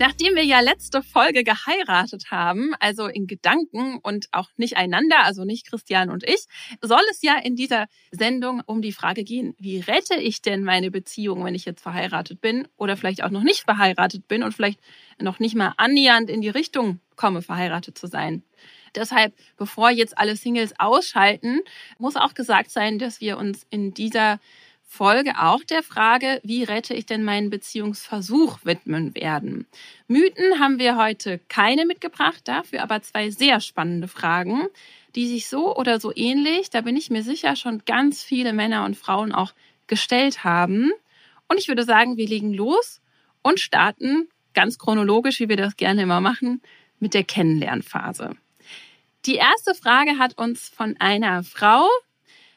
Nachdem 0.00 0.34
wir 0.34 0.44
ja 0.44 0.58
letzte 0.58 1.04
Folge 1.04 1.44
geheiratet 1.44 2.32
haben, 2.32 2.74
also 2.80 3.06
in 3.06 3.28
Gedanken 3.28 3.98
und 4.02 4.26
auch 4.32 4.48
nicht 4.56 4.76
einander, 4.76 5.22
also 5.22 5.44
nicht 5.44 5.68
Christian 5.68 6.10
und 6.10 6.24
ich, 6.24 6.46
soll 6.82 7.02
es 7.12 7.22
ja 7.22 7.36
in 7.38 7.54
dieser 7.54 7.86
Sendung 8.10 8.60
um 8.66 8.82
die 8.82 8.90
Frage 8.90 9.22
gehen, 9.22 9.54
wie 9.58 9.78
rette 9.78 10.16
ich 10.16 10.42
denn 10.42 10.64
meine 10.64 10.90
Beziehung, 10.90 11.44
wenn 11.44 11.54
ich 11.54 11.64
jetzt 11.64 11.80
verheiratet 11.80 12.40
bin 12.40 12.66
oder 12.76 12.96
vielleicht 12.96 13.22
auch 13.22 13.30
noch 13.30 13.44
nicht 13.44 13.60
verheiratet 13.60 14.26
bin 14.26 14.42
und 14.42 14.52
vielleicht 14.52 14.80
noch 15.20 15.38
nicht 15.38 15.54
mal 15.54 15.74
annähernd 15.76 16.28
in 16.28 16.40
die 16.40 16.48
Richtung 16.48 16.98
komme, 17.14 17.40
verheiratet 17.40 17.96
zu 17.96 18.08
sein. 18.08 18.42
Deshalb, 18.96 19.32
bevor 19.56 19.90
jetzt 19.90 20.18
alle 20.18 20.34
Singles 20.34 20.74
ausschalten, 20.78 21.60
muss 21.98 22.16
auch 22.16 22.34
gesagt 22.34 22.70
sein, 22.70 22.98
dass 22.98 23.20
wir 23.20 23.38
uns 23.38 23.64
in 23.70 23.94
dieser 23.94 24.40
Folge 24.94 25.32
auch 25.40 25.64
der 25.64 25.82
Frage, 25.82 26.40
wie 26.44 26.62
rette 26.62 26.94
ich 26.94 27.04
denn 27.04 27.24
meinen 27.24 27.50
Beziehungsversuch 27.50 28.58
widmen 28.62 29.12
werden. 29.16 29.66
Mythen 30.06 30.60
haben 30.60 30.78
wir 30.78 30.96
heute 30.96 31.40
keine 31.48 31.84
mitgebracht, 31.84 32.42
dafür 32.44 32.80
aber 32.80 33.02
zwei 33.02 33.30
sehr 33.30 33.58
spannende 33.60 34.06
Fragen, 34.06 34.68
die 35.16 35.26
sich 35.26 35.48
so 35.48 35.76
oder 35.76 35.98
so 35.98 36.12
ähnlich, 36.14 36.70
da 36.70 36.82
bin 36.82 36.96
ich 36.96 37.10
mir 37.10 37.24
sicher, 37.24 37.56
schon 37.56 37.82
ganz 37.86 38.22
viele 38.22 38.52
Männer 38.52 38.84
und 38.84 38.96
Frauen 38.96 39.32
auch 39.32 39.52
gestellt 39.88 40.44
haben. 40.44 40.92
Und 41.48 41.58
ich 41.58 41.66
würde 41.66 41.82
sagen, 41.82 42.16
wir 42.16 42.28
legen 42.28 42.54
los 42.54 43.00
und 43.42 43.58
starten 43.58 44.28
ganz 44.54 44.78
chronologisch, 44.78 45.40
wie 45.40 45.48
wir 45.48 45.56
das 45.56 45.76
gerne 45.76 46.02
immer 46.02 46.20
machen, 46.20 46.62
mit 47.00 47.14
der 47.14 47.24
Kennenlernphase. 47.24 48.36
Die 49.26 49.34
erste 49.34 49.74
Frage 49.74 50.18
hat 50.18 50.38
uns 50.38 50.68
von 50.68 50.94
einer 51.00 51.42
Frau 51.42 51.88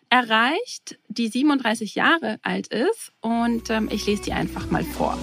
erreicht, 0.09 0.97
die 1.07 1.27
37 1.27 1.95
Jahre 1.95 2.39
alt 2.41 2.67
ist 2.67 3.11
und 3.21 3.69
ähm, 3.69 3.89
ich 3.91 4.05
lese 4.05 4.23
die 4.23 4.33
einfach 4.33 4.69
mal 4.69 4.83
vor. 4.83 5.17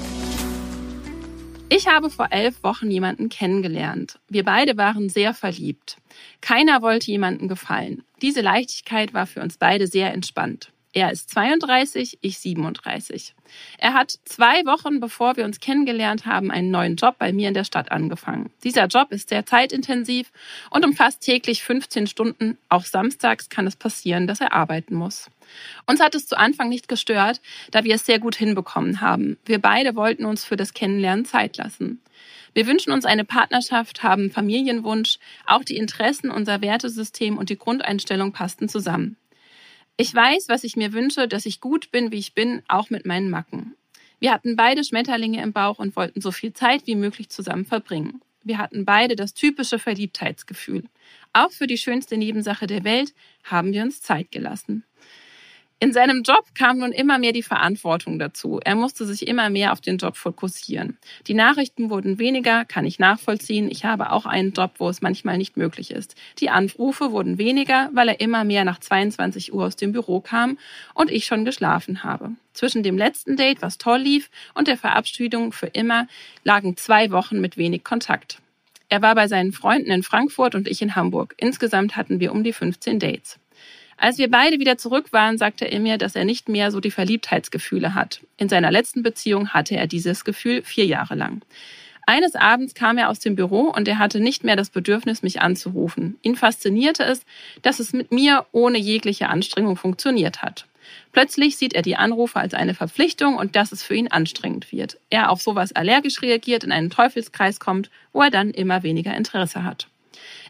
Ich 1.70 1.88
habe 1.88 2.10
vor 2.10 2.28
elf 2.30 2.62
Wochen 2.62 2.90
jemanden 2.90 3.28
kennengelernt. 3.30 4.20
Wir 4.28 4.44
beide 4.44 4.77
waren 4.77 5.08
sehr 5.08 5.34
verliebt. 5.34 5.96
Keiner 6.40 6.82
wollte 6.82 7.10
jemanden 7.10 7.48
gefallen. 7.48 8.05
Diese 8.22 8.42
Leichtigkeit 8.42 9.14
war 9.14 9.27
für 9.27 9.40
uns 9.40 9.56
beide 9.56 9.86
sehr 9.86 10.12
entspannt. 10.12 10.73
Er 10.97 11.11
ist 11.11 11.28
32, 11.31 12.19
ich 12.20 12.39
37. 12.39 13.34
Er 13.78 13.95
hat 13.95 14.17
zwei 14.25 14.64
Wochen, 14.64 15.01
bevor 15.01 15.36
wir 15.36 15.45
uns 15.45 15.59
kennengelernt 15.59 16.25
haben, 16.25 16.53
einen 16.53 16.70
neuen 16.70 16.95
Job 16.95 17.17
bei 17.19 17.33
mir 17.33 17.48
in 17.48 17.55
der 17.55 17.64
Stadt 17.64 17.91
angefangen. 17.91 18.51
Dieser 18.62 18.86
Job 18.86 19.11
ist 19.11 19.28
sehr 19.28 19.45
zeitintensiv 19.45 20.31
und 20.70 20.84
umfasst 20.84 21.23
täglich 21.23 21.64
15 21.64 22.06
Stunden. 22.06 22.59
Auch 22.69 22.84
samstags 22.84 23.48
kann 23.48 23.67
es 23.67 23.75
passieren, 23.75 24.28
dass 24.28 24.41
er 24.41 24.53
arbeiten 24.53 24.95
muss. 24.95 25.28
Uns 25.84 25.98
hat 25.98 26.14
es 26.14 26.28
zu 26.28 26.39
Anfang 26.39 26.69
nicht 26.69 26.86
gestört, 26.86 27.41
da 27.73 27.83
wir 27.83 27.97
es 27.97 28.06
sehr 28.06 28.20
gut 28.20 28.36
hinbekommen 28.36 29.01
haben. 29.01 29.36
Wir 29.45 29.61
beide 29.61 29.97
wollten 29.97 30.25
uns 30.25 30.45
für 30.45 30.56
das 30.56 30.75
Kennenlernen 30.75 31.25
Zeit 31.25 31.56
lassen. 31.56 32.01
Wir 32.53 32.69
wünschen 32.69 32.92
uns 32.92 33.05
eine 33.05 33.25
Partnerschaft, 33.25 34.05
haben 34.05 34.31
Familienwunsch, 34.31 35.19
auch 35.45 35.64
die 35.64 35.77
Interessen, 35.77 36.31
unser 36.31 36.61
Wertesystem 36.61 37.36
und 37.36 37.51
die 37.51 37.58
Grundeinstellung 37.58 38.31
passten 38.31 38.69
zusammen. 38.69 39.17
Ich 39.97 40.12
weiß, 40.12 40.48
was 40.48 40.64
ich 40.64 40.75
mir 40.75 40.92
wünsche, 40.92 41.28
dass 41.28 41.47
ich 41.47 41.61
gut 41.61 41.92
bin, 41.92 42.11
wie 42.11 42.19
ich 42.19 42.34
bin, 42.34 42.62
auch 42.67 42.91
mit 42.91 43.06
meinen 43.06 43.31
Macken. 43.31 43.77
Wir 44.19 44.33
hatten 44.33 44.56
beide 44.56 44.83
Schmetterlinge 44.83 45.41
im 45.41 45.53
Bauch 45.53 45.78
und 45.78 45.95
wollten 45.95 46.20
so 46.20 46.33
viel 46.33 46.53
Zeit 46.53 46.86
wie 46.86 46.97
möglich 46.97 47.28
zusammen 47.28 47.64
verbringen. 47.64 48.20
Wir 48.42 48.59
hatten 48.59 48.84
beide 48.84 49.14
das 49.14 49.34
typische 49.34 49.78
Verliebtheitsgefühl. 49.78 50.85
Auch 51.33 51.52
für 51.52 51.68
die 51.68 51.79
schönste 51.79 52.17
Nebensache 52.17 52.67
der 52.67 52.83
Welt 52.83 53.14
haben 53.45 53.73
wir 53.73 53.83
uns 53.83 54.02
Zeit 54.02 54.33
gelassen. 54.33 54.85
In 55.80 55.92
seinem 55.92 56.23
Job 56.23 56.46
kam 56.55 56.79
nun 56.79 56.92
immer 56.92 57.18
mehr 57.18 57.33
die 57.33 57.42
Verantwortung 57.42 58.18
dazu. 58.18 58.61
Er 58.64 58.74
musste 58.74 59.05
sich 59.05 59.27
immer 59.27 59.51
mehr 59.51 59.73
auf 59.73 59.80
den 59.80 59.98
Job 59.98 60.17
fokussieren. 60.17 60.96
Die 61.27 61.35
Nachrichten 61.35 61.90
wurden 61.90 62.18
weniger, 62.18 62.64
kann 62.64 62.86
ich 62.86 62.98
nachvollziehen. 62.98 63.70
Ich 63.70 63.85
habe 63.85 64.11
auch 64.12 64.24
einen 64.24 64.52
Job, 64.52 64.73
wo 64.79 64.89
es 64.89 65.02
manchmal 65.02 65.36
nicht 65.36 65.57
möglich 65.57 65.90
ist. 65.90 66.14
Die 66.39 66.48
Anrufe 66.48 67.11
wurden 67.11 67.39
weniger, 67.39 67.90
weil 67.92 68.08
er 68.08 68.20
immer 68.20 68.45
mehr 68.45 68.64
nach 68.64 68.79
22 68.80 69.52
Uhr 69.52 69.67
aus 69.67 69.77
dem 69.77 69.92
Büro 69.92 70.20
kam 70.20 70.58
und 70.95 71.11
ich 71.11 71.27
schon 71.27 71.45
geschlafen 71.45 72.02
habe. 72.02 72.30
Zwischen 72.55 72.83
dem 72.83 72.96
letzten 72.96 73.36
Date, 73.36 73.61
was 73.61 73.77
toll 73.77 73.98
lief, 73.98 74.30
und 74.55 74.68
der 74.68 74.79
Verabschiedung 74.79 75.52
für 75.52 75.67
immer 75.67 76.06
lagen 76.45 76.77
zwei 76.77 77.11
Wochen 77.11 77.41
mit 77.41 77.56
wenig 77.56 77.85
Kontakt. 77.85 78.39
Er 78.89 79.02
war 79.02 79.14
bei 79.14 79.27
seinen 79.27 79.52
Freunden 79.52 79.91
in 79.91 80.02
Frankfurt 80.02 80.55
und 80.55 80.68
ich 80.68 80.80
in 80.80 80.95
Hamburg. 80.95 81.35
Insgesamt 81.36 81.96
hatten 81.96 82.20
wir 82.20 82.33
um 82.33 82.45
die 82.45 82.52
15 82.52 83.01
Dates. 83.01 83.39
Als 83.96 84.18
wir 84.18 84.30
beide 84.30 84.58
wieder 84.58 84.77
zurück 84.78 85.12
waren, 85.12 85.38
sagte 85.38 85.64
er 85.64 85.80
mir, 85.80 85.98
dass 85.98 86.16
er 86.16 86.24
nicht 86.24 86.48
mehr 86.48 86.70
so 86.70 86.80
die 86.80 86.90
Verliebtheitsgefühle 86.90 87.94
hat. 87.94 88.20
In 88.36 88.48
seiner 88.48 88.70
letzten 88.70 89.02
Beziehung 89.02 89.50
hatte 89.50 89.77
er 89.77 89.86
dieses 89.86 90.24
Gefühl 90.24 90.62
vier 90.62 90.86
Jahre 90.86 91.14
lang. 91.14 91.42
Eines 92.06 92.34
Abends 92.34 92.74
kam 92.74 92.98
er 92.98 93.08
aus 93.08 93.18
dem 93.18 93.34
Büro 93.34 93.62
und 93.62 93.88
er 93.88 93.98
hatte 93.98 94.20
nicht 94.20 94.44
mehr 94.44 94.56
das 94.56 94.68
Bedürfnis, 94.68 95.22
mich 95.22 95.40
anzurufen. 95.40 96.18
Ihn 96.22 96.36
faszinierte 96.36 97.02
es, 97.02 97.24
dass 97.62 97.80
es 97.80 97.94
mit 97.94 98.12
mir 98.12 98.44
ohne 98.52 98.78
jegliche 98.78 99.28
Anstrengung 99.28 99.77
funktioniert 99.77 100.42
hat. 100.42 100.66
Plötzlich 101.12 101.56
sieht 101.56 101.72
er 101.72 101.80
die 101.80 101.96
Anrufe 101.96 102.38
als 102.38 102.52
eine 102.52 102.74
Verpflichtung 102.74 103.36
und 103.36 103.56
dass 103.56 103.72
es 103.72 103.82
für 103.82 103.94
ihn 103.94 104.08
anstrengend 104.08 104.70
wird. 104.70 104.98
Er 105.08 105.30
auf 105.30 105.40
sowas 105.40 105.72
allergisch 105.72 106.20
reagiert, 106.20 106.62
in 106.62 106.72
einen 106.72 106.90
Teufelskreis 106.90 107.58
kommt, 107.58 107.90
wo 108.12 108.20
er 108.20 108.30
dann 108.30 108.50
immer 108.50 108.82
weniger 108.82 109.16
Interesse 109.16 109.64
hat. 109.64 109.88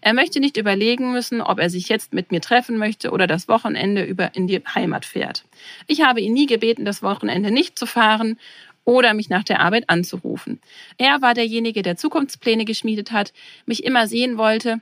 Er 0.01 0.15
möchte 0.15 0.41
nicht 0.41 0.57
überlegen 0.57 1.12
müssen, 1.12 1.41
ob 1.41 1.59
er 1.59 1.71
sich 1.71 1.89
jetzt 1.89 2.12
mit 2.12 2.31
mir 2.31 2.41
treffen 2.41 2.79
möchte 2.79 3.11
oder 3.11 3.27
das 3.27 3.49
Wochenende 3.49 4.05
über 4.05 4.35
in 4.35 4.47
die 4.47 4.62
Heimat 4.75 5.05
fährt. 5.05 5.45
Ich 5.87 6.03
habe 6.03 6.21
ihn 6.21 6.33
nie 6.33 6.47
gebeten, 6.47 6.85
das 6.85 7.03
Wochenende 7.03 7.51
nicht 7.51 7.79
zu 7.79 7.87
fahren 7.87 8.39
oder 8.85 9.15
mich 9.15 9.29
nach 9.29 9.45
der 9.45 9.61
Arbeit 9.61 9.89
anzurufen. 9.89 10.61
Er 10.99 11.23
war 11.23 11.35
derjenige, 11.35 11.83
der 11.83 11.97
Zukunftspläne 11.97 12.65
geschmiedet 12.65 13.12
hat, 13.12 13.33
mich 13.67 13.85
immer 13.85 14.07
sehen 14.07 14.37
wollte, 14.37 14.81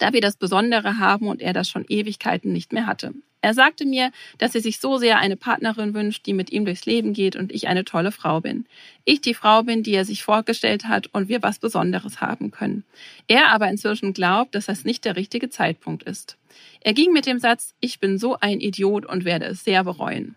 da 0.00 0.12
wir 0.12 0.20
das 0.20 0.36
Besondere 0.36 0.98
haben 0.98 1.28
und 1.28 1.40
er 1.40 1.52
das 1.52 1.68
schon 1.68 1.84
Ewigkeiten 1.88 2.52
nicht 2.52 2.72
mehr 2.72 2.86
hatte. 2.86 3.12
Er 3.42 3.54
sagte 3.54 3.86
mir, 3.86 4.12
dass 4.36 4.54
er 4.54 4.60
sich 4.60 4.80
so 4.80 4.98
sehr 4.98 5.18
eine 5.18 5.36
Partnerin 5.36 5.94
wünscht, 5.94 6.26
die 6.26 6.34
mit 6.34 6.52
ihm 6.52 6.66
durchs 6.66 6.84
Leben 6.84 7.14
geht 7.14 7.36
und 7.36 7.52
ich 7.52 7.68
eine 7.68 7.84
tolle 7.84 8.12
Frau 8.12 8.40
bin. 8.40 8.66
Ich 9.04 9.22
die 9.22 9.34
Frau 9.34 9.62
bin, 9.62 9.82
die 9.82 9.94
er 9.94 10.04
sich 10.04 10.22
vorgestellt 10.22 10.86
hat 10.86 11.08
und 11.14 11.28
wir 11.28 11.42
was 11.42 11.58
Besonderes 11.58 12.20
haben 12.20 12.50
können. 12.50 12.84
Er 13.28 13.50
aber 13.50 13.68
inzwischen 13.68 14.12
glaubt, 14.12 14.54
dass 14.54 14.66
das 14.66 14.84
nicht 14.84 15.06
der 15.06 15.16
richtige 15.16 15.48
Zeitpunkt 15.48 16.02
ist. 16.02 16.36
Er 16.82 16.92
ging 16.92 17.12
mit 17.12 17.24
dem 17.24 17.38
Satz, 17.38 17.74
ich 17.80 17.98
bin 17.98 18.18
so 18.18 18.36
ein 18.38 18.60
Idiot 18.60 19.06
und 19.06 19.24
werde 19.24 19.46
es 19.46 19.64
sehr 19.64 19.84
bereuen. 19.84 20.34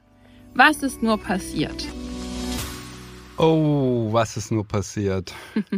Was 0.53 0.83
ist 0.83 1.03
nur 1.03 1.17
passiert? 1.17 1.85
Oh, 3.37 4.09
was 4.11 4.37
ist 4.37 4.51
nur 4.51 4.67
passiert? 4.67 5.33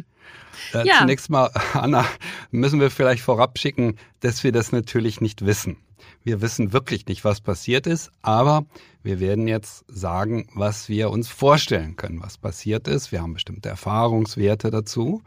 Äh, 0.73 0.87
ja. 0.87 0.99
Zunächst 0.99 1.29
mal, 1.29 1.51
Anna, 1.73 2.05
müssen 2.49 2.79
wir 2.79 2.89
vielleicht 2.89 3.21
vorab 3.21 3.59
schicken, 3.59 3.97
dass 4.21 4.43
wir 4.45 4.53
das 4.53 4.71
natürlich 4.71 5.19
nicht 5.19 5.45
wissen. 5.45 5.75
Wir 6.23 6.41
wissen 6.41 6.73
wirklich 6.73 7.05
nicht, 7.07 7.23
was 7.25 7.41
passiert 7.41 7.87
ist, 7.87 8.11
aber 8.21 8.65
wir 9.03 9.19
werden 9.19 9.47
jetzt 9.47 9.85
sagen, 9.87 10.47
was 10.55 10.89
wir 10.89 11.11
uns 11.11 11.27
vorstellen 11.27 11.97
können, 11.97 12.21
was 12.21 12.37
passiert 12.37 12.87
ist. 12.87 13.11
Wir 13.11 13.21
haben 13.21 13.33
bestimmte 13.33 13.69
Erfahrungswerte 13.69 14.71
dazu. 14.71 15.21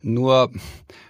Nur, 0.00 0.50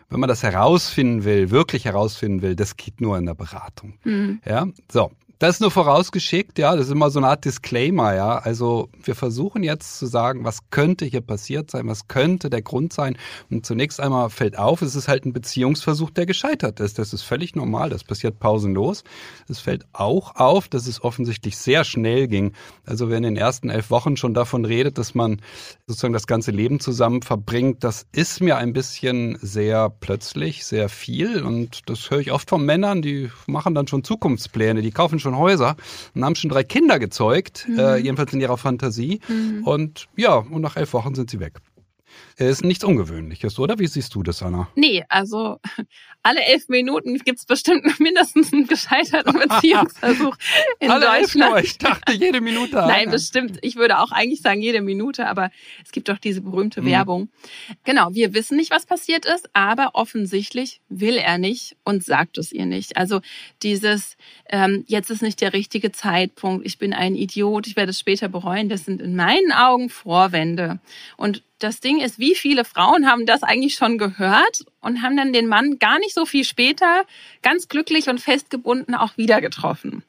wenn 0.09 0.21
man 0.21 0.29
das 0.29 0.43
herausfinden 0.43 1.25
will, 1.25 1.51
wirklich 1.51 1.85
herausfinden 1.85 2.43
will, 2.43 2.57
das 2.57 2.77
geht 2.77 3.01
nur 3.01 3.19
in 3.19 3.27
der 3.27 3.35
Beratung. 3.35 3.99
Mhm. 4.05 4.41
Ja, 4.45 4.67
so. 4.91 5.13
Das 5.41 5.55
ist 5.55 5.61
nur 5.61 5.71
vorausgeschickt, 5.71 6.59
ja, 6.59 6.75
das 6.75 6.87
ist 6.87 6.93
immer 6.93 7.11
so 7.11 7.21
eine 7.21 7.29
Art 7.29 7.45
Disclaimer, 7.45 8.13
ja. 8.13 8.39
Also 8.39 8.89
wir 9.05 9.15
versuchen 9.15 9.63
jetzt 9.63 9.97
zu 9.97 10.07
sagen, 10.07 10.43
was 10.43 10.69
könnte 10.71 11.05
hier 11.05 11.21
passiert 11.21 11.71
sein, 11.71 11.87
was 11.87 12.09
könnte 12.09 12.51
der 12.51 12.61
Grund 12.61 12.93
sein. 12.93 13.17
Und 13.49 13.65
zunächst 13.65 14.01
einmal 14.01 14.31
fällt 14.31 14.59
auf, 14.59 14.83
es 14.83 14.97
ist 14.97 15.07
halt 15.07 15.27
ein 15.27 15.33
Beziehungsversuch, 15.33 16.11
der 16.11 16.27
gescheitert 16.27 16.81
ist. 16.81 16.99
Das 16.99 17.13
ist 17.13 17.23
völlig 17.23 17.55
normal, 17.55 17.89
das 17.89 18.03
passiert 18.03 18.41
pausenlos. 18.41 19.05
Es 19.49 19.61
fällt 19.61 19.87
auch 19.93 20.35
auf, 20.35 20.67
dass 20.67 20.89
es 20.89 21.05
offensichtlich 21.05 21.57
sehr 21.57 21.85
schnell 21.85 22.27
ging. 22.27 22.53
Also 22.85 23.09
wer 23.09 23.19
in 23.19 23.23
den 23.23 23.37
ersten 23.37 23.71
elf 23.71 23.91
Wochen 23.91 24.17
schon 24.17 24.35
davon 24.35 24.65
redet, 24.65 24.99
dass 24.99 25.15
man 25.15 25.41
sozusagen 25.87 26.15
das 26.15 26.27
ganze 26.27 26.51
Leben 26.51 26.81
zusammen 26.81 27.23
verbringt, 27.23 27.85
das 27.85 28.07
ist 28.11 28.41
mir 28.41 28.57
ein 28.57 28.73
bisschen 28.73 29.39
sehr 29.41 29.89
plötzlich, 29.89 30.65
sehr 30.65 30.89
viel. 30.89 31.45
Und 31.45 31.89
das 31.89 32.11
höre 32.11 32.19
ich 32.19 32.33
oft 32.33 32.51
von 32.51 32.65
Männern, 32.65 33.03
die 33.03 33.31
machen 33.47 33.77
dann 33.77 33.87
schon 33.87 34.03
Zukunftspläne, 34.03 34.83
die 34.83 34.91
kaufen 34.91 35.21
schon 35.21 35.28
schon 35.29 35.39
Häuser 35.39 35.77
und 36.15 36.25
haben 36.25 36.35
schon 36.35 36.51
drei 36.51 36.65
Kinder 36.65 36.99
gezeugt, 36.99 37.67
mhm. 37.69 37.79
äh, 37.79 37.97
jedenfalls 37.97 38.33
in 38.33 38.41
ihrer 38.41 38.57
Fantasie. 38.57 39.21
Mhm. 39.29 39.65
Und 39.65 40.09
ja, 40.17 40.37
und 40.37 40.61
nach 40.61 40.77
elf 40.77 40.93
Wochen 40.93 41.15
sind 41.15 41.31
sie 41.31 41.41
weg. 41.41 41.59
Ist 42.39 42.65
nichts 42.65 42.85
Ungewöhnliches, 42.85 43.59
oder? 43.59 43.81
Wie 43.81 43.89
siehst 43.89 44.15
du 44.15 44.23
das, 44.23 44.43
Anna? 44.45 44.69
Nee, 44.77 45.05
also 45.09 45.59
alle 46.23 46.41
elf 46.45 46.69
Minuten 46.69 47.19
gibt 47.19 47.41
es 47.41 47.47
bestimmt 47.47 47.99
mindestens 47.99 48.53
einen 48.53 48.69
gescheiterten 48.69 49.41
Beziehungsversuch 49.41 50.37
in 50.79 50.89
alle 50.89 51.07
Deutschland. 51.07 51.57
Elf 51.57 51.65
ich 51.65 51.79
dachte 51.79 52.13
jede 52.13 52.41
Minute. 52.41 52.77
Nein, 52.77 53.11
bestimmt. 53.11 53.59
Ich 53.63 53.75
würde 53.75 53.99
auch 53.99 54.13
eigentlich 54.13 54.41
sagen 54.41 54.61
jede 54.61 54.83
Minute, 54.83 55.27
aber 55.27 55.51
es 55.85 55.91
gibt 55.91 56.09
doch 56.09 56.19
diese 56.19 56.41
berühmte 56.41 56.83
mhm. 56.83 56.87
Werbung. 56.87 57.29
Genau, 57.83 58.11
wir 58.13 58.35
wissen 58.35 58.57
nicht, 58.57 58.71
was 58.71 58.87
passiert 58.87 59.27
ist, 59.27 59.51
aber 59.53 59.95
offensichtlich 59.95 60.81
will 60.89 61.17
er 61.17 61.39
nicht 61.39 61.77
und 61.83 62.05
sagt 62.05 62.39
es 62.39 62.53
ihr 62.53 62.67
nicht. 62.67 62.97
Also 62.97 63.21
dieses, 63.65 64.17
ähm, 64.49 64.85
jetzt 64.87 65.11
ist 65.11 65.23
nicht 65.23 65.41
der 65.41 65.55
richtige 65.55 65.91
Zeitpunkt, 65.91 66.65
ich 66.65 66.79
bin 66.79 66.93
ein 66.93 67.17
Idiot, 67.17 67.67
ich 67.67 67.75
werde 67.75 67.91
es 67.91 67.99
später 67.99 68.29
bereuen, 68.29 68.69
das 68.69 68.85
sind 68.85 69.03
in 69.03 69.17
meinen 69.17 69.51
Augen 69.51 69.91
Vorwände. 69.91 70.79
Und 71.17 71.43
das 71.59 71.81
Ding 71.81 72.01
ist, 72.01 72.19
wie 72.19 72.28
viele 72.35 72.65
Frauen 72.65 73.07
haben 73.07 73.27
das 73.27 73.43
eigentlich 73.43 73.75
schon 73.75 73.99
gehört 73.99 74.65
und 74.81 75.03
haben 75.03 75.17
dann 75.17 75.33
den 75.33 75.47
Mann 75.47 75.79
gar 75.79 75.99
nicht 75.99 76.15
so 76.15 76.27
viel 76.27 76.45
später 76.45 77.05
ganz 77.43 77.69
glücklich 77.69 78.09
und 78.09 78.21
festgebunden 78.21 78.95
auch 78.95 79.17
wieder 79.17 79.41
getroffen. 79.41 80.03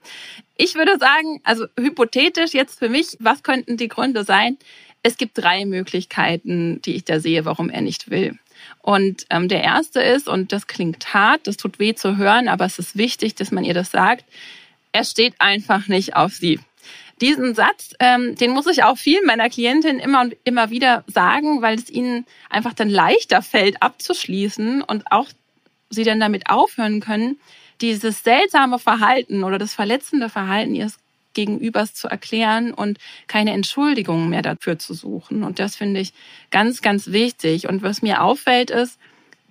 Ich 0.58 0.76
würde 0.76 0.98
sagen, 1.00 1.42
also 1.44 1.66
hypothetisch 1.80 2.54
jetzt 2.54 2.80
für 2.80 2.90
mich, 2.90 3.18
was 3.20 3.44
könnten 3.44 3.78
die 3.78 3.88
Gründe 3.88 4.24
sein? 4.24 4.58
Es 5.04 5.18
gibt 5.18 5.38
drei 5.38 5.66
Möglichkeiten, 5.66 6.82
die 6.82 6.96
ich 6.96 7.06
da 7.06 7.20
sehe, 7.20 7.46
warum 7.46 7.70
er 7.70 7.82
nicht 7.82 8.10
will. 8.10 8.38
Und 8.82 9.26
ähm, 9.30 9.48
der 9.48 9.64
erste 9.64 10.02
ist, 10.02 10.28
und 10.28 10.52
das 10.52 10.68
klingt 10.68 11.14
hart, 11.14 11.48
das 11.48 11.58
tut 11.58 11.80
weh 11.80 11.96
zu 11.96 12.18
hören, 12.18 12.48
aber 12.48 12.66
es 12.66 12.80
ist 12.80 12.98
wichtig, 12.98 13.36
dass 13.36 13.52
man 13.52 13.64
ihr 13.64 13.74
das 13.74 13.92
sagt, 13.92 14.26
er 14.92 15.04
steht 15.04 15.36
einfach 15.40 15.88
nicht 15.88 16.16
auf 16.16 16.34
sie. 16.34 16.60
Diesen 17.22 17.54
Satz, 17.54 17.94
ähm, 18.00 18.36
den 18.36 18.52
muss 18.52 18.68
ich 18.68 18.84
auch 18.84 18.98
vielen 18.98 19.26
meiner 19.26 19.50
Klientinnen 19.50 20.00
immer 20.00 20.22
und 20.22 20.36
immer 20.44 20.70
wieder 20.70 21.04
sagen, 21.08 21.62
weil 21.62 21.78
es 21.78 21.90
ihnen 21.90 22.26
einfach 22.50 22.74
dann 22.74 22.90
leichter 22.90 23.42
fällt, 23.42 23.82
abzuschließen 23.82 24.82
und 24.82 25.12
auch 25.12 25.28
sie 25.90 26.04
dann 26.04 26.20
damit 26.20 26.50
aufhören 26.50 27.02
können, 27.02 27.40
dieses 27.82 28.24
seltsame 28.24 28.80
Verhalten 28.80 29.44
oder 29.44 29.58
das 29.58 29.74
verletzende 29.74 30.30
Verhalten 30.30 30.76
ihres 30.76 30.98
Gegenübers 31.34 31.94
zu 31.94 32.08
erklären 32.08 32.74
und 32.74 32.98
keine 33.28 33.52
Entschuldigungen 33.54 34.30
mehr 34.30 34.42
dafür 34.42 34.80
zu 34.80 34.94
suchen. 34.94 35.44
Und 35.44 35.60
das 35.60 35.76
finde 35.76 36.00
ich 36.00 36.14
ganz, 36.52 36.82
ganz 36.82 37.08
wichtig. 37.08 37.68
Und 37.68 37.84
was 37.84 38.02
mir 38.02 38.22
auffällt 38.22 38.72
ist, 38.72 39.00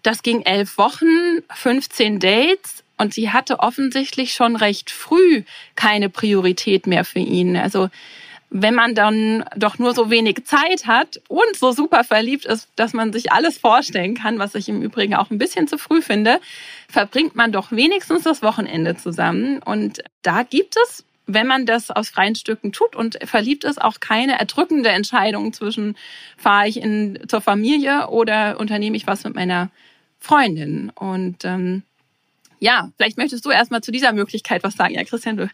das 0.03 0.23
ging 0.23 0.43
elf 0.43 0.79
Wochen, 0.79 1.43
15 1.55 2.19
Dates 2.21 2.85
und 2.99 3.15
sie 3.15 3.31
hatte 3.31 3.61
offensichtlich 3.61 4.33
schon 4.33 4.57
recht 4.57 4.91
früh 4.91 5.43
keine 5.77 6.09
Priorität 6.09 6.87
mehr 6.87 7.05
für 7.05 7.21
ihn. 7.21 7.57
Also 7.57 7.89
wenn 8.51 8.75
man 8.75 8.95
dann 8.95 9.45
doch 9.57 9.79
nur 9.79 9.95
so 9.95 10.11
wenig 10.11 10.45
Zeit 10.45 10.87
hat 10.87 11.21
und 11.29 11.57
so 11.57 11.73
super 11.73 12.03
verliebt 12.05 12.47
ist, 12.47 12.69
dass 12.77 12.95
man 12.95 13.13
sich 13.13 13.31
alles 13.31 13.59
vorstellen 13.59 14.15
kann, 14.15 14.39
was 14.39 14.55
ich 14.55 14.69
im 14.69 14.83
Übrigen 14.83 15.15
auch 15.15 15.31
ein 15.31 15.39
bisschen 15.39 15.69
zu 15.69 15.77
früh 15.77 16.01
finde, 16.01 16.41
verbringt 16.89 17.37
man 17.37 17.53
doch 17.53 17.73
wenigstens 17.73 18.23
das 18.23 18.43
Wochenende 18.43 18.97
zusammen. 18.97 19.63
Und 19.63 20.03
da 20.23 20.45
gibt 20.45 20.77
es, 20.83 21.05
wenn 21.27 21.47
man 21.47 21.67
das 21.67 21.91
aus 21.91 22.09
freien 22.09 22.37
Stücken 22.37 22.73
tut 22.73 22.97
und 22.97 23.19
verliebt 23.23 23.65
ist, 23.65 23.81
auch 23.83 24.01
keine 24.01 24.39
erdrückende 24.39 24.89
Entscheidung 24.89 25.53
zwischen 25.53 25.97
fahre 26.39 26.69
ich 26.69 26.79
in, 26.79 27.19
zur 27.29 27.43
Familie 27.43 28.09
oder 28.09 28.59
unternehme 28.59 28.97
ich 28.97 29.07
was 29.07 29.25
mit 29.25 29.35
meiner 29.35 29.71
Freundin. 30.19 30.91
Und 30.95 31.45
ähm, 31.45 31.83
ja, 32.61 32.91
vielleicht 32.97 33.19
möchtest 33.19 33.45
du 33.45 33.51
erstmal 33.51 33.81
zu 33.81 33.93
dieser 33.93 34.13
Möglichkeit 34.13 34.65
was 34.65 34.75
sagen. 34.75 34.95
Ja, 34.95 35.05
Christian, 35.05 35.37
du 35.37 35.51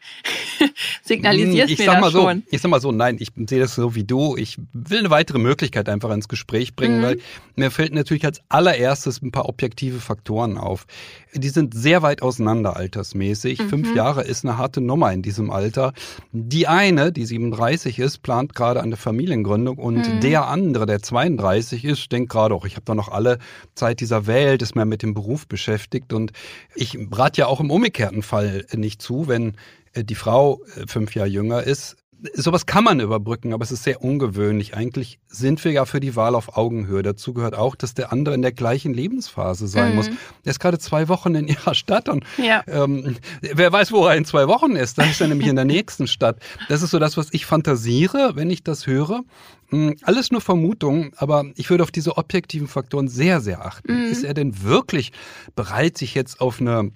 signalisierst 1.03 1.73
ich 1.73 1.79
mir 1.79 1.85
sag 1.85 2.01
das 2.01 2.13
so, 2.13 2.23
schon. 2.23 2.43
Ich 2.51 2.61
sag 2.61 2.71
mal 2.71 2.81
so, 2.81 2.93
nein, 2.93 3.17
ich 3.21 3.29
sehe 3.47 3.61
das 3.61 3.75
so 3.75 3.95
wie 3.95 4.05
du. 4.05 4.37
Ich 4.37 4.59
will 4.73 5.01
eine 5.01 5.11
weitere 5.11 5.39
Möglichkeit 5.39 5.89
einfach 5.89 6.11
ins 6.11 6.29
Gespräch 6.29 6.75
bringen, 6.75 6.99
mhm. 6.99 7.03
weil 7.03 7.21
mir 7.57 7.71
fällt 7.71 7.95
natürlich 7.95 8.25
als 8.25 8.41
allererstes 8.49 9.23
ein 9.23 9.33
paar 9.33 9.49
objektive 9.49 10.01
Faktoren 10.01 10.57
auf. 10.57 10.87
Die 11.35 11.49
sind 11.49 11.75
sehr 11.75 12.03
weit 12.03 12.23
auseinander 12.23 12.77
altersmäßig. 12.77 13.59
Mhm. 13.59 13.69
Fünf 13.69 13.95
Jahre 13.95 14.25
ist 14.25 14.45
eine 14.45 14.57
harte 14.57 14.81
Nummer 14.81 15.13
in 15.13 15.23
diesem 15.23 15.51
Alter. 15.51 15.93
Die 16.33 16.67
eine, 16.67 17.13
die 17.13 17.27
37 17.27 17.99
ist, 17.99 18.23
plant 18.23 18.55
gerade 18.55 18.83
eine 18.83 18.97
Familiengründung 18.97 19.79
und 19.79 19.97
mhm. 19.97 20.21
der 20.21 20.47
andere, 20.47 20.87
der 20.87 21.03
32 21.03 21.85
ist, 21.85 22.11
denkt 22.13 22.31
gerade 22.31 22.55
auch, 22.55 22.65
ich 22.65 22.77
habe 22.77 22.85
da 22.85 22.95
noch 22.95 23.09
alle 23.09 23.39
Zeit 23.75 24.01
dieser 24.01 24.27
Welt, 24.27 24.63
ist 24.63 24.75
mehr 24.75 24.85
mit 24.85 25.03
dem 25.03 25.15
Beruf 25.15 25.47
beschäftigt 25.47 26.13
und 26.13 26.33
ich 26.75 26.94
ich 26.95 27.09
rate 27.13 27.43
ja 27.43 27.47
auch 27.47 27.61
im 27.61 27.71
umgekehrten 27.71 28.23
Fall 28.23 28.67
nicht 28.73 29.03
zu, 29.03 29.29
wenn 29.29 29.57
äh, 29.93 30.05
die 30.05 30.15
Frau 30.15 30.61
äh, 30.77 30.87
fünf 30.87 31.15
Jahre 31.15 31.29
jünger 31.29 31.63
ist. 31.63 31.97
Sowas 32.35 32.67
kann 32.67 32.85
man 32.85 33.01
überbrücken, 33.01 33.53
aber 33.53 33.65
es 33.65 33.71
ist 33.71 33.85
sehr 33.85 34.03
ungewöhnlich. 34.03 34.75
Eigentlich 34.75 35.19
sind 35.29 35.63
wir 35.65 35.73
ja 35.73 35.85
für 35.85 36.01
die 36.01 36.17
Wahl 36.17 36.35
auf 36.35 36.57
Augenhöhe. 36.57 37.03
Dazu 37.03 37.35
gehört 37.35 37.55
auch, 37.55 37.77
dass 37.77 37.95
der 37.95 38.13
andere 38.13 38.35
in 38.35 38.43
der 38.43 38.53
gleichen 38.53 38.95
Lebensphase 38.95 39.69
sein 39.69 39.91
mhm. 39.91 39.97
muss. 39.97 40.09
Er 40.09 40.51
ist 40.51 40.61
gerade 40.61 40.79
zwei 40.79 41.09
Wochen 41.09 41.35
in 41.35 41.49
ihrer 41.49 41.75
Stadt 41.75 42.09
und 42.09 42.25
ja. 42.39 42.63
ähm, 42.67 43.17
wer 43.41 43.73
weiß, 43.73 43.93
wo 43.93 44.07
er 44.07 44.17
in 44.17 44.25
zwei 44.25 44.49
Wochen 44.49 44.73
ist. 44.73 44.99
Dann 44.99 45.11
ist 45.11 45.21
er 45.21 45.29
nämlich 45.29 45.49
in 45.49 45.57
der 45.57 45.65
nächsten 45.65 46.07
Stadt. 46.07 46.39
Das 46.69 46.83
ist 46.83 46.91
so 46.91 46.99
das, 46.99 47.17
was 47.17 47.29
ich 47.33 47.47
fantasiere, 47.47 48.33
wenn 48.35 48.51
ich 48.51 48.63
das 48.63 48.87
höre. 48.87 49.23
Hm, 49.69 49.97
alles 50.03 50.31
nur 50.31 50.41
Vermutungen, 50.41 51.13
aber 51.17 51.45
ich 51.57 51.71
würde 51.71 51.83
auf 51.83 51.91
diese 51.91 52.17
objektiven 52.17 52.69
Faktoren 52.69 53.09
sehr, 53.09 53.41
sehr 53.41 53.65
achten. 53.65 54.07
Mhm. 54.07 54.13
Ist 54.13 54.25
er 54.25 54.35
denn 54.35 54.63
wirklich 54.63 55.13
bereit, 55.55 55.99
sich 55.99 56.15
jetzt 56.15 56.41
auf 56.41 56.61
eine 56.61 56.91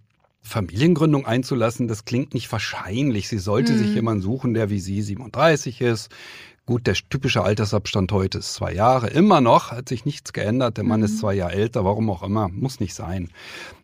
Familiengründung 0.48 1.26
einzulassen? 1.26 1.88
Das 1.88 2.04
klingt 2.04 2.34
nicht 2.34 2.50
wahrscheinlich. 2.50 3.28
Sie 3.28 3.38
sollte 3.38 3.72
mhm. 3.72 3.78
sich 3.78 3.94
jemanden 3.94 4.22
suchen, 4.22 4.54
der 4.54 4.70
wie 4.70 4.80
sie 4.80 5.02
37 5.02 5.80
ist. 5.80 6.10
Gut, 6.68 6.86
der 6.86 6.94
typische 6.94 7.42
Altersabstand 7.42 8.12
heute 8.12 8.38
ist 8.38 8.52
zwei 8.52 8.74
Jahre. 8.74 9.08
Immer 9.08 9.40
noch 9.40 9.70
hat 9.70 9.88
sich 9.88 10.04
nichts 10.04 10.34
geändert. 10.34 10.76
Der 10.76 10.84
Mann 10.84 11.00
mhm. 11.00 11.06
ist 11.06 11.18
zwei 11.18 11.32
Jahre 11.32 11.54
älter, 11.54 11.84
warum 11.86 12.10
auch 12.10 12.22
immer. 12.22 12.48
Muss 12.48 12.78
nicht 12.78 12.92
sein. 12.92 13.30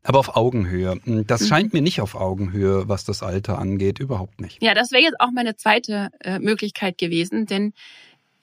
Aber 0.02 0.18
auf 0.18 0.36
Augenhöhe. 0.36 1.00
Das 1.26 1.40
mhm. 1.40 1.46
scheint 1.46 1.72
mir 1.72 1.80
nicht 1.80 2.02
auf 2.02 2.14
Augenhöhe, 2.14 2.86
was 2.86 3.06
das 3.06 3.22
Alter 3.22 3.58
angeht. 3.58 4.00
Überhaupt 4.00 4.38
nicht. 4.38 4.62
Ja, 4.62 4.74
das 4.74 4.92
wäre 4.92 5.02
jetzt 5.02 5.18
auch 5.18 5.30
meine 5.32 5.56
zweite 5.56 6.10
äh, 6.20 6.38
Möglichkeit 6.40 6.98
gewesen, 6.98 7.46
denn 7.46 7.72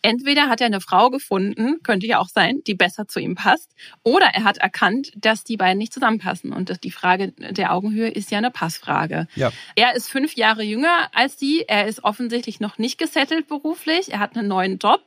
Entweder 0.02 0.50
hat 0.50 0.62
er 0.62 0.68
eine 0.68 0.82
Frau 0.82 1.10
gefunden, 1.10 1.82
könnte 1.84 2.08
ja 2.08 2.20
auch 2.20 2.30
sein, 2.30 2.62
die 2.66 2.74
besser 2.74 3.08
zu 3.08 3.20
ihm 3.20 3.36
passt, 3.36 3.72
oder 4.04 4.28
er 4.34 4.44
hat 4.44 4.58
erkannt, 4.58 5.12
dass 5.16 5.44
die 5.44 5.58
beiden 5.58 5.78
nicht 5.78 5.94
zusammenpassen. 5.94 6.54
Und 6.54 6.84
die 6.84 6.92
Frage 6.92 7.34
der 7.34 7.74
Augenhöhe 7.74 8.10
ist 8.10 8.32
ja 8.32 8.38
eine 8.38 8.52
Passfrage. 8.52 9.28
Ja. 9.36 9.52
Er 9.76 9.96
ist 9.96 10.10
fünf 10.10 10.36
Jahre 10.36 10.64
jünger 10.64 11.10
als 11.14 11.40
sie. 11.40 11.66
Er 11.68 11.88
ist 11.88 12.04
offensichtlich 12.04 12.60
noch 12.60 12.78
nicht 12.78 12.98
gesettelt 12.98 13.48
beruflich. 13.48 14.12
Er 14.12 14.20
hat 14.20 14.36
einen 14.36 14.48
neuen 14.48 14.78
Job 14.78 15.04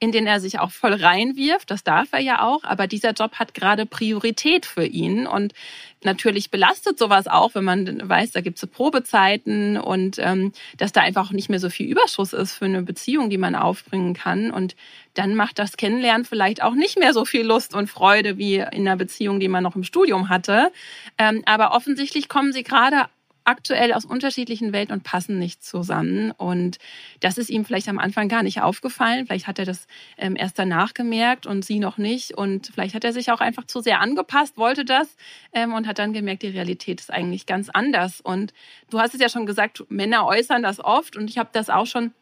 in 0.00 0.12
den 0.12 0.26
er 0.26 0.40
sich 0.40 0.58
auch 0.58 0.70
voll 0.70 0.94
reinwirft. 0.94 1.70
Das 1.70 1.84
darf 1.84 2.08
er 2.12 2.20
ja 2.20 2.42
auch. 2.42 2.64
Aber 2.64 2.86
dieser 2.86 3.12
Job 3.12 3.34
hat 3.34 3.52
gerade 3.52 3.84
Priorität 3.84 4.64
für 4.64 4.84
ihn. 4.84 5.26
Und 5.26 5.52
natürlich 6.02 6.50
belastet 6.50 6.98
sowas 6.98 7.28
auch, 7.28 7.54
wenn 7.54 7.64
man 7.64 8.08
weiß, 8.08 8.32
da 8.32 8.40
gibt 8.40 8.56
es 8.56 8.66
Probezeiten 8.66 9.76
und 9.76 10.18
ähm, 10.18 10.52
dass 10.78 10.92
da 10.92 11.02
einfach 11.02 11.32
nicht 11.32 11.50
mehr 11.50 11.60
so 11.60 11.68
viel 11.68 11.86
Überschuss 11.86 12.32
ist 12.32 12.54
für 12.54 12.64
eine 12.64 12.82
Beziehung, 12.82 13.28
die 13.28 13.36
man 13.36 13.54
aufbringen 13.54 14.14
kann. 14.14 14.50
Und 14.50 14.74
dann 15.12 15.34
macht 15.34 15.58
das 15.58 15.76
Kennenlernen 15.76 16.24
vielleicht 16.24 16.62
auch 16.62 16.74
nicht 16.74 16.98
mehr 16.98 17.12
so 17.12 17.26
viel 17.26 17.44
Lust 17.44 17.74
und 17.74 17.90
Freude 17.90 18.38
wie 18.38 18.56
in 18.56 18.88
einer 18.88 18.96
Beziehung, 18.96 19.38
die 19.38 19.48
man 19.48 19.62
noch 19.62 19.76
im 19.76 19.84
Studium 19.84 20.30
hatte. 20.30 20.72
Ähm, 21.18 21.42
aber 21.44 21.72
offensichtlich 21.72 22.30
kommen 22.30 22.54
sie 22.54 22.62
gerade 22.62 23.04
aktuell 23.50 23.92
aus 23.92 24.04
unterschiedlichen 24.04 24.72
Welten 24.72 24.92
und 24.92 25.02
passen 25.02 25.38
nicht 25.38 25.64
zusammen. 25.64 26.30
Und 26.30 26.78
das 27.18 27.36
ist 27.36 27.50
ihm 27.50 27.64
vielleicht 27.64 27.88
am 27.88 27.98
Anfang 27.98 28.28
gar 28.28 28.44
nicht 28.44 28.62
aufgefallen. 28.62 29.26
Vielleicht 29.26 29.48
hat 29.48 29.58
er 29.58 29.64
das 29.64 29.88
ähm, 30.16 30.36
erst 30.36 30.58
danach 30.58 30.94
gemerkt 30.94 31.46
und 31.46 31.64
sie 31.64 31.80
noch 31.80 31.98
nicht. 31.98 32.32
Und 32.38 32.68
vielleicht 32.68 32.94
hat 32.94 33.04
er 33.04 33.12
sich 33.12 33.32
auch 33.32 33.40
einfach 33.40 33.66
zu 33.66 33.80
sehr 33.80 34.00
angepasst, 34.00 34.56
wollte 34.56 34.84
das 34.84 35.16
ähm, 35.52 35.74
und 35.74 35.88
hat 35.88 35.98
dann 35.98 36.12
gemerkt, 36.12 36.42
die 36.42 36.48
Realität 36.48 37.00
ist 37.00 37.12
eigentlich 37.12 37.44
ganz 37.46 37.68
anders. 37.68 38.20
Und 38.20 38.54
du 38.88 39.00
hast 39.00 39.14
es 39.14 39.20
ja 39.20 39.28
schon 39.28 39.46
gesagt, 39.46 39.84
Männer 39.88 40.26
äußern 40.26 40.62
das 40.62 40.78
oft 40.78 41.16
und 41.16 41.28
ich 41.28 41.36
habe 41.36 41.50
das 41.52 41.68
auch 41.70 41.86
schon 41.86 42.12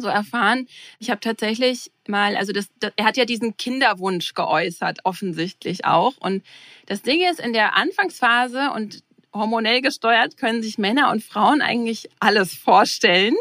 so 0.00 0.08
erfahren. 0.08 0.66
Ich 0.98 1.10
habe 1.10 1.20
tatsächlich 1.20 1.92
mal, 2.08 2.36
also 2.36 2.52
das, 2.52 2.68
das, 2.80 2.92
er 2.96 3.04
hat 3.04 3.16
ja 3.16 3.26
diesen 3.26 3.56
Kinderwunsch 3.56 4.34
geäußert, 4.34 5.00
offensichtlich 5.04 5.84
auch. 5.84 6.14
Und 6.18 6.42
das 6.86 7.02
Ding 7.02 7.20
ist, 7.30 7.38
in 7.38 7.52
der 7.52 7.76
Anfangsphase, 7.76 8.70
und 8.74 9.04
hormonell 9.34 9.80
gesteuert 9.82 10.36
können 10.36 10.62
sich 10.62 10.78
Männer 10.78 11.10
und 11.10 11.22
Frauen 11.22 11.60
eigentlich 11.60 12.08
alles 12.20 12.54
vorstellen, 12.54 13.34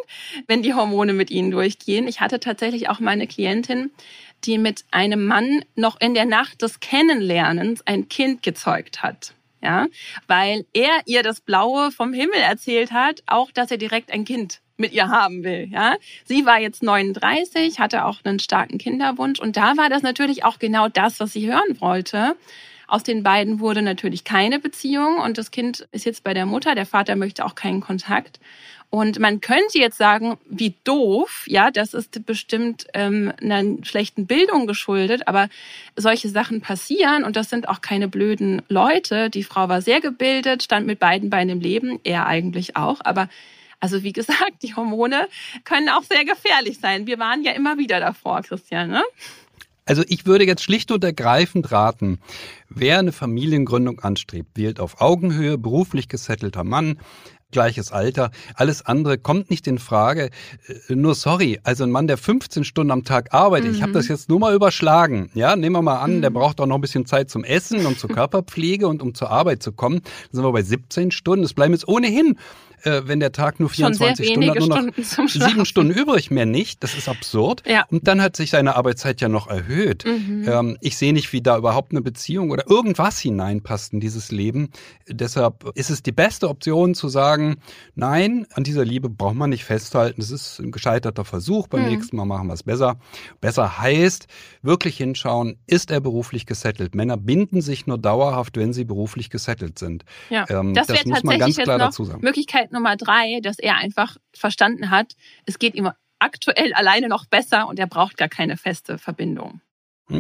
wenn 0.48 0.64
die 0.64 0.74
Hormone 0.74 1.14
mit 1.14 1.32
ihnen 1.32 1.52
durchgehen. 1.52 2.08
Ich 2.08 2.20
hatte 2.20 2.40
tatsächlich 2.40 2.90
auch 2.90 3.00
meine 3.00 3.28
Klientin, 3.28 3.92
die 4.44 4.58
mit 4.58 4.84
einem 4.92 5.26
Mann 5.26 5.64
noch 5.76 6.02
in 6.02 6.14
der 6.14 6.26
Nacht 6.26 6.62
des 6.62 6.80
Kennenlernens 6.80 7.86
ein 7.86 8.10
Kind 8.10 8.44
gezeugt 8.44 9.04
hat. 9.04 9.34
Ja, 9.62 9.88
weil 10.28 10.66
er 10.74 11.00
ihr 11.06 11.24
das 11.24 11.40
Blaue 11.40 11.92
vom 11.92 12.12
Himmel 12.12 12.40
erzählt 12.40 12.92
hat, 12.92 13.24
auch 13.28 13.50
dass 13.50 13.72
er 13.72 13.78
direkt 13.78 14.12
ein 14.12 14.26
Kind 14.26 14.60
mit 14.76 14.92
ihr 14.92 15.08
haben 15.08 15.46
will. 15.46 15.70
Ja, 15.72 15.96
sie 16.26 16.46
war 16.46 16.60
jetzt 16.60 16.84
39, 16.84 17.80
hatte 17.80 18.04
auch 18.04 18.20
einen 18.26 18.40
starken 18.40 18.78
Kinderwunsch 18.78 19.40
und 19.40 19.56
da 19.56 19.78
war 19.78 19.88
das 19.88 20.02
natürlich 20.02 20.44
auch 20.44 20.60
genau 20.60 20.90
das, 20.90 21.22
was 21.22 21.32
sie 21.32 21.50
hören 21.50 21.80
wollte. 21.80 22.36
Aus 22.88 23.04
den 23.04 23.24
beiden 23.24 23.60
wurde 23.60 23.82
natürlich 23.82 24.24
keine 24.24 24.60
Beziehung 24.60 25.18
und 25.18 25.38
das 25.38 25.52
Kind 25.52 25.88
ist 25.92 26.06
jetzt 26.06 26.24
bei 26.24 26.34
der 26.34 26.46
Mutter. 26.46 26.76
Der 26.76 26.86
Vater 26.86 27.16
möchte 27.16 27.46
auch 27.46 27.56
keinen 27.56 27.82
Kontakt. 27.82 28.40
Und 28.94 29.18
man 29.18 29.42
könnte 29.42 29.80
jetzt 29.80 29.98
sagen, 29.98 30.38
wie 30.46 30.76
doof, 30.84 31.46
ja, 31.48 31.72
das 31.72 31.96
ist 31.96 32.28
bestimmt 32.28 32.86
ähm, 32.94 33.34
einer 33.42 33.84
schlechten 33.84 34.28
Bildung 34.28 34.68
geschuldet, 34.68 35.28
aber 35.28 35.50
solche 35.96 36.30
Sachen 36.30 36.62
passieren 36.62 37.24
und 37.24 37.36
das 37.36 37.50
sind 37.50 37.68
auch 37.68 37.82
keine 37.82 38.08
blöden 38.08 38.62
Leute. 38.70 39.32
Die 39.32 39.44
Frau 39.44 39.68
war 39.68 39.82
sehr 39.82 40.00
gebildet, 40.00 40.62
stand 40.62 40.86
mit 40.86 41.00
beiden 41.00 41.32
Beinen 41.32 41.58
im 41.58 41.60
Leben, 41.60 42.00
er 42.04 42.28
eigentlich 42.28 42.76
auch, 42.76 43.02
aber 43.04 43.30
also 43.80 44.04
wie 44.04 44.14
gesagt, 44.14 44.62
die 44.62 44.76
Hormone 44.76 45.28
können 45.64 45.90
auch 45.90 46.04
sehr 46.04 46.24
gefährlich 46.24 46.78
sein. 46.80 47.08
Wir 47.08 47.18
waren 47.18 47.44
ja 47.44 47.54
immer 47.54 47.80
wieder 47.80 48.00
davor, 48.00 48.44
Christian, 48.44 48.92
ne? 48.92 49.04
Also 49.86 50.04
ich 50.08 50.26
würde 50.26 50.46
jetzt 50.46 50.64
schlicht 50.64 50.92
und 50.92 51.04
ergreifend 51.04 51.72
raten, 51.72 52.20
wer 52.70 53.00
eine 53.00 53.12
Familiengründung 53.12 54.00
anstrebt, 54.00 54.52
wählt 54.56 54.80
auf 54.80 55.02
Augenhöhe, 55.02 55.58
beruflich 55.58 56.08
gesettelter 56.08 56.64
Mann, 56.64 57.00
gleiches 57.54 57.94
Alter. 57.94 58.32
Alles 58.56 58.86
andere 58.86 59.18
kommt 59.18 59.50
nicht 59.50 59.66
in 59.68 59.80
Frage. 59.80 60.30
Äh, 60.68 60.96
nur 60.96 61.16
sorry, 61.16 61.60
also 61.64 61.86
ein 61.86 61.92
Mann, 61.92 62.08
der 62.08 62.18
15 62.18 62.66
Stunden 62.66 62.92
am 62.92 63.06
Tag 63.06 63.34
arbeitet, 63.34 63.70
mhm. 63.70 63.76
ich 63.76 63.82
habe 63.82 63.94
das 63.94 64.10
jetzt 64.10 64.28
nur 64.28 64.40
mal 64.40 64.54
überschlagen. 64.54 65.30
Ja, 65.34 65.56
nehmen 65.56 65.76
wir 65.76 65.82
mal 65.82 66.00
an, 66.00 66.18
mhm. 66.18 66.22
der 66.22 66.30
braucht 66.30 66.60
auch 66.60 66.66
noch 66.66 66.76
ein 66.76 66.82
bisschen 66.82 67.06
Zeit 67.06 67.30
zum 67.30 67.46
Essen 67.46 67.86
und 67.86 67.98
zur 67.98 68.10
Körperpflege 68.10 68.88
und 68.88 69.02
um 69.02 69.16
zur 69.16 69.30
Arbeit 69.30 69.64
zu 69.64 69.72
kommen. 69.72 70.02
Dann 70.02 70.34
sind 70.34 70.44
wir 70.44 70.52
bei 70.52 70.64
17 70.64 71.12
Stunden. 71.12 71.46
Es 71.46 71.54
bleiben 71.54 71.74
jetzt 71.74 71.88
ohnehin 71.88 72.38
äh, 72.84 73.02
wenn 73.06 73.20
der 73.20 73.32
Tag 73.32 73.60
nur 73.60 73.70
24 73.70 74.28
Stunden 74.28 74.50
hat, 74.50 74.60
nur 74.60 74.68
noch 74.68 74.78
Stunden 75.04 75.28
sieben 75.28 75.66
Stunden 75.66 75.94
übrig, 75.94 76.32
mehr 76.32 76.46
nicht. 76.46 76.84
Das 76.84 76.96
ist 76.96 77.10
absurd. 77.10 77.64
Ja. 77.66 77.86
Und 77.90 78.08
dann 78.08 78.22
hat 78.22 78.36
sich 78.36 78.52
seine 78.52 78.76
Arbeitszeit 78.76 79.22
ja 79.22 79.30
noch 79.30 79.48
erhöht. 79.48 80.06
Mhm. 80.06 80.46
Ähm, 80.48 80.78
ich 80.82 80.98
sehe 80.98 81.14
nicht, 81.14 81.32
wie 81.34 81.42
da 81.42 81.58
überhaupt 81.58 81.92
eine 81.92 82.02
Beziehung 82.02 82.52
oder 82.52 82.70
irgendwas 82.70 83.20
hineinpasst 83.20 83.94
in 83.94 84.00
dieses 84.00 84.32
Leben. 84.32 84.70
Deshalb 85.08 85.72
ist 85.76 85.90
es 85.90 86.04
die 86.04 86.12
beste 86.12 86.50
Option 86.50 86.94
zu 86.94 87.08
sagen, 87.08 87.43
nein, 87.96 88.46
an 88.54 88.64
dieser 88.64 88.86
Liebe 88.86 89.10
braucht 89.10 89.36
man 89.36 89.50
nicht 89.50 89.64
festhalten. 89.66 90.20
Das 90.20 90.32
ist 90.32 90.60
ein 90.60 90.72
gescheiterter 90.72 91.26
Versuch. 91.26 91.68
Beim 91.68 91.84
mhm. 91.84 91.90
nächsten 91.90 92.18
Mal 92.18 92.26
machen 92.26 92.48
wir 92.48 92.54
es 92.54 92.64
besser. 92.64 92.98
Besser 93.42 93.80
heißt, 93.80 94.28
wirklich 94.62 94.98
hinschauen, 94.98 95.58
ist 95.68 95.92
er 95.92 96.02
beruflich 96.02 96.46
gesettelt? 96.46 96.96
Männer 96.96 97.18
binden 97.18 97.62
sich 97.62 97.88
nur 97.88 97.98
dauerhaft, 97.98 98.58
wenn 98.58 98.74
sie 98.74 98.86
beruflich 98.86 99.30
gesettelt 99.30 99.80
sind. 99.80 100.06
Ja. 100.30 100.46
Ähm, 100.50 100.74
das, 100.74 100.88
das 100.88 101.06
muss 101.06 101.24
man 101.24 101.40
ganz 101.40 101.58
klar 101.58 101.78
dazu 101.78 102.06
sagen. 102.06 102.22
Möglichkeit 102.22 102.72
Nummer 102.72 102.96
drei, 102.96 103.40
dass 103.42 103.60
er 103.60 103.78
einfach 103.78 104.18
verstanden 104.34 104.90
hat, 104.90 105.16
es 105.46 105.60
geht 105.60 105.76
ihm 105.76 105.90
aktuell 106.20 106.74
alleine 106.74 107.10
noch 107.10 107.26
besser 107.26 107.68
und 107.68 107.80
er 107.80 107.88
braucht 107.88 108.18
gar 108.18 108.30
keine 108.30 108.58
feste 108.58 108.98
Verbindung. 108.98 109.62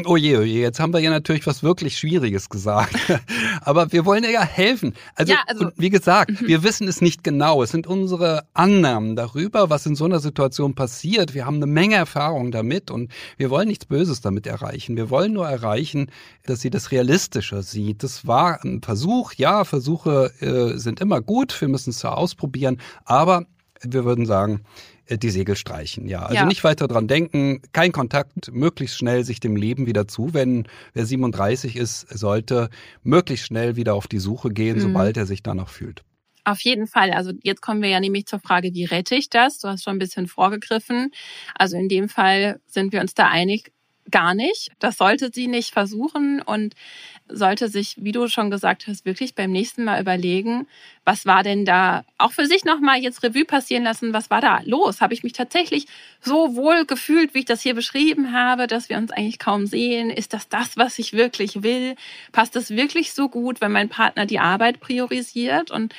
Oh 0.06 0.16
je, 0.16 0.38
oh 0.38 0.42
je, 0.42 0.62
jetzt 0.62 0.80
haben 0.80 0.94
wir 0.94 1.02
ja 1.02 1.10
natürlich 1.10 1.46
was 1.46 1.62
wirklich 1.62 1.98
Schwieriges 1.98 2.48
gesagt. 2.48 2.96
Aber 3.62 3.92
wir 3.92 4.06
wollen 4.06 4.24
ja 4.24 4.42
helfen. 4.42 4.94
Also, 5.16 5.34
ja, 5.34 5.40
also 5.46 5.72
wie 5.75 5.90
gesagt, 5.90 6.42
mhm. 6.42 6.48
wir 6.48 6.63
wissen 6.63 6.88
es 6.88 7.02
nicht 7.02 7.22
genau. 7.22 7.62
Es 7.62 7.72
sind 7.72 7.86
unsere 7.86 8.48
Annahmen 8.54 9.18
darüber, 9.18 9.70
was 9.70 9.86
in 9.86 9.96
so 9.96 10.06
einer 10.06 10.20
Situation 10.20 10.74
passiert. 10.74 11.34
Wir 11.34 11.46
haben 11.46 11.58
eine 11.58 11.66
Menge 11.66 11.96
Erfahrung 11.96 12.52
damit 12.52 12.92
und 12.92 13.12
wir 13.36 13.50
wollen 13.50 13.68
nichts 13.68 13.86
Böses 13.86 14.22
damit 14.22 14.48
erreichen. 14.48 14.96
Wir 14.96 15.10
wollen 15.10 15.34
nur 15.34 15.50
erreichen, 15.50 16.10
dass 16.46 16.62
sie 16.62 16.70
das 16.70 16.92
realistischer 16.92 17.62
sieht. 17.62 18.04
Das 18.04 18.25
war 18.25 18.63
ein 18.63 18.82
Versuch. 18.82 19.34
Ja, 19.34 19.66
Versuche 19.66 20.32
äh, 20.40 20.78
sind 20.80 21.02
immer 21.02 21.20
gut. 21.20 21.60
Wir 21.60 21.68
müssen 21.68 21.90
es 21.90 22.02
ja 22.02 22.13
ausprobieren. 22.13 22.80
Aber 23.04 23.46
wir 23.82 24.06
würden 24.06 24.25
sagen, 24.25 24.62
die 25.17 25.29
Segel 25.29 25.55
streichen. 25.55 26.08
Ja, 26.08 26.24
also 26.24 26.36
ja. 26.36 26.46
nicht 26.46 26.63
weiter 26.63 26.88
dran 26.88 27.08
denken, 27.08 27.62
kein 27.72 27.91
Kontakt, 27.91 28.51
möglichst 28.51 28.98
schnell 28.98 29.24
sich 29.24 29.39
dem 29.39 29.55
Leben 29.55 29.86
wieder 29.86 30.08
zuwenden. 30.08 30.67
Wer 30.93 31.05
37 31.05 31.75
ist, 31.75 32.01
sollte 32.10 32.70
möglichst 33.03 33.48
schnell 33.48 33.75
wieder 33.75 33.93
auf 33.96 34.08
die 34.08 34.20
Suche 34.20 34.50
gehen, 34.50 34.77
mhm. 34.77 34.82
sobald 34.82 35.17
er 35.17 35.25
sich 35.25 35.43
danach 35.43 35.70
fühlt. 35.70 36.03
Auf 36.46 36.60
jeden 36.62 36.88
Fall. 36.88 37.12
Also 37.12 37.32
jetzt 37.41 37.62
kommen 37.62 37.82
wir 37.82 37.89
ja 37.89 38.00
nämlich 38.00 38.25
zur 38.25 38.39
Frage, 38.39 38.74
wie 38.74 38.86
rette 38.86 39.15
ich 39.15 39.29
das? 39.29 39.60
Du 39.60 39.70
hast 39.70 39.84
schon 39.84 39.96
ein 39.96 40.00
bisschen 40.00 40.27
vorgegriffen. 40.27 41.12
Also 41.55 41.77
in 41.77 41.88
dem 41.88 42.10
Fall 42.10 42.60
sind 42.67 42.91
wir 42.91 43.00
uns 43.00 43.13
da 43.13 43.29
einig, 43.29 43.72
gar 44.12 44.36
nicht. 44.36 44.72
Das 44.79 44.98
sollte 44.98 45.31
sie 45.33 45.48
nicht 45.48 45.72
versuchen 45.74 46.41
und 46.41 46.75
sollte 47.27 47.69
sich, 47.69 47.95
wie 47.98 48.12
du 48.12 48.27
schon 48.27 48.51
gesagt 48.51 48.88
hast, 48.88 49.05
wirklich 49.05 49.36
beim 49.36 49.51
nächsten 49.51 49.83
Mal 49.83 50.01
überlegen, 50.01 50.67
was 51.05 51.25
war 51.25 51.43
denn 51.43 51.65
da 51.65 52.05
auch 52.17 52.31
für 52.31 52.45
sich 52.45 52.65
nochmal 52.65 53.00
jetzt 53.00 53.24
Revue 53.24 53.45
passieren 53.45 53.83
lassen, 53.83 54.13
was 54.13 54.29
war 54.29 54.41
da 54.41 54.62
los? 54.65 55.01
Habe 55.01 55.13
ich 55.13 55.24
mich 55.24 55.33
tatsächlich 55.33 55.86
so 56.22 56.55
wohl 56.55 56.86
gefühlt, 56.86 57.33
wie 57.33 57.39
ich 57.39 57.45
das 57.45 57.62
hier 57.62 57.75
beschrieben 57.75 58.33
habe, 58.33 58.67
dass 58.67 58.89
wir 58.89 58.98
uns 58.98 59.12
eigentlich 59.12 59.39
kaum 59.39 59.65
sehen? 59.65 60.10
Ist 60.10 60.33
das 60.33 60.50
das, 60.50 60.77
was 60.77 61.00
ich 61.00 61.13
wirklich 61.13 61.63
will? 61.63 61.95
Passt 62.31 62.55
es 62.55 62.72
wirklich 62.72 63.13
so 63.13 63.29
gut, 63.29 63.62
wenn 63.62 63.72
mein 63.72 63.89
Partner 63.89 64.25
die 64.25 64.39
Arbeit 64.39 64.79
priorisiert? 64.79 65.72
Und 65.72 65.93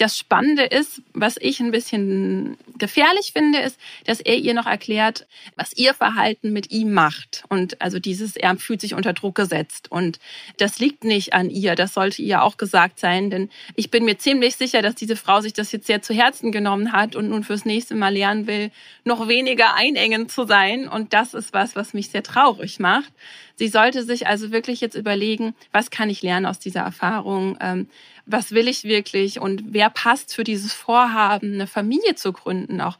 das 0.00 0.16
Spannende 0.16 0.64
ist, 0.64 1.02
was 1.12 1.36
ich 1.38 1.60
ein 1.60 1.72
bisschen 1.72 2.56
gefährlich 2.78 3.32
finde, 3.34 3.58
ist, 3.58 3.78
dass 4.06 4.20
er 4.20 4.36
ihr 4.36 4.54
noch 4.54 4.64
erklärt, 4.64 5.26
was 5.56 5.74
ihr 5.74 5.92
Verhalten 5.92 6.54
mit 6.54 6.70
ihm 6.70 6.94
macht. 6.94 7.44
Und 7.50 7.82
also 7.82 7.98
dieses, 7.98 8.34
er 8.34 8.56
fühlt 8.56 8.80
sich 8.80 8.94
unter 8.94 9.12
Druck 9.12 9.34
gesetzt. 9.34 9.92
Und 9.92 10.18
das 10.56 10.78
liegt 10.78 11.04
nicht 11.04 11.34
an 11.34 11.50
ihr. 11.50 11.74
Das 11.74 11.92
sollte 11.92 12.22
ihr 12.22 12.42
auch 12.42 12.56
gesagt 12.56 12.98
sein. 12.98 13.28
Denn 13.28 13.50
ich 13.76 13.90
bin 13.90 14.06
mir 14.06 14.16
ziemlich 14.16 14.56
sicher, 14.56 14.80
dass 14.80 14.94
diese 14.94 15.16
Frau 15.16 15.42
sich 15.42 15.52
das 15.52 15.70
jetzt 15.70 15.86
sehr 15.86 16.00
zu 16.00 16.14
Herzen 16.14 16.50
genommen 16.50 16.92
hat 16.92 17.14
und 17.14 17.28
nun 17.28 17.44
fürs 17.44 17.66
nächste 17.66 17.94
Mal 17.94 18.14
lernen 18.14 18.46
will, 18.46 18.70
noch 19.04 19.28
weniger 19.28 19.74
einengend 19.74 20.32
zu 20.32 20.46
sein. 20.46 20.88
Und 20.88 21.12
das 21.12 21.34
ist 21.34 21.52
was, 21.52 21.76
was 21.76 21.92
mich 21.92 22.08
sehr 22.08 22.22
traurig 22.22 22.80
macht. 22.80 23.12
Sie 23.60 23.68
sollte 23.68 24.04
sich 24.04 24.26
also 24.26 24.52
wirklich 24.52 24.80
jetzt 24.80 24.94
überlegen, 24.94 25.54
was 25.70 25.90
kann 25.90 26.08
ich 26.08 26.22
lernen 26.22 26.46
aus 26.46 26.60
dieser 26.60 26.80
Erfahrung? 26.80 27.58
Ähm, 27.60 27.90
was 28.24 28.52
will 28.52 28.68
ich 28.68 28.84
wirklich 28.84 29.38
und 29.38 29.74
wer 29.74 29.90
passt 29.90 30.34
für 30.34 30.44
dieses 30.44 30.72
Vorhaben, 30.72 31.52
eine 31.52 31.66
Familie 31.66 32.14
zu 32.14 32.32
gründen, 32.32 32.80
auch 32.80 32.96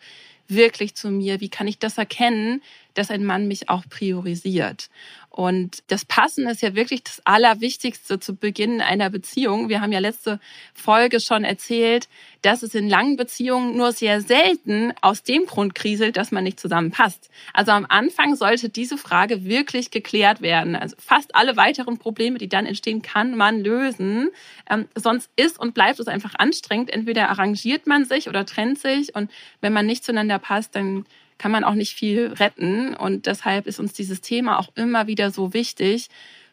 wirklich 0.49 0.95
zu 0.95 1.09
mir? 1.09 1.41
Wie 1.41 1.49
kann 1.49 1.67
ich 1.67 1.79
das 1.79 1.97
erkennen, 1.97 2.61
dass 2.95 3.11
ein 3.11 3.25
Mann 3.25 3.49
mich 3.49 3.69
auch 3.69 3.85
priorisiert? 3.89 4.89
Und 5.31 5.85
das 5.87 6.05
Passen 6.05 6.49
ist 6.49 6.61
ja 6.61 6.75
wirklich 6.75 7.05
das 7.05 7.23
Allerwichtigste 7.25 8.19
zu 8.19 8.35
Beginn 8.35 8.81
einer 8.81 9.11
Beziehung. 9.11 9.69
Wir 9.69 9.81
haben 9.81 9.93
ja 9.93 10.01
letzte 10.01 10.41
Folge 10.75 11.21
schon 11.21 11.45
erzählt, 11.45 12.09
dass 12.43 12.65
es 12.65 12.75
in 12.75 12.89
langen 12.89 13.17
Beziehungen 13.17 13.77
nur 13.77 13.93
sehr 13.93 14.23
selten 14.23 14.93
aus 15.03 15.23
dem 15.23 15.47
Grund 15.47 15.77
kriselt, 15.77 16.17
dass 16.17 16.33
man 16.33 16.43
nicht 16.43 16.59
zusammenpasst. 16.59 17.31
Also 17.55 17.71
am 17.71 17.87
Anfang 17.89 18.35
sollte 18.35 18.71
diese 18.71 18.99
Frage 18.99 19.45
wirklich 19.45 19.93
geklärt 19.93 20.43
werden. 20.43 20.75
Also 20.75 20.97
fast 20.99 21.37
alle 21.37 21.57
weiteren 21.57 21.99
Probleme, 21.99 22.39
die 22.39 22.49
dann 22.49 22.67
entstehen, 22.67 23.01
kann 23.01 23.37
man 23.37 23.63
lösen. 23.63 24.31
Ähm, 24.69 24.89
sonst 24.97 25.31
ist 25.37 25.61
und 25.61 25.75
bleibt 25.75 26.01
es 26.01 26.09
einfach 26.09 26.35
anstrengend. 26.37 26.91
Entweder 26.91 27.29
arrangiert 27.29 27.87
man 27.87 28.05
sich 28.05 28.29
oder 28.29 28.45
trennt 28.47 28.81
sich. 28.81 29.15
Und 29.15 29.31
wenn 29.61 29.73
man 29.73 29.87
nicht 29.87 30.05
zueinander 30.05 30.41
passt, 30.41 30.75
dann 30.75 31.05
kann 31.41 31.51
man 31.51 31.65
auch 31.65 31.75
nicht 31.75 31.95
viel 31.95 32.35
retten. 32.35 32.95
Und 32.95 33.25
deshalb 33.25 33.67
ist 33.67 33.81
uns 33.81 33.95
dieses 33.95 34.21
Thema 34.21 34.59
auch 34.59 34.69
immer 34.75 35.07
wieder 35.07 35.31
so 35.31 35.55
wichtig. 35.55 36.09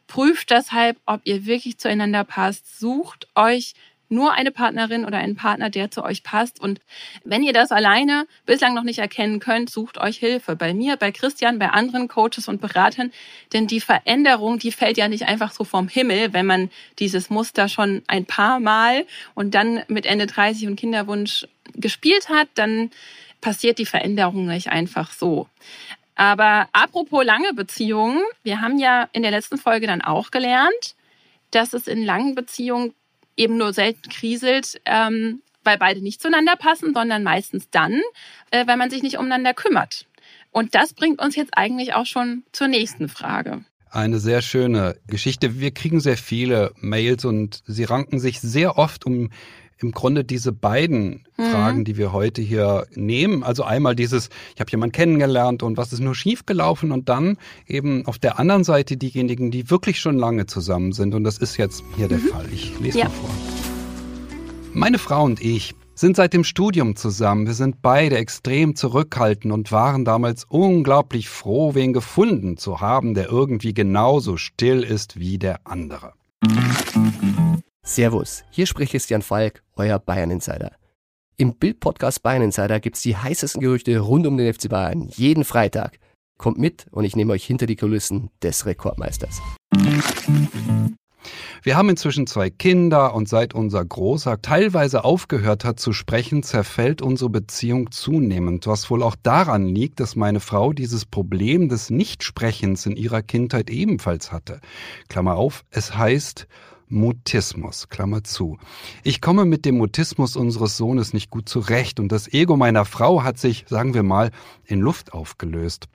Prüft 0.08 0.50
deshalb, 0.50 0.98
ob 1.06 1.20
ihr 1.26 1.46
wirklich 1.46 1.78
zueinander 1.78 2.24
passt. 2.24 2.80
Sucht 2.80 3.28
euch 3.36 3.74
nur 4.08 4.32
eine 4.32 4.52
Partnerin 4.52 5.04
oder 5.04 5.18
einen 5.18 5.36
Partner, 5.36 5.70
der 5.70 5.92
zu 5.92 6.06
euch 6.06 6.24
passt. 6.24 6.62
Und 6.62 6.80
wenn 7.26 7.44
ihr 7.44 7.52
das 7.52 7.74
alleine 7.74 8.28
bislang 8.46 8.74
noch 8.74 8.84
nicht 8.84 9.00
erkennen 9.00 9.42
könnt, 9.42 9.70
sucht 9.70 9.98
euch 9.98 10.16
Hilfe. 10.20 10.56
Bei 10.56 10.74
mir, 10.74 10.96
bei 10.96 11.12
Christian, 11.12 11.60
bei 11.60 11.72
anderen 11.72 12.08
Coaches 12.08 12.48
und 12.48 12.62
Beratern. 12.62 13.12
Denn 13.52 13.68
die 13.68 13.82
Veränderung, 13.82 14.58
die 14.58 14.72
fällt 14.72 14.96
ja 14.96 15.10
nicht 15.10 15.28
einfach 15.28 15.52
so 15.52 15.66
vom 15.66 15.90
Himmel, 15.90 16.32
wenn 16.32 16.46
man 16.46 16.70
dieses 17.00 17.30
Muster 17.30 17.68
schon 17.68 18.04
ein 18.08 18.26
paar 18.26 18.62
Mal 18.62 19.06
und 19.36 19.54
dann 19.54 19.82
mit 19.90 20.06
Ende 20.06 20.28
30 20.28 20.68
und 20.68 20.78
Kinderwunsch 20.78 21.46
gespielt 21.74 22.30
hat, 22.30 22.48
dann 22.56 22.92
passiert 23.48 23.78
die 23.78 23.86
Veränderung 23.86 24.46
nicht 24.46 24.68
einfach 24.68 25.14
so. 25.14 25.48
Aber 26.16 26.68
apropos 26.74 27.24
lange 27.24 27.54
Beziehungen, 27.54 28.22
wir 28.44 28.60
haben 28.60 28.78
ja 28.78 29.08
in 29.14 29.22
der 29.22 29.32
letzten 29.32 29.58
Folge 29.58 29.88
dann 29.88 30.02
auch 30.02 30.32
gelernt, 30.32 30.98
dass 31.52 31.72
es 31.72 31.88
in 31.88 32.04
langen 32.04 32.36
Beziehungen 32.36 32.94
eben 33.38 33.56
nur 33.56 33.72
selten 33.72 34.10
kriselt, 34.10 34.82
ähm, 34.84 35.42
weil 35.64 35.78
beide 35.78 36.02
nicht 36.02 36.22
zueinander 36.22 36.58
passen, 36.58 36.94
sondern 36.94 37.24
meistens 37.24 37.70
dann, 37.70 38.02
äh, 38.52 38.68
weil 38.68 38.76
man 38.76 38.90
sich 38.90 39.02
nicht 39.02 39.18
umeinander 39.18 39.54
kümmert. 39.54 40.08
Und 40.52 40.76
das 40.76 40.94
bringt 40.94 41.22
uns 41.22 41.38
jetzt 41.38 41.58
eigentlich 41.58 41.94
auch 41.94 42.06
schon 42.06 42.44
zur 42.52 42.68
nächsten 42.68 43.08
Frage. 43.08 43.64
Eine 43.90 44.20
sehr 44.20 44.42
schöne 44.42 44.98
Geschichte. 45.08 45.62
Wir 45.62 45.72
kriegen 45.72 46.02
sehr 46.02 46.18
viele 46.18 46.74
Mails 46.82 47.24
und 47.24 47.64
sie 47.66 47.86
ranken 47.86 48.20
sich 48.20 48.42
sehr 48.42 48.78
oft 48.78 49.06
um 49.06 49.30
im 49.80 49.92
Grunde 49.92 50.24
diese 50.24 50.52
beiden 50.52 51.26
mhm. 51.38 51.44
Fragen, 51.52 51.86
die 51.86 51.98
wir 51.98 52.12
heute 52.12 52.42
hier 52.42 52.88
nehmen. 52.96 53.44
Also 53.44 53.64
einmal 53.64 53.96
dieses, 53.96 54.30
ich 54.56 54.60
habe 54.60 54.72
jemanden 54.72 54.94
kennengelernt 54.94 55.64
und 55.64 55.78
was 55.78 55.94
ist 55.94 56.00
nur 56.00 56.16
schiefgelaufen 56.16 56.92
und 56.92 57.10
dann 57.10 57.38
eben 57.68 58.06
auf 58.06 58.18
der 58.20 58.40
anderen 58.40 58.64
Seite 58.64 58.98
diejenigen, 58.98 59.52
die 59.52 59.70
wirklich 59.70 60.00
schon 60.00 60.18
lange 60.18 60.46
zusammen 60.46 60.92
sind. 60.94 61.14
Und 61.14 61.24
das 61.24 61.38
ist 61.38 61.58
jetzt 61.58 61.84
hier 61.96 62.06
mhm. 62.06 62.10
der 62.10 62.20
Fall. 62.20 62.46
Ich 62.52 62.80
lese 62.80 63.00
ja. 63.00 63.06
mal 63.06 63.12
vor. 63.12 63.30
Meine 64.74 64.98
Frau 64.98 65.24
und 65.24 65.42
ich 65.42 65.74
sind 65.96 66.16
seit 66.16 66.34
dem 66.34 66.44
Studium 66.44 66.96
zusammen. 66.96 67.48
Wir 67.48 67.56
sind 67.56 67.82
beide 67.82 68.18
extrem 68.18 68.76
zurückhaltend 68.76 69.52
und 69.52 69.72
waren 69.72 70.06
damals 70.06 70.46
unglaublich 70.48 71.28
froh, 71.30 71.74
wen 71.74 71.94
gefunden 71.94 72.58
zu 72.58 72.82
haben, 72.82 73.16
der 73.16 73.30
irgendwie 73.30 73.74
genauso 73.74 74.38
still 74.38 74.84
ist 74.84 75.20
wie 75.20 75.40
der 75.40 75.62
andere. 75.66 76.14
Servus, 77.88 78.44
hier 78.50 78.66
spricht 78.66 78.92
Christian 78.92 79.22
Falk, 79.22 79.64
euer 79.78 79.98
Bayern 79.98 80.30
Insider. 80.30 80.74
Im 81.38 81.56
Bild-Podcast 81.56 82.22
Bayern 82.22 82.42
Insider 82.42 82.82
gibt's 82.82 83.02
die 83.02 83.16
heißesten 83.16 83.62
Gerüchte 83.62 83.98
rund 84.00 84.28
um 84.28 84.36
den 84.36 84.54
FC 84.54 84.68
Bayern 84.68 85.08
jeden 85.16 85.46
Freitag. 85.46 85.98
Kommt 86.38 86.58
mit 86.58 86.88
und 86.92 87.06
ich 87.06 87.16
nehme 87.16 87.32
euch 87.32 87.46
hinter 87.46 87.66
die 87.66 87.78
Kulissen 87.78 88.30
des 88.44 88.66
Rekordmeisters. 88.66 89.42
Wir 91.64 91.78
haben 91.78 91.88
inzwischen 91.88 92.28
zwei 92.28 92.50
Kinder 92.50 93.16
und 93.16 93.30
seit 93.30 93.54
unser 93.54 93.86
Großer 93.86 94.42
teilweise 94.42 95.06
aufgehört 95.06 95.64
hat 95.64 95.80
zu 95.80 95.94
sprechen, 95.94 96.44
zerfällt 96.44 97.02
unsere 97.02 97.30
Beziehung 97.30 97.92
zunehmend, 97.92 98.68
was 98.68 98.90
wohl 98.90 99.02
auch 99.02 99.16
daran 99.24 99.66
liegt, 99.66 100.02
dass 100.02 100.18
meine 100.18 100.42
Frau 100.42 100.74
dieses 100.74 101.06
Problem 101.06 101.70
des 101.70 101.90
Nichtsprechens 101.90 102.86
in 102.86 102.98
ihrer 102.98 103.22
Kindheit 103.22 103.70
ebenfalls 103.70 104.34
hatte. 104.34 104.60
Klammer 105.08 105.36
auf, 105.36 105.64
es 105.72 105.96
heißt 105.98 106.48
Mutismus, 106.90 107.90
Klammer 107.90 108.24
zu. 108.24 108.58
Ich 109.04 109.22
komme 109.22 109.46
mit 109.46 109.66
dem 109.66 109.78
Mutismus 109.78 110.36
unseres 110.36 110.78
Sohnes 110.78 111.14
nicht 111.14 111.30
gut 111.30 111.50
zurecht 111.50 112.00
und 112.00 112.12
das 112.12 112.32
Ego 112.32 112.56
meiner 112.56 112.86
Frau 112.86 113.24
hat 113.24 113.38
sich, 113.38 113.66
sagen 113.68 113.94
wir 113.94 114.04
mal, 114.04 114.32
in 114.66 114.80
Luft 114.80 115.14
aufgelöst. 115.14 115.88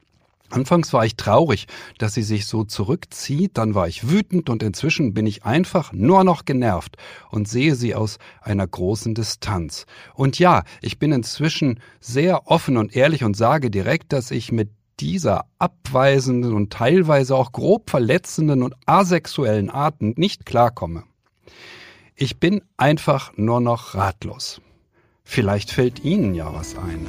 Anfangs 0.53 0.93
war 0.93 1.07
ich 1.07 1.17
traurig, 1.17 1.67
dass 1.97 2.13
sie 2.13 2.23
sich 2.23 2.45
so 2.45 2.63
zurückzieht, 2.63 3.57
dann 3.57 3.75
war 3.75 3.89
ich 3.89 4.11
wütend 4.11 4.51
und 4.51 4.63
inzwischen 4.63 5.15
bin 5.15 5.27
ich 5.27 5.45
einfach 5.45 5.95
nur 5.95 6.25
noch 6.25 6.45
genervt 6.45 6.97
und 7.31 7.49
sehe 7.49 7.75
sie 7.75 7.95
aus 7.95 8.19
einer 8.43 8.67
großen 8.67 9.15
Distanz. 9.15 9.87
Und 10.15 10.39
ja, 10.39 10.65
ich 10.83 10.99
bin 10.99 11.11
inzwischen 11.11 11.81
sehr 12.01 12.49
offen 12.51 12.77
und 12.77 12.95
ehrlich 12.95 13.25
und 13.25 13.35
sage 13.35 13.71
direkt, 13.71 14.13
dass 14.13 14.31
ich 14.31 14.53
mit 14.53 14.69
dieser 15.01 15.47
abweisenden 15.59 16.55
und 16.55 16.73
teilweise 16.73 17.35
auch 17.37 17.53
grob 17.53 17.91
verletzenden 17.91 18.63
und 18.63 18.75
asexuellen 18.87 19.71
Arten 19.71 20.15
nicht 20.17 20.47
klarkomme. 20.47 21.05
Ich 22.15 22.39
bin 22.39 22.63
einfach 22.77 23.33
nur 23.37 23.61
noch 23.61 23.95
ratlos. 23.95 24.61
Vielleicht 25.25 25.71
fällt 25.71 26.05
Ihnen 26.05 26.35
ja 26.35 26.53
was 26.53 26.77
ein. 26.77 27.07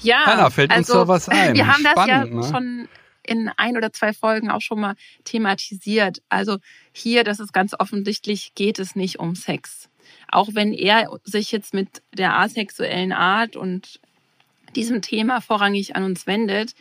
Ja, 0.00 0.26
Hanna, 0.26 0.50
fällt 0.50 0.70
also, 0.70 0.92
uns 0.92 1.02
da 1.02 1.08
was 1.08 1.28
ein? 1.28 1.54
Wir 1.54 1.66
haben 1.66 1.80
Spannend, 1.80 1.96
das 1.96 2.06
ja 2.06 2.24
ne? 2.24 2.42
schon 2.44 2.88
in 3.22 3.50
ein 3.56 3.76
oder 3.76 3.92
zwei 3.92 4.12
Folgen 4.12 4.50
auch 4.50 4.60
schon 4.60 4.80
mal 4.80 4.94
thematisiert. 5.24 6.22
Also 6.28 6.58
hier, 6.92 7.24
das 7.24 7.40
ist 7.40 7.52
ganz 7.52 7.74
offensichtlich, 7.78 8.54
geht 8.54 8.78
es 8.78 8.96
nicht 8.96 9.18
um 9.18 9.34
Sex. 9.34 9.88
Auch 10.28 10.48
wenn 10.54 10.72
er 10.72 11.18
sich 11.24 11.52
jetzt 11.52 11.74
mit 11.74 12.02
der 12.12 12.38
asexuellen 12.38 13.12
Art 13.12 13.56
und 13.56 14.00
diesem 14.76 15.02
Thema 15.02 15.40
vorrangig 15.40 15.96
an 15.96 16.04
uns 16.04 16.26
wendet. 16.26 16.74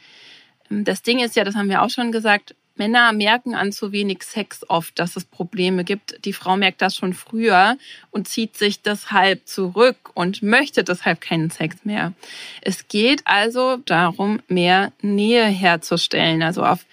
Das 0.69 1.01
Ding 1.01 1.19
ist 1.19 1.35
ja, 1.35 1.43
das 1.43 1.55
haben 1.55 1.69
wir 1.69 1.81
auch 1.81 1.89
schon 1.89 2.11
gesagt, 2.11 2.55
Männer 2.79 3.11
merken 3.11 3.55
an 3.55 3.71
zu 3.71 3.91
wenig 3.91 4.23
Sex 4.23 4.65
oft, 4.69 4.97
dass 4.97 5.17
es 5.17 5.25
Probleme 5.25 5.83
gibt. 5.83 6.25
Die 6.25 6.33
Frau 6.33 6.55
merkt 6.55 6.81
das 6.81 6.95
schon 6.95 7.13
früher 7.13 7.77
und 8.09 8.27
zieht 8.27 8.55
sich 8.55 8.81
deshalb 8.81 9.47
zurück 9.47 10.11
und 10.13 10.41
möchte 10.41 10.83
deshalb 10.83 11.19
keinen 11.19 11.49
Sex 11.49 11.83
mehr. 11.83 12.13
Es 12.61 12.87
geht 12.87 13.21
also 13.25 13.77
darum, 13.85 14.39
mehr 14.47 14.93
Nähe 15.01 15.45
herzustellen. 15.45 16.41
Also 16.41 16.63
auf 16.63 16.85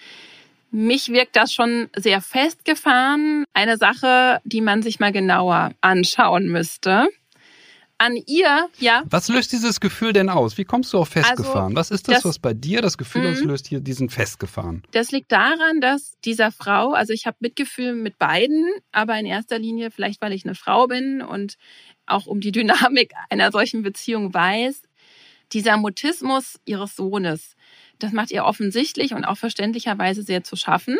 mich 0.71 1.07
wirkt 1.07 1.37
das 1.37 1.53
schon 1.53 1.89
sehr 1.95 2.19
festgefahren. 2.19 3.45
Eine 3.53 3.77
Sache, 3.77 4.41
die 4.43 4.61
man 4.61 4.83
sich 4.83 4.99
mal 4.99 5.13
genauer 5.13 5.71
anschauen 5.79 6.49
müsste 6.49 7.07
an 7.99 8.15
ihr, 8.27 8.69
ja. 8.79 9.03
Was 9.09 9.27
löst 9.27 9.51
dieses 9.51 9.79
Gefühl 9.79 10.13
denn 10.13 10.29
aus? 10.29 10.57
Wie 10.57 10.65
kommst 10.65 10.93
du 10.93 10.99
auf 10.99 11.09
festgefahren? 11.09 11.65
Also, 11.69 11.75
was 11.75 11.91
ist 11.91 12.07
das, 12.07 12.17
das- 12.17 12.25
was 12.25 12.39
bei 12.39 12.53
dir 12.53 12.81
das 12.81 12.97
Gefühl 12.97 13.23
Mhm. 13.23 13.27
auslöst, 13.33 13.67
hier 13.67 13.79
diesen 13.79 14.09
festgefahren? 14.09 14.83
Das 14.91 15.11
liegt 15.11 15.31
daran, 15.31 15.81
dass 15.81 16.13
dieser 16.23 16.51
Frau, 16.51 16.93
also 16.93 17.11
ich 17.13 17.25
habe 17.25 17.37
Mitgefühl 17.39 17.93
mit 17.93 18.17
beiden, 18.19 18.65
aber 18.91 19.17
in 19.19 19.25
erster 19.25 19.57
Linie 19.59 19.89
vielleicht, 19.91 20.21
weil 20.21 20.33
ich 20.33 20.45
eine 20.45 20.55
Frau 20.55 20.87
bin 20.87 21.21
und 21.21 21.55
auch 22.05 22.27
um 22.27 22.39
die 22.39 22.51
Dynamik 22.51 23.13
einer 23.29 23.51
solchen 23.51 23.81
Beziehung 23.81 24.33
weiß, 24.33 24.81
dieser 25.53 25.77
Mutismus 25.77 26.59
ihres 26.65 26.95
Sohnes, 26.95 27.55
das 27.99 28.11
macht 28.11 28.31
ihr 28.31 28.43
offensichtlich 28.45 29.13
und 29.13 29.23
auch 29.25 29.37
verständlicherweise 29.37 30.21
sehr 30.21 30.43
zu 30.43 30.55
schaffen. 30.55 30.97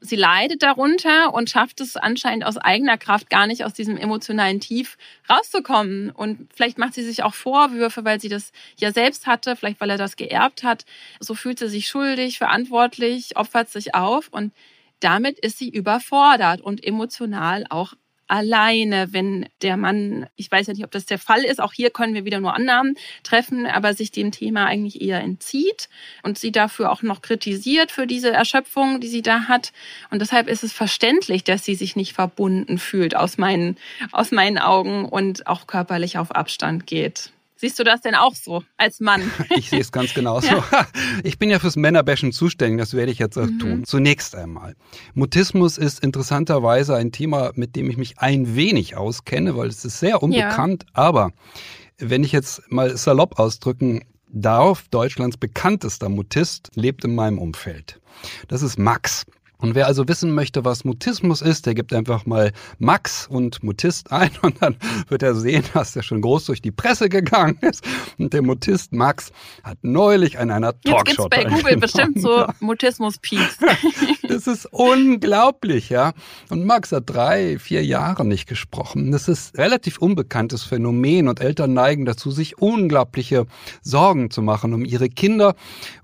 Sie 0.00 0.16
leidet 0.16 0.62
darunter 0.62 1.34
und 1.34 1.50
schafft 1.50 1.80
es 1.80 1.96
anscheinend 1.96 2.44
aus 2.44 2.56
eigener 2.56 2.98
Kraft 2.98 3.30
gar 3.30 3.46
nicht 3.46 3.64
aus 3.64 3.72
diesem 3.72 3.96
emotionalen 3.96 4.60
Tief 4.60 4.96
rauszukommen. 5.28 6.10
Und 6.10 6.48
vielleicht 6.54 6.78
macht 6.78 6.94
sie 6.94 7.02
sich 7.02 7.22
auch 7.22 7.34
Vorwürfe, 7.34 8.04
weil 8.04 8.20
sie 8.20 8.28
das 8.28 8.52
ja 8.78 8.92
selbst 8.92 9.26
hatte, 9.26 9.56
vielleicht 9.56 9.80
weil 9.80 9.90
er 9.90 9.98
das 9.98 10.16
geerbt 10.16 10.62
hat. 10.62 10.84
So 11.20 11.34
fühlt 11.34 11.58
sie 11.58 11.68
sich 11.68 11.88
schuldig, 11.88 12.38
verantwortlich, 12.38 13.36
opfert 13.36 13.70
sich 13.70 13.94
auf 13.94 14.28
und 14.28 14.52
damit 15.00 15.38
ist 15.38 15.58
sie 15.58 15.68
überfordert 15.68 16.60
und 16.60 16.84
emotional 16.84 17.64
auch 17.70 17.94
alleine, 18.28 19.12
wenn 19.12 19.48
der 19.62 19.76
Mann, 19.76 20.26
ich 20.36 20.50
weiß 20.50 20.66
ja 20.68 20.74
nicht, 20.74 20.84
ob 20.84 20.90
das 20.90 21.06
der 21.06 21.18
Fall 21.18 21.44
ist, 21.44 21.60
auch 21.60 21.72
hier 21.72 21.90
können 21.90 22.14
wir 22.14 22.24
wieder 22.24 22.40
nur 22.40 22.54
Annahmen 22.54 22.94
treffen, 23.22 23.66
aber 23.66 23.94
sich 23.94 24.12
dem 24.12 24.30
Thema 24.30 24.66
eigentlich 24.66 25.00
eher 25.00 25.20
entzieht 25.20 25.88
und 26.22 26.38
sie 26.38 26.52
dafür 26.52 26.92
auch 26.92 27.02
noch 27.02 27.22
kritisiert 27.22 27.90
für 27.90 28.06
diese 28.06 28.30
Erschöpfung, 28.30 29.00
die 29.00 29.08
sie 29.08 29.22
da 29.22 29.48
hat. 29.48 29.72
Und 30.10 30.20
deshalb 30.20 30.48
ist 30.48 30.62
es 30.62 30.72
verständlich, 30.72 31.42
dass 31.44 31.64
sie 31.64 31.74
sich 31.74 31.96
nicht 31.96 32.12
verbunden 32.12 32.78
fühlt 32.78 33.16
aus 33.16 33.38
meinen, 33.38 33.76
aus 34.12 34.30
meinen 34.30 34.58
Augen 34.58 35.06
und 35.06 35.46
auch 35.46 35.66
körperlich 35.66 36.18
auf 36.18 36.30
Abstand 36.30 36.86
geht. 36.86 37.32
Siehst 37.60 37.78
du 37.78 37.84
das 37.84 38.00
denn 38.00 38.14
auch 38.14 38.34
so 38.36 38.62
als 38.76 39.00
Mann? 39.00 39.20
Ich 39.56 39.70
sehe 39.70 39.80
es 39.80 39.90
ganz 39.90 40.14
genauso. 40.14 40.62
Ich 41.24 41.38
bin 41.38 41.50
ja 41.50 41.58
fürs 41.58 41.74
Männerbashen 41.76 42.30
zuständig, 42.32 42.78
das 42.78 42.94
werde 42.94 43.10
ich 43.10 43.18
jetzt 43.18 43.36
auch 43.36 43.46
Mhm. 43.46 43.58
tun. 43.58 43.84
Zunächst 43.84 44.34
einmal. 44.36 44.76
Mutismus 45.14 45.76
ist 45.76 46.00
interessanterweise 46.04 46.94
ein 46.96 47.10
Thema, 47.12 47.50
mit 47.54 47.74
dem 47.76 47.90
ich 47.90 47.96
mich 47.96 48.18
ein 48.20 48.54
wenig 48.54 48.96
auskenne, 48.96 49.56
weil 49.56 49.68
es 49.68 49.84
ist 49.84 49.98
sehr 49.98 50.22
unbekannt. 50.22 50.86
Aber 50.92 51.32
wenn 51.98 52.22
ich 52.22 52.30
jetzt 52.32 52.62
mal 52.70 52.96
salopp 52.96 53.38
ausdrücken 53.40 54.02
darf, 54.30 54.86
Deutschlands 54.90 55.36
bekanntester 55.36 56.08
Mutist 56.08 56.70
lebt 56.74 57.04
in 57.04 57.14
meinem 57.14 57.38
Umfeld. 57.38 58.00
Das 58.46 58.62
ist 58.62 58.78
Max. 58.78 59.24
Und 59.60 59.74
wer 59.74 59.88
also 59.88 60.06
wissen 60.06 60.34
möchte, 60.34 60.64
was 60.64 60.84
Mutismus 60.84 61.42
ist, 61.42 61.66
der 61.66 61.74
gibt 61.74 61.92
einfach 61.92 62.26
mal 62.26 62.52
Max 62.78 63.26
und 63.26 63.62
Mutist 63.64 64.12
ein 64.12 64.30
und 64.42 64.62
dann 64.62 64.76
wird 65.08 65.22
er 65.22 65.34
sehen, 65.34 65.64
dass 65.74 65.92
der 65.92 66.02
schon 66.02 66.20
groß 66.20 66.46
durch 66.46 66.62
die 66.62 66.70
Presse 66.70 67.08
gegangen 67.08 67.58
ist. 67.62 67.84
Und 68.18 68.32
der 68.32 68.42
Mutist 68.42 68.92
Max 68.92 69.32
hat 69.64 69.78
neulich 69.82 70.38
an 70.38 70.50
einer 70.50 70.74
Jetzt 70.84 71.04
gibt's 71.06 71.16
Talkshow 71.16 71.28
bei 71.28 71.44
Google 71.44 71.76
bestimmt 71.76 72.20
so 72.20 72.46
Mutismus-Peaks. 72.60 73.58
Das 74.28 74.46
ist 74.46 74.66
unglaublich, 74.66 75.88
ja. 75.88 76.12
Und 76.50 76.64
Max 76.66 76.92
hat 76.92 77.04
drei, 77.06 77.58
vier 77.58 77.84
Jahre 77.84 78.24
nicht 78.24 78.46
gesprochen. 78.46 79.10
Das 79.10 79.26
ist 79.26 79.56
relativ 79.56 79.98
unbekanntes 79.98 80.64
Phänomen 80.64 81.28
und 81.28 81.40
Eltern 81.40 81.72
neigen 81.72 82.04
dazu, 82.04 82.30
sich 82.30 82.58
unglaubliche 82.58 83.46
Sorgen 83.82 84.30
zu 84.30 84.42
machen 84.42 84.74
um 84.74 84.84
ihre 84.84 85.08
Kinder 85.08 85.54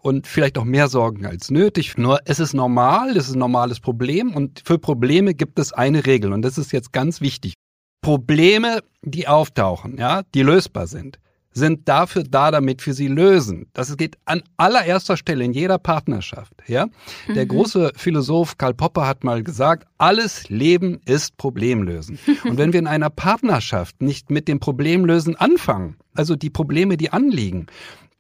und 0.01 0.27
vielleicht 0.27 0.57
auch 0.59 0.65
mehr 0.65 0.89
Sorgen 0.89 1.27
als 1.27 1.51
nötig. 1.51 1.99
Nur 1.99 2.21
es 2.25 2.41
ist 2.41 2.55
normal, 2.55 3.17
es 3.17 3.29
ist 3.29 3.35
ein 3.35 3.41
normales 3.41 3.81
Problem 3.81 4.35
und 4.35 4.63
für 4.65 4.79
Probleme 4.79 5.35
gibt 5.35 5.59
es 5.59 5.73
eine 5.73 6.07
Regel 6.07 6.33
und 6.33 6.43
das 6.43 6.57
ist 6.57 6.73
jetzt 6.73 6.93
ganz 6.93 7.21
wichtig. 7.21 7.55
Probleme, 8.01 8.81
die 9.03 9.29
auftauchen, 9.29 9.97
ja, 9.99 10.23
die 10.35 10.43
lösbar 10.43 10.87
sind, 10.87 11.19
sind 11.55 11.89
dafür 11.89 12.25
da, 12.25 12.51
damit 12.51 12.85
wir 12.85 12.95
sie 12.95 13.09
lösen. 13.09 13.67
Das 13.73 13.97
geht 13.97 14.19
an 14.25 14.43
allererster 14.57 15.17
Stelle 15.17 15.45
in 15.45 15.53
jeder 15.53 15.79
Partnerschaft, 15.79 16.53
ja. 16.67 16.89
Der 17.35 17.47
große 17.47 17.93
Philosoph 17.97 18.59
Karl 18.59 18.75
Popper 18.75 19.07
hat 19.07 19.25
mal 19.25 19.43
gesagt, 19.43 19.87
alles 19.97 20.49
Leben 20.49 21.01
ist 21.07 21.37
Problemlösen. 21.37 22.19
Und 22.45 22.59
wenn 22.59 22.73
wir 22.73 22.81
in 22.81 22.89
einer 22.89 23.11
Partnerschaft 23.11 24.03
nicht 24.03 24.31
mit 24.31 24.49
dem 24.49 24.59
Problemlösen 24.59 25.37
anfangen, 25.37 25.97
also 26.15 26.35
die 26.37 26.51
Probleme, 26.51 26.97
die 26.97 27.13
anliegen, 27.13 27.67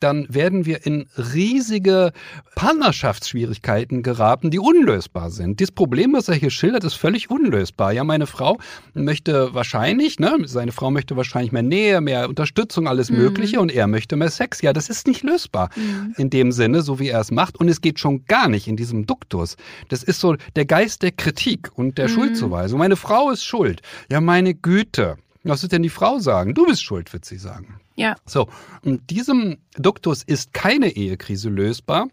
dann 0.04 0.26
werden 0.28 0.66
wir 0.66 0.84
in 0.84 1.06
riesige 1.16 2.12
Partnerschaftsschwierigkeiten 2.56 4.02
geraten, 4.02 4.50
die 4.50 4.58
unlösbar 4.58 5.30
sind. 5.30 5.62
Das 5.62 5.72
Problem, 5.72 6.12
was 6.12 6.28
er 6.28 6.34
hier 6.34 6.50
schildert, 6.50 6.84
ist 6.84 6.94
völlig 6.94 7.30
unlösbar. 7.30 7.92
Ja, 7.92 8.04
meine 8.04 8.26
Frau 8.26 8.58
möchte 8.92 9.54
wahrscheinlich, 9.54 10.20
ne, 10.20 10.36
seine 10.44 10.72
Frau 10.72 10.90
möchte 10.90 11.16
wahrscheinlich 11.16 11.52
mehr 11.52 11.62
Nähe, 11.62 12.00
mehr 12.02 12.28
Unterstützung, 12.28 12.86
alles 12.86 13.10
Mögliche 13.10 13.60
und 13.60 13.72
er 13.72 13.86
möchte 13.86 14.16
mehr 14.16 14.30
Sex. 14.30 14.60
Ja, 14.60 14.74
das 14.74 14.90
ist 14.90 15.06
nicht 15.06 15.22
lösbar 15.22 15.70
in 16.18 16.28
dem 16.28 16.52
Sinne, 16.52 16.82
so 16.82 16.98
wie 16.98 17.08
er 17.08 17.20
es 17.20 17.30
macht. 17.30 17.58
Und 17.58 17.68
es 17.68 17.80
geht 17.80 17.98
schon 17.98 18.26
gar 18.26 18.48
nicht 18.48 18.68
in 18.68 18.76
diesem 18.76 19.06
Duktus. 19.06 19.56
Das 19.88 20.02
ist 20.02 20.20
so 20.20 20.36
der 20.54 20.66
Geist 20.66 21.02
der 21.02 21.12
Kritik 21.12 21.70
und 21.76 21.96
der 21.96 22.08
Schuldzuweisung. 22.08 22.78
Meine 22.78 22.96
Frau 22.96 23.30
ist 23.30 23.44
schuld. 23.44 23.80
Ja, 24.10 24.20
meine 24.20 24.54
Güte. 24.54 25.16
Was 25.44 25.62
wird 25.62 25.72
denn 25.72 25.82
die 25.82 25.88
Frau 25.88 26.18
sagen? 26.18 26.52
Du 26.52 26.66
bist 26.66 26.82
schuld, 26.82 27.12
wird 27.12 27.24
sie 27.24 27.38
sagen. 27.38 27.80
Ja. 27.96 28.16
So, 28.26 28.48
und 28.82 29.08
diesem 29.10 29.58
Duktus 29.76 30.22
ist 30.22 30.52
keine 30.52 30.90
Ehekrise 30.90 31.48
lösbar. 31.48 32.08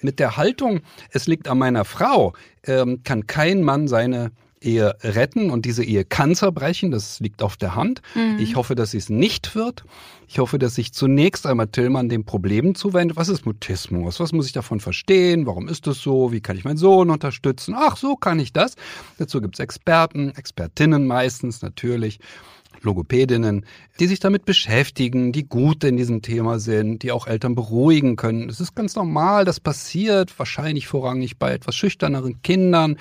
Mit 0.00 0.18
der 0.18 0.36
Haltung, 0.36 0.80
es 1.10 1.26
liegt 1.26 1.48
an 1.48 1.58
meiner 1.58 1.84
Frau, 1.84 2.34
ähm, 2.66 3.02
kann 3.04 3.26
kein 3.26 3.62
Mann 3.62 3.88
seine 3.88 4.32
Ehe 4.64 4.96
retten 5.02 5.50
und 5.50 5.66
diese 5.66 5.84
Ehe 5.84 6.04
kann 6.04 6.34
zerbrechen, 6.34 6.90
das 6.90 7.20
liegt 7.20 7.42
auf 7.42 7.56
der 7.56 7.74
Hand. 7.74 8.00
Mhm. 8.14 8.38
Ich 8.38 8.56
hoffe, 8.56 8.74
dass 8.74 8.92
sie 8.92 8.98
es 8.98 9.10
nicht 9.10 9.54
wird. 9.54 9.84
Ich 10.26 10.38
hoffe, 10.38 10.58
dass 10.58 10.74
sich 10.74 10.92
zunächst 10.92 11.46
einmal 11.46 11.68
Tillmann 11.68 12.08
dem 12.08 12.24
Problem 12.24 12.74
zuwendet. 12.74 13.16
Was 13.16 13.28
ist 13.28 13.44
Mutismus? 13.44 14.20
Was 14.20 14.32
muss 14.32 14.46
ich 14.46 14.52
davon 14.52 14.80
verstehen? 14.80 15.46
Warum 15.46 15.68
ist 15.68 15.86
das 15.86 16.00
so? 16.00 16.32
Wie 16.32 16.40
kann 16.40 16.56
ich 16.56 16.64
meinen 16.64 16.78
Sohn 16.78 17.10
unterstützen? 17.10 17.74
Ach, 17.76 17.96
so 17.96 18.16
kann 18.16 18.38
ich 18.40 18.52
das. 18.52 18.74
Dazu 19.18 19.40
gibt 19.40 19.56
es 19.56 19.60
Experten, 19.60 20.30
Expertinnen 20.30 21.06
meistens 21.06 21.60
natürlich. 21.62 22.18
Logopädinnen, 22.84 23.66
die 23.98 24.06
sich 24.06 24.20
damit 24.20 24.44
beschäftigen, 24.44 25.32
die 25.32 25.44
gut 25.44 25.84
in 25.84 25.96
diesem 25.96 26.22
Thema 26.22 26.58
sind, 26.58 27.02
die 27.02 27.12
auch 27.12 27.26
Eltern 27.26 27.54
beruhigen 27.54 28.16
können. 28.16 28.48
Es 28.48 28.60
ist 28.60 28.74
ganz 28.74 28.94
normal, 28.94 29.44
das 29.44 29.60
passiert 29.60 30.38
wahrscheinlich 30.38 30.86
vorrangig 30.86 31.38
bei 31.38 31.52
etwas 31.52 31.74
schüchterneren 31.74 32.42
Kindern. 32.42 32.98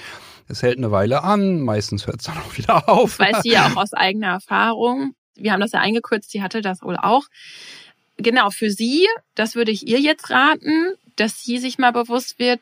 Es 0.48 0.62
hält 0.62 0.78
eine 0.78 0.92
Weile 0.92 1.24
an, 1.24 1.62
meistens 1.62 2.08
hört 2.08 2.20
es 2.20 2.26
dann 2.26 2.38
auch 2.48 2.58
wieder 2.58 2.90
auf. 2.90 3.20
Weiß 3.20 3.44
sie 3.44 3.52
ja 3.52 3.68
auch 3.68 3.78
aus 3.78 3.94
eigener 3.94 4.28
Erfahrung. 4.28 5.16
Wir 5.36 5.52
haben 5.54 5.62
das 5.62 5.72
ja 5.72 5.80
eingekürzt, 5.80 6.32
sie 6.32 6.42
hatte 6.42 6.62
das 6.62 6.82
wohl 6.82 6.98
auch. 6.98 7.24
Genau, 8.18 8.52
für 8.52 8.70
sie, 8.70 9.08
das 9.36 9.56
würde 9.56 9.72
ich 9.72 9.88
ihr 9.88 10.00
jetzt 10.00 10.30
raten, 10.30 10.94
dass 11.16 11.44
sie 11.44 11.58
sich 11.58 11.78
mal 11.78 11.92
bewusst 11.92 12.38
wird, 12.40 12.60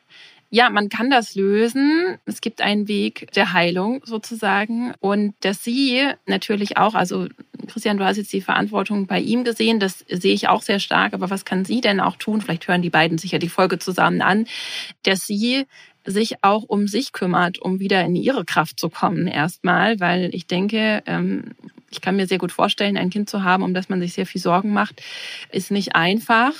ja, 0.54 0.68
man 0.68 0.90
kann 0.90 1.08
das 1.08 1.34
lösen. 1.34 2.18
Es 2.26 2.42
gibt 2.42 2.60
einen 2.60 2.86
Weg 2.86 3.32
der 3.32 3.54
Heilung 3.54 4.02
sozusagen. 4.04 4.92
Und 5.00 5.34
dass 5.40 5.64
sie 5.64 6.06
natürlich 6.26 6.76
auch, 6.76 6.94
also 6.94 7.26
Christian, 7.68 7.96
du 7.96 8.04
hast 8.04 8.18
jetzt 8.18 8.34
die 8.34 8.42
Verantwortung 8.42 9.06
bei 9.06 9.18
ihm 9.18 9.44
gesehen, 9.44 9.80
das 9.80 10.04
sehe 10.10 10.34
ich 10.34 10.48
auch 10.48 10.60
sehr 10.60 10.78
stark. 10.78 11.14
Aber 11.14 11.30
was 11.30 11.46
kann 11.46 11.64
sie 11.64 11.80
denn 11.80 12.00
auch 12.00 12.16
tun? 12.16 12.42
Vielleicht 12.42 12.68
hören 12.68 12.82
die 12.82 12.90
beiden 12.90 13.16
sich 13.16 13.32
ja 13.32 13.38
die 13.38 13.48
Folge 13.48 13.78
zusammen 13.78 14.20
an, 14.20 14.46
dass 15.04 15.26
sie 15.26 15.64
sich 16.04 16.44
auch 16.44 16.64
um 16.64 16.86
sich 16.86 17.12
kümmert, 17.12 17.58
um 17.58 17.80
wieder 17.80 18.04
in 18.04 18.14
ihre 18.14 18.44
Kraft 18.44 18.78
zu 18.78 18.90
kommen 18.90 19.28
erstmal, 19.28 20.00
weil 20.00 20.34
ich 20.34 20.46
denke, 20.46 21.02
ähm, 21.06 21.52
ich 21.90 22.02
kann 22.02 22.16
mir 22.16 22.26
sehr 22.26 22.38
gut 22.38 22.52
vorstellen, 22.52 22.98
ein 22.98 23.08
Kind 23.08 23.30
zu 23.30 23.42
haben, 23.42 23.62
um 23.62 23.72
das 23.72 23.88
man 23.88 24.00
sich 24.00 24.12
sehr 24.12 24.26
viel 24.26 24.40
Sorgen 24.40 24.74
macht, 24.74 25.02
ist 25.50 25.70
nicht 25.70 25.94
einfach. 25.94 26.52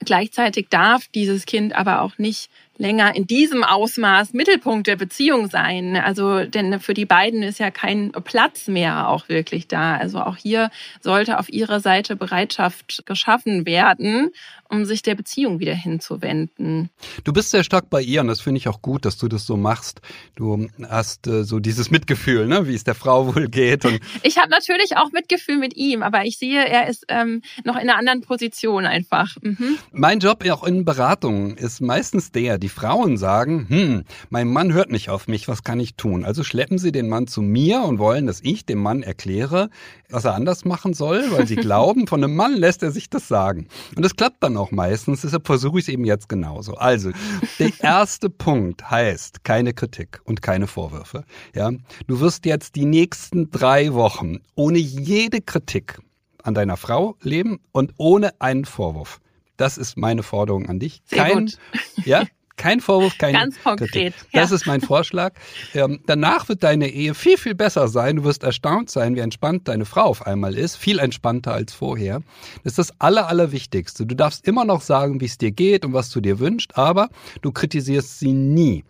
Gleichzeitig 0.00 0.66
darf 0.70 1.06
dieses 1.14 1.46
Kind 1.46 1.76
aber 1.76 2.00
auch 2.00 2.18
nicht 2.18 2.50
länger 2.82 3.14
in 3.14 3.26
diesem 3.26 3.62
Ausmaß 3.62 4.32
Mittelpunkt 4.32 4.88
der 4.88 4.96
Beziehung 4.96 5.48
sein. 5.48 5.96
Also, 5.96 6.44
denn 6.44 6.80
für 6.80 6.94
die 6.94 7.06
beiden 7.06 7.42
ist 7.42 7.60
ja 7.60 7.70
kein 7.70 8.10
Platz 8.24 8.66
mehr 8.66 9.08
auch 9.08 9.28
wirklich 9.28 9.68
da. 9.68 9.96
Also 9.96 10.18
auch 10.18 10.36
hier 10.36 10.70
sollte 11.00 11.38
auf 11.38 11.48
ihrer 11.48 11.78
Seite 11.78 12.16
Bereitschaft 12.16 13.04
geschaffen 13.06 13.66
werden, 13.66 14.30
um 14.68 14.84
sich 14.84 15.02
der 15.02 15.14
Beziehung 15.14 15.60
wieder 15.60 15.74
hinzuwenden. 15.74 16.90
Du 17.24 17.32
bist 17.32 17.50
sehr 17.50 17.62
stark 17.62 17.88
bei 17.88 18.02
ihr 18.02 18.20
und 18.20 18.26
das 18.26 18.40
finde 18.40 18.58
ich 18.58 18.68
auch 18.68 18.82
gut, 18.82 19.04
dass 19.04 19.16
du 19.16 19.28
das 19.28 19.46
so 19.46 19.56
machst. 19.56 20.00
Du 20.34 20.68
hast 20.88 21.26
äh, 21.28 21.44
so 21.44 21.60
dieses 21.60 21.90
Mitgefühl, 21.90 22.48
ne, 22.48 22.66
wie 22.66 22.74
es 22.74 22.82
der 22.82 22.94
Frau 22.96 23.26
wohl 23.34 23.48
geht. 23.48 23.82
Ich 24.24 24.38
habe 24.38 24.50
natürlich 24.50 24.96
auch 24.96 25.10
Mitgefühl 25.12 25.58
mit 25.58 25.76
ihm, 25.76 26.02
aber 26.02 26.24
ich 26.24 26.38
sehe, 26.38 26.64
er 26.66 26.88
ist 26.88 27.04
ähm, 27.08 27.42
noch 27.64 27.74
in 27.74 27.82
einer 27.82 27.98
anderen 27.98 28.22
Position 28.22 28.86
einfach. 28.86 29.36
Mhm. 29.42 29.78
Mein 29.90 30.20
Job 30.20 30.44
auch 30.50 30.64
in 30.64 30.84
Beratungen 30.84 31.56
ist 31.56 31.80
meistens 31.80 32.30
der, 32.30 32.58
die 32.58 32.68
Frauen 32.72 33.16
sagen, 33.16 33.66
hm, 33.68 34.04
mein 34.30 34.48
Mann 34.48 34.72
hört 34.72 34.90
nicht 34.90 35.10
auf 35.10 35.28
mich, 35.28 35.46
was 35.48 35.62
kann 35.62 35.78
ich 35.78 35.94
tun? 35.94 36.24
Also 36.24 36.42
schleppen 36.42 36.78
sie 36.78 36.92
den 36.92 37.08
Mann 37.08 37.26
zu 37.26 37.42
mir 37.42 37.82
und 37.82 37.98
wollen, 37.98 38.26
dass 38.26 38.40
ich 38.42 38.66
dem 38.66 38.80
Mann 38.80 39.02
erkläre, 39.02 39.70
was 40.08 40.24
er 40.24 40.34
anders 40.34 40.64
machen 40.64 40.94
soll, 40.94 41.24
weil 41.30 41.46
sie 41.46 41.56
glauben, 41.68 42.06
von 42.06 42.22
einem 42.22 42.34
Mann 42.34 42.56
lässt 42.56 42.82
er 42.82 42.90
sich 42.90 43.08
das 43.10 43.28
sagen. 43.28 43.68
Und 43.94 44.04
das 44.04 44.16
klappt 44.16 44.42
dann 44.42 44.56
auch 44.56 44.70
meistens, 44.70 45.22
deshalb 45.22 45.46
versuche 45.46 45.78
ich 45.78 45.84
es 45.84 45.88
eben 45.88 46.04
jetzt 46.04 46.28
genauso. 46.28 46.74
Also, 46.74 47.12
der 47.58 47.70
erste 47.80 48.30
Punkt 48.30 48.90
heißt 48.90 49.44
keine 49.44 49.72
Kritik 49.72 50.20
und 50.24 50.42
keine 50.42 50.66
Vorwürfe. 50.66 51.24
Ja, 51.54 51.70
du 52.06 52.20
wirst 52.20 52.46
jetzt 52.46 52.74
die 52.76 52.86
nächsten 52.86 53.50
drei 53.50 53.92
Wochen 53.94 54.38
ohne 54.54 54.78
jede 54.78 55.40
Kritik 55.40 55.98
an 56.42 56.54
deiner 56.54 56.76
Frau 56.76 57.16
leben 57.20 57.60
und 57.72 57.94
ohne 57.98 58.40
einen 58.40 58.64
Vorwurf. 58.64 59.20
Das 59.56 59.78
ist 59.78 59.96
meine 59.96 60.22
Forderung 60.22 60.68
an 60.68 60.78
dich. 60.78 61.02
Sehr 61.04 61.24
Kein, 61.24 61.46
gut. 61.46 61.58
ja, 62.04 62.24
kein 62.62 62.80
Vorwurf, 62.80 63.18
keine 63.18 63.38
Ganz 63.38 63.60
konkret. 63.60 63.90
Kritik. 63.90 64.14
Das 64.32 64.50
ja. 64.50 64.56
ist 64.56 64.66
mein 64.66 64.80
Vorschlag. 64.80 65.32
Ähm, 65.74 65.98
danach 66.06 66.48
wird 66.48 66.62
deine 66.62 66.88
Ehe 66.88 67.12
viel, 67.12 67.36
viel 67.36 67.56
besser 67.56 67.88
sein. 67.88 68.16
Du 68.16 68.24
wirst 68.24 68.44
erstaunt 68.44 68.88
sein, 68.88 69.16
wie 69.16 69.18
entspannt 69.20 69.66
deine 69.66 69.84
Frau 69.84 70.04
auf 70.04 70.24
einmal 70.28 70.56
ist. 70.56 70.76
Viel 70.76 71.00
entspannter 71.00 71.52
als 71.52 71.72
vorher. 71.72 72.22
Das 72.62 72.74
ist 72.74 72.78
das 72.78 73.00
Aller, 73.00 73.26
Allerwichtigste. 73.26 74.06
Du 74.06 74.14
darfst 74.14 74.46
immer 74.46 74.64
noch 74.64 74.80
sagen, 74.80 75.20
wie 75.20 75.24
es 75.24 75.38
dir 75.38 75.50
geht 75.50 75.84
und 75.84 75.92
was 75.92 76.10
du 76.10 76.20
dir 76.20 76.38
wünschst, 76.38 76.78
aber 76.78 77.08
du 77.40 77.50
kritisierst 77.50 78.20
sie 78.20 78.32
nie. 78.32 78.84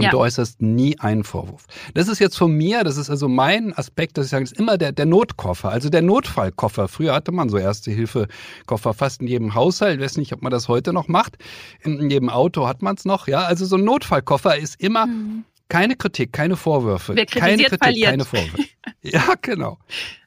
Und 0.00 0.04
ja. 0.04 0.12
du 0.12 0.18
äußerst 0.18 0.62
nie 0.62 0.98
einen 0.98 1.24
Vorwurf. 1.24 1.66
Das 1.92 2.08
ist 2.08 2.20
jetzt 2.20 2.38
von 2.38 2.52
mir, 2.52 2.84
das 2.84 2.96
ist 2.96 3.10
also 3.10 3.28
mein 3.28 3.76
Aspekt, 3.76 4.16
dass 4.16 4.24
ich 4.24 4.30
sage, 4.30 4.44
das 4.44 4.52
ist 4.52 4.58
immer 4.58 4.78
der, 4.78 4.92
der 4.92 5.04
Notkoffer, 5.04 5.68
also 5.68 5.90
der 5.90 6.00
Notfallkoffer. 6.00 6.88
Früher 6.88 7.12
hatte 7.12 7.32
man 7.32 7.50
so 7.50 7.58
Erste-Hilfe-Koffer 7.58 8.94
fast 8.94 9.20
in 9.20 9.26
jedem 9.26 9.54
Haushalt. 9.54 9.98
Ich 9.98 10.04
weiß 10.04 10.16
nicht, 10.16 10.32
ob 10.32 10.40
man 10.40 10.50
das 10.50 10.68
heute 10.68 10.94
noch 10.94 11.06
macht. 11.06 11.36
In, 11.82 12.08
jedem 12.08 12.30
Auto 12.30 12.66
hat 12.66 12.80
man 12.80 12.96
es 12.96 13.04
noch, 13.04 13.28
ja. 13.28 13.40
Also 13.40 13.66
so 13.66 13.76
ein 13.76 13.84
Notfallkoffer 13.84 14.56
ist 14.56 14.80
immer 14.80 15.04
mhm. 15.04 15.44
keine 15.68 15.96
Kritik, 15.96 16.32
keine 16.32 16.56
Vorwürfe. 16.56 17.14
Wer 17.14 17.26
keine 17.26 17.64
Kritik, 17.64 17.84
verliert. 17.84 18.10
keine 18.10 18.24
Vorwürfe. 18.24 18.64
Ja, 19.02 19.34
genau. 19.40 19.78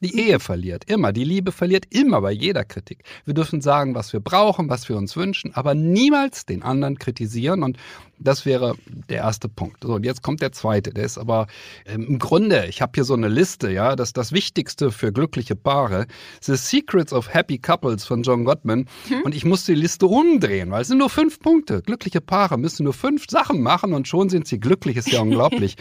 Die 0.01 0.17
Ehe 0.19 0.39
verliert 0.39 0.85
immer, 0.89 1.13
die 1.13 1.23
Liebe 1.23 1.51
verliert 1.51 1.85
immer 1.91 2.21
bei 2.21 2.31
jeder 2.31 2.63
Kritik. 2.63 3.03
Wir 3.23 3.35
dürfen 3.35 3.61
sagen, 3.61 3.93
was 3.93 4.13
wir 4.13 4.19
brauchen, 4.19 4.67
was 4.67 4.89
wir 4.89 4.97
uns 4.97 5.15
wünschen, 5.15 5.53
aber 5.53 5.75
niemals 5.75 6.47
den 6.47 6.63
anderen 6.63 6.97
kritisieren 6.97 7.61
und 7.61 7.77
das 8.23 8.45
wäre 8.45 8.75
der 9.09 9.17
erste 9.17 9.49
Punkt. 9.49 9.83
So, 9.83 9.93
und 9.95 10.05
jetzt 10.05 10.23
kommt 10.23 10.41
der 10.41 10.51
zweite. 10.51 10.91
Der 10.91 11.03
ist 11.03 11.17
aber 11.17 11.47
ähm, 11.85 12.05
im 12.07 12.19
Grunde, 12.19 12.65
ich 12.67 12.81
habe 12.81 12.91
hier 12.95 13.03
so 13.03 13.13
eine 13.13 13.27
Liste, 13.27 13.71
ja, 13.71 13.95
das 13.95 14.13
das 14.13 14.31
Wichtigste 14.31 14.91
für 14.91 15.11
glückliche 15.11 15.55
Paare. 15.55 16.07
The 16.41 16.55
Secrets 16.55 17.13
of 17.13 17.33
Happy 17.33 17.57
Couples 17.57 18.05
von 18.05 18.23
John 18.23 18.45
Gottman. 18.45 18.87
Hm? 19.07 19.21
Und 19.23 19.35
ich 19.35 19.45
muss 19.45 19.65
die 19.65 19.75
Liste 19.75 20.07
umdrehen, 20.07 20.71
weil 20.71 20.81
es 20.81 20.87
sind 20.87 20.97
nur 20.97 21.09
fünf 21.09 21.39
Punkte. 21.39 21.81
Glückliche 21.81 22.21
Paare 22.21 22.57
müssen 22.57 22.83
nur 22.83 22.93
fünf 22.93 23.25
Sachen 23.29 23.61
machen 23.61 23.93
und 23.93 24.07
schon 24.07 24.29
sind 24.29 24.47
sie 24.47 24.59
glücklich. 24.59 24.97
Ist 24.97 25.11
ja 25.11 25.21
unglaublich. 25.21 25.75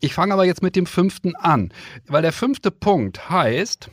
Ich 0.00 0.14
fange 0.14 0.34
aber 0.34 0.44
jetzt 0.44 0.62
mit 0.62 0.76
dem 0.76 0.86
fünften 0.86 1.34
an, 1.36 1.72
weil 2.06 2.22
der 2.22 2.32
fünfte 2.32 2.70
Punkt 2.70 3.30
heißt, 3.30 3.90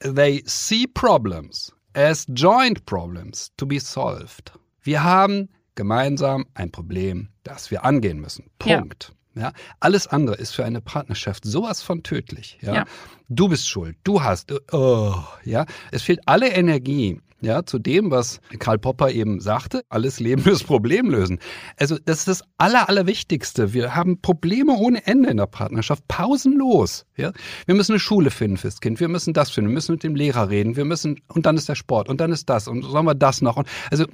they 0.00 0.42
see 0.46 0.86
problems 0.86 1.72
as 1.94 2.26
joint 2.28 2.84
problems 2.86 3.50
to 3.56 3.66
be 3.66 3.78
solved. 3.78 4.52
Wir 4.82 5.02
haben 5.02 5.48
gemeinsam 5.74 6.46
ein 6.54 6.70
Problem, 6.70 7.28
das 7.42 7.70
wir 7.70 7.84
angehen 7.84 8.20
müssen. 8.20 8.46
Punkt. 8.58 9.12
Ja. 9.34 9.42
ja. 9.42 9.52
alles 9.80 10.06
andere 10.06 10.36
ist 10.36 10.54
für 10.54 10.64
eine 10.64 10.80
Partnerschaft 10.80 11.44
sowas 11.44 11.82
von 11.82 12.02
tödlich. 12.02 12.58
Ja? 12.60 12.74
ja. 12.74 12.84
Du 13.28 13.48
bist 13.48 13.68
schuld, 13.68 13.96
du 14.04 14.22
hast, 14.22 14.52
oh, 14.72 15.14
ja. 15.44 15.66
Es 15.90 16.02
fehlt 16.02 16.20
alle 16.26 16.48
Energie, 16.48 17.20
ja, 17.44 17.64
zu 17.64 17.78
dem, 17.78 18.10
was 18.10 18.40
Karl 18.58 18.78
Popper 18.78 19.10
eben 19.10 19.40
sagte, 19.40 19.84
alles 19.88 20.18
Leben 20.18 20.44
ist 20.50 20.64
Problem 20.64 21.10
lösen. 21.10 21.38
Also 21.76 21.98
das 22.04 22.20
ist 22.20 22.28
das 22.28 22.42
Aller, 22.58 22.88
Allerwichtigste. 22.88 23.74
Wir 23.74 23.94
haben 23.94 24.20
Probleme 24.20 24.72
ohne 24.72 25.06
Ende 25.06 25.30
in 25.30 25.36
der 25.36 25.46
Partnerschaft, 25.46 26.06
pausenlos. 26.08 27.04
Ja? 27.16 27.32
Wir 27.66 27.74
müssen 27.74 27.92
eine 27.92 28.00
Schule 28.00 28.30
finden 28.30 28.56
fürs 28.56 28.80
Kind, 28.80 28.98
wir 29.00 29.08
müssen 29.08 29.34
das 29.34 29.50
finden, 29.50 29.70
wir 29.70 29.74
müssen 29.74 29.92
mit 29.92 30.02
dem 30.02 30.14
Lehrer 30.14 30.48
reden, 30.48 30.76
wir 30.76 30.84
müssen, 30.84 31.20
und 31.28 31.46
dann 31.46 31.56
ist 31.56 31.68
der 31.68 31.74
Sport, 31.74 32.08
und 32.08 32.20
dann 32.20 32.32
ist 32.32 32.48
das, 32.48 32.66
und 32.66 32.82
sollen 32.82 33.06
wir 33.06 33.14
das 33.14 33.42
noch. 33.42 33.56
Und, 33.56 33.68
also 33.90 34.06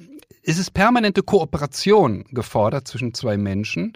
es 0.43 0.59
ist 0.59 0.73
permanente 0.73 1.23
Kooperation 1.23 2.25
gefordert 2.31 2.89
zwischen 2.89 3.15
zwei 3.15 3.37
Menschen. 3.37 3.93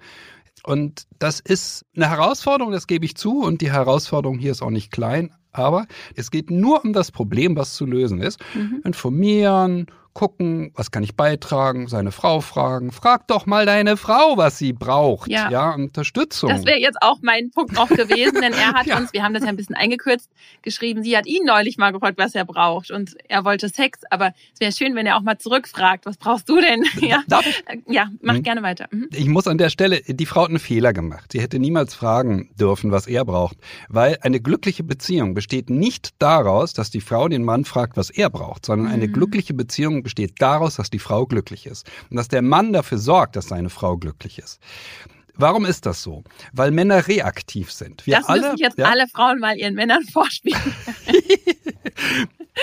Und 0.64 1.04
das 1.18 1.40
ist 1.40 1.85
eine 1.94 2.09
Herausforderung, 2.09 2.72
das 2.72 2.87
gebe 2.87 3.04
ich 3.04 3.16
zu. 3.16 3.42
Und 3.42 3.61
die 3.61 3.72
Herausforderung 3.72 4.38
hier 4.38 4.50
ist 4.50 4.62
auch 4.62 4.70
nicht 4.70 4.90
klein. 4.90 5.35
Aber 5.52 5.87
es 6.16 6.30
geht 6.30 6.50
nur 6.50 6.85
um 6.85 6.92
das 6.92 7.12
Problem, 7.12 7.57
was 7.57 7.74
zu 7.74 7.87
lösen 7.87 8.20
ist. 8.20 8.40
Mhm. 8.54 8.83
Informieren, 8.85 9.87
gucken, 10.14 10.70
was 10.74 10.92
kann 10.92 11.03
ich 11.03 11.16
beitragen, 11.16 11.88
seine 11.88 12.12
Frau 12.12 12.40
fragen. 12.40 12.92
Frag 12.92 13.27
doch 13.27 13.46
mal 13.46 13.66
deine 13.66 13.96
Frau, 13.96 14.37
was 14.37 14.59
sie 14.59 14.72
braucht. 14.72 15.29
Ja, 15.29 15.50
ja 15.50 15.74
Unterstützung. 15.74 16.50
Das 16.50 16.64
wäre 16.64 16.79
jetzt 16.79 16.98
auch 17.03 17.18
mein 17.20 17.50
Punkt 17.50 17.72
noch 17.72 17.88
gewesen, 17.88 18.40
denn 18.40 18.53
er 18.53 18.74
hat 18.74 18.87
ja. 18.87 18.96
uns, 18.96 19.12
wir 19.12 19.24
haben 19.24 19.35
das 19.35 19.42
ja 19.42 19.48
ein 19.48 19.57
bisschen 19.57 19.74
eingekürzt, 19.74 20.31
geschrieben, 20.62 21.03
sie 21.03 21.16
hat 21.16 21.27
ihn 21.27 21.44
neulich 21.44 21.79
mal 21.79 21.90
gefragt, 21.90 22.16
was 22.16 22.35
er 22.37 22.44
braucht 22.44 22.92
und 22.92 23.16
er 23.29 23.44
wollte 23.44 23.68
Sex, 23.68 24.00
aber 24.09 24.33
es 24.55 24.61
wäre 24.61 24.70
schön, 24.70 24.94
wenn 24.94 25.05
er 25.05 25.16
auch 25.16 25.22
mal 25.22 25.37
zurückfragt, 25.37 26.07
was 26.07 26.16
brauchst 26.16 26.48
du 26.48 26.61
denn? 26.61 26.85
Ja, 27.05 27.22
ja 27.87 28.11
mach 28.22 28.35
mhm. 28.35 28.42
gerne 28.42 28.62
weiter. 28.62 28.87
Mhm. 28.90 29.09
Ich 29.12 29.27
muss 29.27 29.46
an 29.46 29.59
der 29.59 29.68
Stelle, 29.68 30.00
die 30.00 30.27
Frau 30.27 30.42
hat 30.42 30.48
einen 30.48 30.59
Fehler 30.59 30.92
gemacht. 30.92 31.33
Sie 31.33 31.40
hätte 31.40 31.59
niemals 31.59 31.92
fragen 31.92 32.50
dürfen, 32.59 32.92
was 32.92 33.07
er 33.07 33.24
braucht, 33.27 33.59
weil 33.88 34.16
eine 34.22 34.40
glückliche 34.40 34.85
Beziehung 34.85 35.35
besteht 35.35 35.68
nicht 35.68 36.14
daraus, 36.18 36.72
dass 36.72 36.90
die 36.90 37.03
Frau 37.03 37.29
den 37.29 37.44
Mann 37.44 37.64
fragt, 37.64 37.96
was 37.96 38.11
er 38.11 38.31
braucht, 38.31 38.64
sondern 38.64 38.88
eine 38.90 39.09
mhm. 39.09 39.12
glückliche 39.12 39.53
Beziehung 39.53 40.04
besteht 40.05 40.40
daraus, 40.40 40.77
dass 40.77 40.90
die 40.90 41.01
Frau 41.01 41.27
glücklich 41.27 41.67
ist 41.67 41.90
und 42.11 42.17
dass 42.17 42.29
der 42.29 42.43
Mann 42.43 42.73
dafür 42.73 42.99
sorgt, 42.99 43.35
dass 43.35 43.49
seine 43.49 43.71
Frau 43.71 43.97
glücklich 43.97 44.38
ist. 44.38 44.61
Warum 45.37 45.64
ist 45.64 45.85
das 45.85 46.01
so? 46.01 46.23
Weil 46.53 46.71
Männer 46.71 47.09
reaktiv 47.09 47.73
sind. 47.73 48.07
Wir 48.07 48.19
das 48.19 48.29
alle, 48.29 48.43
müssen 48.43 48.59
jetzt 48.59 48.79
ja, 48.79 48.87
alle 48.87 49.09
Frauen 49.09 49.40
mal 49.40 49.57
ihren 49.57 49.75
Männern 49.75 50.05
vorspielen. 50.12 50.61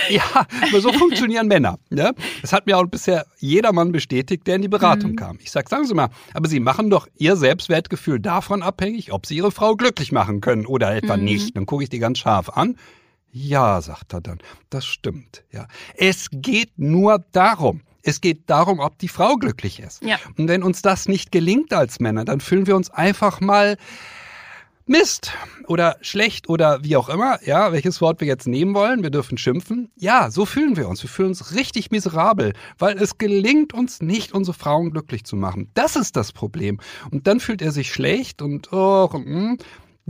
Ja, 0.09 0.23
aber 0.61 0.79
so 0.79 0.93
funktionieren 0.93 1.47
Männer. 1.47 1.77
Ne? 1.89 2.13
Das 2.41 2.53
hat 2.53 2.65
mir 2.65 2.77
auch 2.77 2.85
bisher 2.85 3.25
jeder 3.39 3.73
Mann 3.73 3.91
bestätigt, 3.91 4.47
der 4.47 4.55
in 4.55 4.61
die 4.61 4.69
Beratung 4.69 5.11
mhm. 5.11 5.15
kam. 5.17 5.39
Ich 5.41 5.51
sag, 5.51 5.67
sagen 5.67 5.85
Sie 5.85 5.93
mal, 5.93 6.09
aber 6.33 6.47
Sie 6.47 6.61
machen 6.61 6.89
doch 6.89 7.07
Ihr 7.17 7.35
Selbstwertgefühl 7.35 8.19
davon 8.19 8.63
abhängig, 8.63 9.11
ob 9.11 9.25
Sie 9.25 9.35
Ihre 9.35 9.51
Frau 9.51 9.75
glücklich 9.75 10.13
machen 10.13 10.39
können 10.39 10.65
oder 10.65 10.95
etwa 10.95 11.17
mhm. 11.17 11.25
nicht. 11.25 11.57
Dann 11.57 11.65
gucke 11.65 11.83
ich 11.83 11.89
die 11.89 11.99
ganz 11.99 12.19
scharf 12.19 12.49
an. 12.49 12.77
Ja, 13.31 13.81
sagt 13.81 14.13
er 14.13 14.21
dann, 14.21 14.39
das 14.69 14.85
stimmt. 14.85 15.43
Ja, 15.51 15.67
es 15.95 16.27
geht 16.31 16.77
nur 16.77 17.23
darum. 17.31 17.81
Es 18.03 18.19
geht 18.19 18.49
darum, 18.49 18.79
ob 18.79 18.97
die 18.97 19.07
Frau 19.07 19.35
glücklich 19.35 19.79
ist. 19.79 20.03
Ja. 20.03 20.17
Und 20.37 20.47
wenn 20.47 20.63
uns 20.63 20.81
das 20.81 21.07
nicht 21.07 21.31
gelingt 21.31 21.71
als 21.71 21.99
Männer, 21.99 22.25
dann 22.25 22.41
fühlen 22.41 22.65
wir 22.65 22.75
uns 22.75 22.89
einfach 22.89 23.41
mal 23.41 23.77
Mist 24.87 25.31
oder 25.67 25.95
schlecht 26.01 26.49
oder 26.49 26.83
wie 26.83 26.97
auch 26.97 27.07
immer, 27.07 27.39
ja, 27.45 27.71
welches 27.71 28.01
Wort 28.01 28.19
wir 28.19 28.27
jetzt 28.27 28.47
nehmen 28.47 28.73
wollen, 28.73 29.03
wir 29.03 29.11
dürfen 29.11 29.37
schimpfen. 29.37 29.91
Ja, 29.95 30.31
so 30.31 30.45
fühlen 30.45 30.75
wir 30.75 30.89
uns. 30.89 31.03
Wir 31.03 31.09
fühlen 31.09 31.29
uns 31.29 31.53
richtig 31.55 31.91
miserabel, 31.91 32.53
weil 32.77 32.97
es 32.97 33.17
gelingt 33.17 33.73
uns 33.73 34.01
nicht, 34.01 34.33
unsere 34.33 34.57
Frauen 34.57 34.91
glücklich 34.91 35.23
zu 35.23 35.35
machen. 35.35 35.69
Das 35.75 35.95
ist 35.95 36.15
das 36.15 36.33
Problem. 36.33 36.79
Und 37.11 37.27
dann 37.27 37.39
fühlt 37.39 37.61
er 37.61 37.71
sich 37.71 37.93
schlecht 37.93 38.41
und 38.41 38.73
oh, 38.73 39.07
mm. 39.13 39.57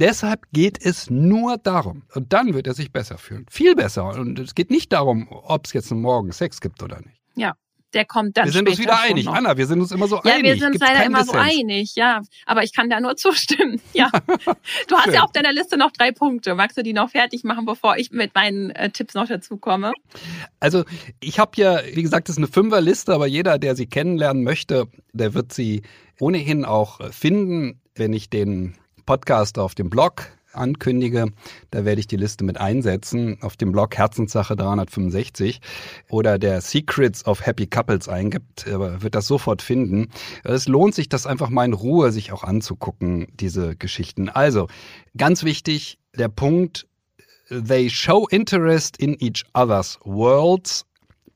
Deshalb 0.01 0.47
geht 0.51 0.83
es 0.83 1.11
nur 1.11 1.59
darum. 1.59 2.01
Und 2.15 2.33
dann 2.33 2.55
wird 2.55 2.65
er 2.65 2.73
sich 2.73 2.91
besser 2.91 3.19
fühlen. 3.19 3.45
Viel 3.51 3.75
besser. 3.75 4.05
Und 4.05 4.39
es 4.39 4.55
geht 4.55 4.71
nicht 4.71 4.91
darum, 4.91 5.27
ob 5.29 5.67
es 5.67 5.73
jetzt 5.73 5.91
Morgen 5.91 6.31
Sex 6.31 6.59
gibt 6.59 6.81
oder 6.81 6.97
nicht. 7.01 7.21
Ja, 7.35 7.53
der 7.93 8.05
kommt 8.05 8.35
dann 8.35 8.45
Wir 8.45 8.51
sind 8.51 8.67
uns 8.67 8.79
wieder 8.79 8.99
einig. 8.99 9.25
Noch. 9.25 9.35
Anna, 9.35 9.57
wir 9.57 9.67
sind 9.67 9.79
uns 9.79 9.91
immer 9.91 10.07
so 10.07 10.15
ja, 10.23 10.33
einig. 10.33 10.37
Ja, 10.37 10.53
wir 10.53 10.59
sind 10.59 10.79
leider 10.79 11.05
immer 11.05 11.19
Dissens. 11.19 11.33
so 11.33 11.37
einig, 11.37 11.93
ja. 11.93 12.21
Aber 12.47 12.63
ich 12.63 12.73
kann 12.73 12.89
da 12.89 12.99
nur 12.99 13.15
zustimmen. 13.15 13.79
Ja. 13.93 14.09
Du 14.87 14.95
hast 14.95 15.13
ja 15.13 15.21
auf 15.21 15.31
deiner 15.33 15.53
Liste 15.53 15.77
noch 15.77 15.91
drei 15.91 16.11
Punkte. 16.11 16.55
Magst 16.55 16.77
du 16.77 16.81
die 16.81 16.93
noch 16.93 17.11
fertig 17.11 17.43
machen, 17.43 17.65
bevor 17.65 17.97
ich 17.97 18.09
mit 18.09 18.33
meinen 18.33 18.71
äh, 18.71 18.89
Tipps 18.89 19.13
noch 19.13 19.27
dazu 19.27 19.57
komme? 19.57 19.93
Also, 20.59 20.83
ich 21.19 21.37
habe 21.37 21.51
ja, 21.57 21.79
wie 21.93 22.01
gesagt, 22.01 22.27
das 22.27 22.33
ist 22.33 22.39
eine 22.39 22.47
Fünferliste, 22.47 23.13
aber 23.13 23.27
jeder, 23.27 23.59
der 23.59 23.75
sie 23.75 23.85
kennenlernen 23.85 24.43
möchte, 24.43 24.87
der 25.13 25.35
wird 25.35 25.53
sie 25.53 25.83
ohnehin 26.19 26.65
auch 26.65 27.11
finden, 27.11 27.79
wenn 27.93 28.13
ich 28.13 28.31
den 28.31 28.75
Podcast 29.11 29.59
auf 29.59 29.75
dem 29.75 29.89
Blog 29.89 30.31
ankündige, 30.53 31.33
da 31.69 31.83
werde 31.83 31.99
ich 31.99 32.07
die 32.07 32.15
Liste 32.15 32.45
mit 32.45 32.57
einsetzen 32.61 33.37
auf 33.41 33.57
dem 33.57 33.73
Blog 33.73 33.97
Herzenssache 33.97 34.55
365 34.55 35.59
oder 36.07 36.39
der 36.39 36.61
Secrets 36.61 37.25
of 37.25 37.45
Happy 37.45 37.67
Couples 37.67 38.07
eingibt, 38.07 38.65
wird 38.67 39.13
das 39.13 39.27
sofort 39.27 39.61
finden. 39.61 40.07
Es 40.45 40.69
lohnt 40.69 40.95
sich, 40.95 41.09
das 41.09 41.27
einfach 41.27 41.49
mal 41.49 41.65
in 41.65 41.73
Ruhe 41.73 42.13
sich 42.13 42.31
auch 42.31 42.45
anzugucken, 42.45 43.27
diese 43.33 43.75
Geschichten. 43.75 44.29
Also, 44.29 44.69
ganz 45.17 45.43
wichtig, 45.43 45.99
der 46.17 46.29
Punkt, 46.29 46.87
they 47.49 47.89
show 47.89 48.29
interest 48.29 48.95
in 48.95 49.17
each 49.19 49.43
other's 49.53 49.99
worlds 50.05 50.85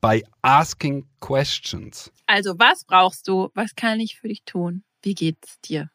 by 0.00 0.24
asking 0.40 1.04
questions. 1.20 2.10
Also, 2.24 2.54
was 2.58 2.86
brauchst 2.86 3.28
du? 3.28 3.50
Was 3.52 3.74
kann 3.74 4.00
ich 4.00 4.16
für 4.18 4.28
dich 4.28 4.44
tun? 4.44 4.82
Wie 5.02 5.14
geht's 5.14 5.60
dir? 5.60 5.90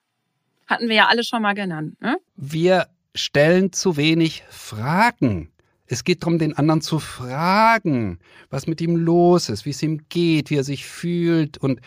Hatten 0.72 0.88
wir 0.88 0.96
ja 0.96 1.08
alle 1.10 1.26
schon 1.26 1.42
mal 1.42 1.54
genannt. 1.54 2.02
Ne? 2.02 2.18
Wir 2.38 2.88
stellen 3.14 3.74
zu 3.74 3.98
wenig 3.98 4.44
Fragen. 4.50 5.52
Es 5.86 6.06
geht 6.06 6.24
darum, 6.24 6.40
den 6.40 6.58
anderen 6.58 6.80
zu 6.80 7.00
fragen, 7.00 8.20
was 8.50 8.68
mit 8.68 8.80
ihm 8.80 8.96
los 8.96 9.50
ist, 9.50 9.66
wie 9.66 9.72
es 9.72 9.84
ihm 9.84 10.06
geht, 10.08 10.50
wie 10.50 10.56
er 10.56 10.64
sich 10.64 10.86
fühlt 10.86 11.58
und 11.58 11.82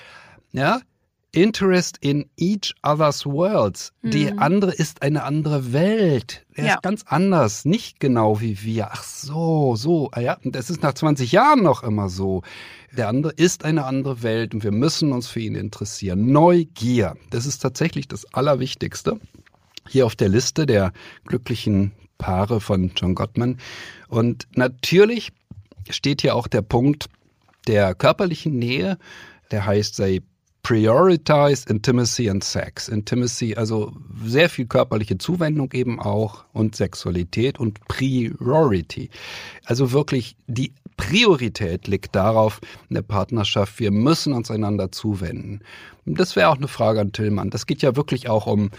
ja, 0.53 0.83
Interest 1.35 1.99
in 2.01 2.29
each 2.37 2.75
other's 2.83 3.27
worlds. 3.27 3.93
Mhm. 4.03 4.11
Die 4.11 4.33
andere 4.33 4.73
ist 4.73 5.03
eine 5.03 5.25
andere 5.25 5.73
Welt. 5.73 6.47
Er 6.55 6.65
ja. 6.65 6.75
ist 6.75 6.83
ganz 6.83 7.05
anders, 7.07 7.65
nicht 7.65 8.01
genau 8.01 8.41
wie 8.41 8.63
wir. 8.63 8.89
Ach 8.93 9.03
so, 9.03 9.77
so. 9.77 10.11
Ah 10.13 10.21
ja, 10.21 10.39
und 10.45 10.55
das 10.55 10.71
ist 10.71 10.83
nach 10.83 10.95
20 10.95 11.33
Jahren 11.33 11.63
noch 11.63 11.83
immer 11.83 12.09
so. 12.09 12.43
Der 12.97 13.09
andere 13.09 13.33
ist 13.33 13.65
eine 13.65 13.85
andere 13.85 14.23
Welt 14.23 14.55
und 14.55 14.63
wir 14.63 14.73
müssen 14.73 15.13
uns 15.13 15.27
für 15.27 15.41
ihn 15.41 15.57
interessieren. 15.57 16.31
Neugier, 16.31 17.17
das 17.31 17.47
ist 17.47 17.59
tatsächlich 17.59 18.07
das 18.07 18.33
Allerwichtigste 18.33 19.19
hier 19.89 20.07
auf 20.07 20.17
der 20.17 20.29
Liste 20.29 20.67
der 20.67 20.93
glücklichen 21.27 21.93
Paare 22.19 22.61
von 22.61 22.93
John 22.97 23.15
Gottman. 23.15 23.59
Und 24.09 24.47
natürlich 24.55 25.33
steht 25.91 26.23
hier 26.23 26.35
auch 26.35 26.47
der 26.47 26.63
Punkt 26.63 27.07
der 27.67 27.95
körperlichen 27.95 28.59
Nähe, 28.59 28.99
der 29.51 29.67
heißt, 29.67 29.97
sei 29.97 30.21
prioritize 30.65 31.69
intimacy 31.69 32.29
and 32.29 32.43
sex. 32.43 32.89
Intimacy, 32.89 33.55
also 33.55 33.93
sehr 34.25 34.49
viel 34.49 34.67
körperliche 34.67 35.19
Zuwendung 35.19 35.71
eben 35.73 36.01
auch 36.01 36.45
und 36.53 36.75
Sexualität 36.75 37.61
und 37.61 37.87
Priority. 37.87 39.11
Also 39.67 39.93
wirklich 39.93 40.37
die 40.47 40.73
Priorität 40.97 41.87
liegt 41.87 42.17
darauf 42.17 42.61
in 42.89 42.95
der 42.95 43.03
Partnerschaft, 43.03 43.79
wir 43.79 43.91
müssen 43.91 44.33
uns 44.33 44.51
einander 44.51 44.91
zuwenden. 44.91 45.61
Das 46.07 46.35
wäre 46.35 46.49
auch 46.49 46.57
eine 46.57 46.69
Frage 46.69 47.01
an 47.01 47.13
Tillmann. 47.13 47.51
Das 47.51 47.67
geht 47.67 47.83
ja 47.83 47.95
wirklich 47.95 48.29
auch 48.29 48.47
um 48.47 48.71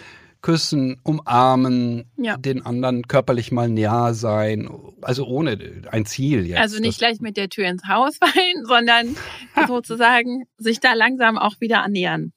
küssen, 0.45 0.99
umarmen, 1.01 2.11
ja. 2.17 2.37
den 2.37 2.63
anderen 2.63 3.07
körperlich 3.07 3.51
mal 3.51 3.67
näher 3.67 4.13
sein, 4.13 4.69
also 5.01 5.25
ohne 5.25 5.57
ein 5.89 6.05
Ziel 6.05 6.45
jetzt. 6.45 6.59
Also 6.59 6.79
nicht 6.79 6.99
gleich 6.99 7.19
mit 7.19 7.35
der 7.35 7.49
Tür 7.49 7.67
ins 7.67 7.87
Haus 7.87 8.17
fallen, 8.17 8.63
sondern 8.67 9.15
sozusagen 9.67 10.43
sich 10.59 10.79
da 10.79 10.93
langsam 10.93 11.39
auch 11.39 11.59
wieder 11.61 11.81
annähern. 11.81 12.31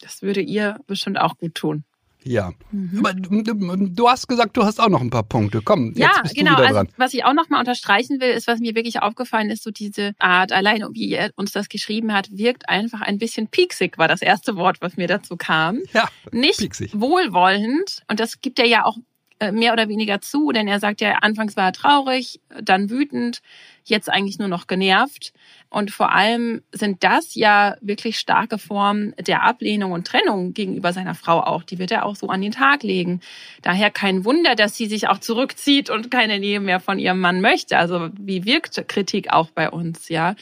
Das 0.00 0.20
würde 0.20 0.40
ihr 0.40 0.80
bestimmt 0.88 1.20
auch 1.20 1.38
gut 1.38 1.54
tun. 1.54 1.84
Ja. 2.24 2.52
Mhm. 2.72 2.98
Aber 2.98 3.14
du 3.14 4.08
hast 4.08 4.26
gesagt, 4.26 4.56
du 4.56 4.64
hast 4.64 4.80
auch 4.80 4.88
noch 4.88 5.00
ein 5.00 5.10
paar 5.10 5.22
Punkte. 5.22 5.60
Komm, 5.62 5.88
jetzt 5.88 5.98
ja, 5.98 6.22
bist 6.22 6.34
genau. 6.34 6.56
du 6.56 6.62
wieder 6.62 6.72
dran. 6.72 6.86
Also, 6.86 6.92
was 6.96 7.14
ich 7.14 7.24
auch 7.24 7.34
noch 7.34 7.48
mal 7.48 7.58
unterstreichen 7.60 8.20
will, 8.20 8.30
ist, 8.30 8.46
was 8.46 8.60
mir 8.60 8.74
wirklich 8.74 9.02
aufgefallen 9.02 9.50
ist, 9.50 9.62
so 9.62 9.70
diese 9.70 10.14
Art, 10.18 10.52
allein 10.52 10.84
wie 10.92 11.12
er 11.12 11.30
uns 11.36 11.52
das 11.52 11.68
geschrieben 11.68 12.12
hat, 12.12 12.28
wirkt 12.30 12.68
einfach 12.68 13.02
ein 13.02 13.18
bisschen 13.18 13.48
pieksig, 13.48 13.98
war 13.98 14.08
das 14.08 14.22
erste 14.22 14.56
Wort, 14.56 14.78
was 14.80 14.96
mir 14.96 15.06
dazu 15.06 15.36
kam. 15.36 15.80
Ja, 15.92 16.08
Nicht 16.32 16.58
pieksig. 16.58 16.98
wohlwollend. 16.98 18.02
Und 18.08 18.20
das 18.20 18.40
gibt 18.40 18.58
er 18.58 18.66
ja 18.66 18.84
auch 18.84 18.96
äh, 19.40 19.52
mehr 19.52 19.72
oder 19.72 19.88
weniger 19.88 20.20
zu, 20.20 20.52
denn 20.52 20.68
er 20.68 20.80
sagt 20.80 21.00
ja, 21.00 21.18
anfangs 21.20 21.56
war 21.56 21.66
er 21.66 21.72
traurig, 21.72 22.40
dann 22.62 22.88
wütend, 22.88 23.40
jetzt 23.84 24.10
eigentlich 24.10 24.38
nur 24.38 24.48
noch 24.48 24.66
genervt. 24.66 25.32
Und 25.68 25.90
vor 25.90 26.12
allem 26.12 26.62
sind 26.72 27.04
das 27.04 27.34
ja 27.34 27.76
wirklich 27.80 28.18
starke 28.18 28.58
Formen 28.58 29.14
der 29.18 29.42
Ablehnung 29.42 29.92
und 29.92 30.06
Trennung 30.06 30.54
gegenüber 30.54 30.92
seiner 30.92 31.14
Frau 31.14 31.40
auch. 31.40 31.62
Die 31.62 31.78
wird 31.78 31.90
er 31.90 32.06
auch 32.06 32.16
so 32.16 32.28
an 32.28 32.40
den 32.40 32.52
Tag 32.52 32.82
legen. 32.82 33.20
Daher 33.62 33.90
kein 33.90 34.24
Wunder, 34.24 34.54
dass 34.54 34.76
sie 34.76 34.86
sich 34.86 35.08
auch 35.08 35.18
zurückzieht 35.18 35.90
und 35.90 36.10
keine 36.10 36.38
Nähe 36.38 36.60
mehr 36.60 36.80
von 36.80 36.98
ihrem 36.98 37.20
Mann 37.20 37.40
möchte. 37.40 37.76
Also 37.76 38.10
wie 38.18 38.44
wirkt 38.44 38.88
Kritik 38.88 39.32
auch 39.32 39.50
bei 39.50 39.70
uns, 39.70 40.08
ja? 40.08 40.34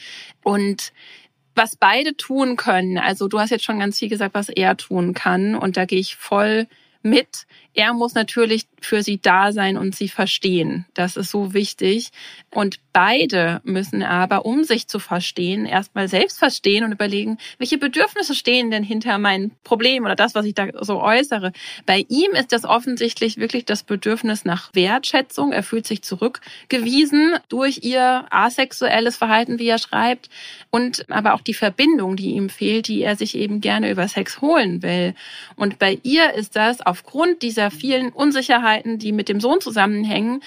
Und 0.43 0.93
was 1.55 1.75
beide 1.75 2.15
tun 2.15 2.55
können, 2.55 2.97
also 2.97 3.27
du 3.27 3.39
hast 3.39 3.51
jetzt 3.51 3.63
schon 3.63 3.79
ganz 3.79 3.99
viel 3.99 4.09
gesagt, 4.09 4.33
was 4.33 4.49
er 4.49 4.77
tun 4.77 5.13
kann. 5.13 5.55
Und 5.55 5.77
da 5.77 5.85
gehe 5.85 5.99
ich 5.99 6.15
voll 6.15 6.67
mit. 7.03 7.45
Er 7.75 7.93
muss 7.93 8.13
natürlich 8.13 8.65
für 8.81 9.01
sie 9.01 9.19
da 9.19 9.51
sein 9.51 9.77
und 9.77 9.95
sie 9.95 10.07
verstehen. 10.07 10.85
Das 10.93 11.17
ist 11.17 11.31
so 11.31 11.53
wichtig. 11.53 12.11
Und 12.51 12.79
beide 12.93 13.61
müssen 13.63 14.03
aber, 14.03 14.45
um 14.45 14.63
sich 14.63 14.87
zu 14.87 14.99
verstehen, 14.99 15.65
erstmal 15.65 16.07
selbst 16.07 16.37
verstehen 16.37 16.83
und 16.83 16.91
überlegen, 16.91 17.39
welche 17.57 17.77
Bedürfnisse 17.77 18.35
stehen 18.35 18.69
denn 18.69 18.83
hinter 18.83 19.17
meinem 19.17 19.51
Problem 19.63 20.05
oder 20.05 20.15
das, 20.15 20.35
was 20.35 20.45
ich 20.45 20.53
da 20.53 20.67
so 20.81 21.01
äußere. 21.01 21.51
Bei 21.85 22.05
ihm 22.09 22.31
ist 22.33 22.51
das 22.51 22.63
offensichtlich 22.63 23.37
wirklich 23.37 23.65
das 23.65 23.83
Bedürfnis 23.83 24.45
nach 24.45 24.73
Wertschätzung. 24.73 25.51
Er 25.51 25.63
fühlt 25.63 25.87
sich 25.87 26.03
zurückgewiesen 26.03 27.35
durch 27.49 27.79
ihr 27.83 28.25
asexuelles 28.29 29.17
Verhalten, 29.17 29.57
wie 29.57 29.67
er 29.67 29.79
schreibt, 29.79 30.29
und 30.69 31.09
aber 31.09 31.33
auch 31.33 31.41
die 31.41 31.53
Verbindung, 31.53 32.15
die 32.15 32.31
ihm 32.31 32.49
fehlt, 32.49 32.87
die 32.87 33.01
er 33.01 33.15
sich 33.15 33.35
eben 33.35 33.61
gerne 33.61 33.89
über 33.89 34.07
Sex 34.07 34.41
holen 34.41 34.83
will. 34.83 35.15
Und 35.55 35.79
bei 35.79 35.99
ihr 36.03 36.33
ist 36.33 36.55
das 36.55 36.81
aufgrund 36.93 37.41
dieser 37.41 37.71
vielen 37.71 38.09
Unsicherheiten, 38.09 38.99
die 38.99 39.13
mit 39.13 39.27
dem 39.27 39.39
Sohn 39.39 39.61
zusammenhängen, 39.61 40.43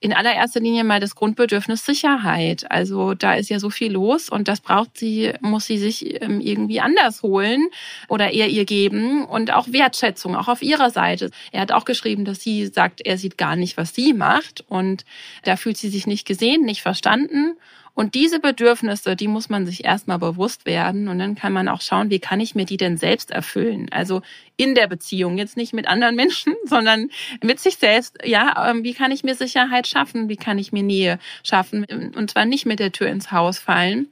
in 0.00 0.14
allererster 0.14 0.60
Linie 0.60 0.84
mal 0.84 1.00
das 1.00 1.14
Grundbedürfnis 1.14 1.84
Sicherheit. 1.84 2.70
Also 2.70 3.12
da 3.12 3.34
ist 3.34 3.50
ja 3.50 3.58
so 3.58 3.68
viel 3.68 3.92
los 3.92 4.30
und 4.30 4.48
das 4.48 4.62
braucht 4.62 4.96
sie, 4.96 5.34
muss 5.40 5.66
sie 5.66 5.76
sich 5.76 6.22
ähm, 6.22 6.40
irgendwie 6.40 6.80
anders 6.80 7.22
holen 7.22 7.68
oder 8.08 8.32
er 8.32 8.48
ihr 8.48 8.64
geben 8.64 9.26
und 9.26 9.52
auch 9.52 9.68
Wertschätzung, 9.70 10.34
auch 10.34 10.48
auf 10.48 10.62
ihrer 10.62 10.88
Seite. 10.88 11.30
Er 11.52 11.60
hat 11.60 11.72
auch 11.72 11.84
geschrieben, 11.84 12.24
dass 12.24 12.40
sie 12.40 12.66
sagt, 12.68 13.02
er 13.04 13.18
sieht 13.18 13.36
gar 13.36 13.54
nicht, 13.54 13.76
was 13.76 13.94
sie 13.94 14.14
macht 14.14 14.64
und 14.66 15.04
da 15.44 15.56
fühlt 15.56 15.76
sie 15.76 15.90
sich 15.90 16.06
nicht 16.06 16.26
gesehen, 16.26 16.64
nicht 16.64 16.80
verstanden 16.80 17.54
und 17.96 18.14
diese 18.14 18.40
Bedürfnisse, 18.40 19.16
die 19.16 19.26
muss 19.26 19.48
man 19.48 19.64
sich 19.64 19.86
erstmal 19.86 20.18
bewusst 20.18 20.66
werden 20.66 21.08
und 21.08 21.18
dann 21.18 21.34
kann 21.34 21.54
man 21.54 21.66
auch 21.66 21.80
schauen, 21.80 22.10
wie 22.10 22.18
kann 22.18 22.40
ich 22.40 22.54
mir 22.54 22.66
die 22.66 22.76
denn 22.76 22.98
selbst 22.98 23.30
erfüllen? 23.30 23.88
Also 23.90 24.20
in 24.58 24.74
der 24.74 24.86
Beziehung, 24.86 25.38
jetzt 25.38 25.56
nicht 25.56 25.72
mit 25.72 25.88
anderen 25.88 26.14
Menschen, 26.14 26.54
sondern 26.66 27.08
mit 27.42 27.58
sich 27.58 27.78
selbst. 27.78 28.18
Ja, 28.22 28.70
ähm, 28.70 28.84
wie 28.84 28.92
kann 28.92 29.12
ich 29.12 29.24
mir 29.24 29.34
Sicherheit 29.34 29.86
schaffen? 29.86 30.28
Wie 30.28 30.36
kann 30.36 30.58
ich 30.58 30.72
mir 30.72 30.82
Nähe 30.82 31.18
schaffen? 31.42 31.86
Und 32.14 32.30
zwar 32.30 32.44
nicht 32.44 32.66
mit 32.66 32.80
der 32.80 32.92
Tür 32.92 33.08
ins 33.08 33.32
Haus 33.32 33.58
fallen. 33.58 34.08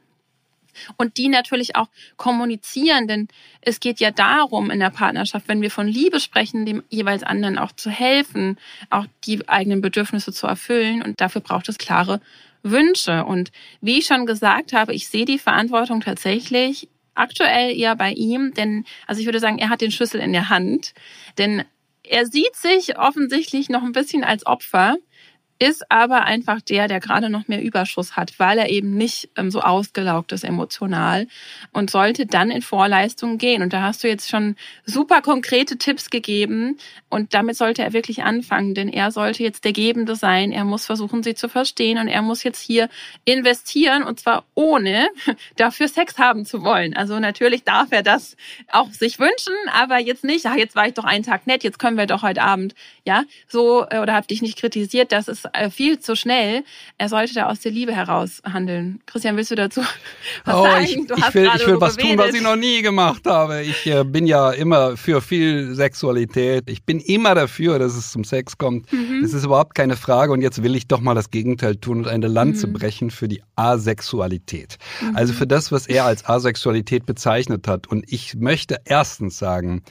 Und 0.97 1.18
die 1.18 1.29
natürlich 1.29 1.77
auch 1.77 1.88
kommunizieren, 2.16 3.07
denn 3.07 3.29
es 3.61 3.81
geht 3.81 4.01
ja 4.01 4.11
darum 4.11 4.70
in 4.70 4.81
der 4.81 4.90
Partnerschaft, 4.90 5.47
wenn 5.47 5.61
wir 5.61 5.70
von 5.70 5.87
Liebe 5.87 6.20
sprechen, 6.20 6.64
dem 6.64 6.83
jeweils 6.88 7.23
anderen 7.23 7.59
auch 7.59 7.73
zu 7.73 7.90
helfen, 7.90 8.59
auch 8.88 9.05
die 9.25 9.47
eigenen 9.47 9.83
Bedürfnisse 9.83 10.33
zu 10.33 10.47
erfüllen. 10.47 11.03
Und 11.03 11.20
dafür 11.20 11.42
braucht 11.42 11.68
es 11.68 11.77
klare 11.77 12.23
wünsche. 12.64 13.24
Und 13.24 13.53
wie 13.81 13.98
ich 13.98 14.07
schon 14.07 14.27
gesagt 14.27 14.72
habe, 14.72 14.92
ich 14.92 15.09
sehe 15.09 15.24
die 15.24 15.38
Verantwortung 15.38 16.00
tatsächlich 16.00 16.88
aktuell 17.14 17.77
eher 17.79 17.94
bei 17.94 18.11
ihm, 18.11 18.53
denn, 18.55 18.85
also 19.07 19.20
ich 19.20 19.27
würde 19.27 19.38
sagen, 19.38 19.59
er 19.59 19.68
hat 19.68 19.81
den 19.81 19.92
Schlüssel 19.92 20.20
in 20.20 20.33
der 20.33 20.48
Hand, 20.48 20.94
denn 21.38 21.64
er 22.03 22.27
sieht 22.27 22.57
sich 22.57 22.98
offensichtlich 22.98 23.68
noch 23.68 23.83
ein 23.83 23.92
bisschen 23.92 24.24
als 24.24 24.46
Opfer 24.46 24.96
ist 25.64 25.90
aber 25.90 26.24
einfach 26.24 26.61
der, 26.61 26.88
der 26.88 27.00
gerade 27.00 27.31
noch 27.31 27.48
mehr 27.48 27.62
Überschuss 27.62 28.16
hat, 28.16 28.38
weil 28.38 28.59
er 28.59 28.68
eben 28.68 28.96
nicht 28.96 29.31
ähm, 29.37 29.50
so 29.50 29.61
ausgelaugt 29.61 30.33
ist 30.33 30.44
emotional 30.44 31.27
und 31.72 31.90
sollte 31.90 32.27
dann 32.27 32.50
in 32.50 32.61
Vorleistungen 32.61 33.38
gehen. 33.38 33.62
Und 33.62 33.72
da 33.72 33.81
hast 33.81 34.05
du 34.05 34.09
jetzt 34.09 34.29
schon 34.29 34.57
super 34.85 35.22
konkrete 35.22 35.79
Tipps 35.79 36.11
gegeben 36.11 36.77
und 37.09 37.33
damit 37.33 37.57
sollte 37.57 37.83
er 37.83 37.94
wirklich 37.94 38.22
anfangen, 38.22 38.74
denn 38.74 38.88
er 38.90 39.11
sollte 39.11 39.42
jetzt 39.42 39.64
der 39.64 39.72
Gebende 39.72 40.16
sein. 40.16 40.53
Er 40.53 40.64
muss 40.64 40.85
versuchen, 40.85 41.22
sie 41.22 41.35
zu 41.35 41.48
verstehen 41.48 41.98
und 41.98 42.09
er 42.09 42.20
muss 42.20 42.42
jetzt 42.42 42.61
hier 42.61 42.90
investieren 43.24 44.03
und 44.03 44.20
zwar 44.20 44.44
ohne 44.55 45.09
dafür 45.57 45.88
Sex 45.88 46.18
haben 46.18 46.44
zu 46.44 46.62
wollen. 46.62 46.94
Also 46.94 47.18
natürlich 47.20 47.64
darf 47.64 47.88
er 47.90 48.03
das 48.03 48.37
auch 48.70 48.92
sich 48.92 49.18
wünschen, 49.18 49.55
aber 49.72 49.98
jetzt 49.98 50.24
nicht, 50.24 50.44
ach, 50.44 50.57
jetzt 50.57 50.77
war 50.77 50.87
ich 50.87 50.94
doch 50.94 51.05
einen 51.05 51.24
Tag 51.24 51.46
nett, 51.46 51.64
jetzt 51.64 51.79
können 51.79 51.96
wir 51.96 52.07
doch 52.07 52.22
heute 52.22 52.42
Abend, 52.42 52.74
ja, 53.07 53.24
so, 53.48 53.87
äh, 53.88 54.00
oder 54.00 54.14
hab 54.14 54.29
dich 54.29 54.42
nicht 54.42 54.59
kritisiert, 54.59 55.11
das 55.11 55.29
ist 55.29 55.54
viel 55.71 55.99
zu 55.99 56.17
schnell. 56.17 56.64
Er 56.99 57.09
sollte 57.09 57.35
da 57.35 57.47
aus 57.47 57.61
der 57.61 57.73
Liebe 57.73 57.95
heraus 57.95 58.43
handeln. 58.45 59.01
Christian, 59.07 59.37
willst 59.37 59.51
du 59.51 59.55
dazu 59.55 59.81
was 60.45 60.55
oh, 60.55 60.64
sagen? 60.64 60.85
Ich, 60.85 60.97
ich 60.97 61.35
will, 61.35 61.51
ich 61.57 61.67
will 61.67 61.81
was 61.81 61.97
tun, 61.97 62.19
was 62.19 62.35
ich 62.35 62.43
noch 62.43 62.57
nie 62.57 62.83
gemacht 62.83 63.27
habe. 63.27 63.62
Ich 63.62 63.87
äh, 63.87 64.05
bin 64.05 64.27
ja 64.27 64.51
immer 64.51 64.97
für 64.97 65.21
viel 65.21 65.75
Sexualität. 65.75 66.69
Ich 66.69 66.85
bin 66.85 67.01
immer 67.01 67.35
dafür, 67.35 67.79
dass 67.79 67.95
es 67.97 68.12
zum 68.12 68.25
Sex 68.25 68.59
kommt. 68.59 68.93
Mhm. 68.93 69.21
Das 69.23 69.33
ist 69.33 69.45
überhaupt 69.45 69.75
keine 69.75 69.97
Frage. 69.97 70.33
Und 70.33 70.43
jetzt 70.43 70.62
will 70.62 70.75
ich 70.77 70.88
doch 70.88 71.01
mal 71.01 71.14
das 71.14 71.31
Gegenteil 71.31 71.77
tun 71.77 71.99
und 71.99 72.09
eine 72.09 72.29
Lanze 72.29 72.67
mhm. 72.67 72.73
brechen 72.75 73.11
für 73.11 73.29
die 73.29 73.43
Asexualität. 73.57 74.79
Mhm. 75.01 75.17
Also 75.17 75.33
für 75.33 75.47
das, 75.47 75.73
was 75.73 75.87
er 75.87 76.05
als 76.05 76.25
Asexualität 76.25 77.07
bezeichnet 77.07 77.69
hat. 77.69 77.87
Und 77.87 78.05
ich 78.12 78.35
möchte 78.35 78.81
erstens 78.85 79.38
sagen, 79.38 79.83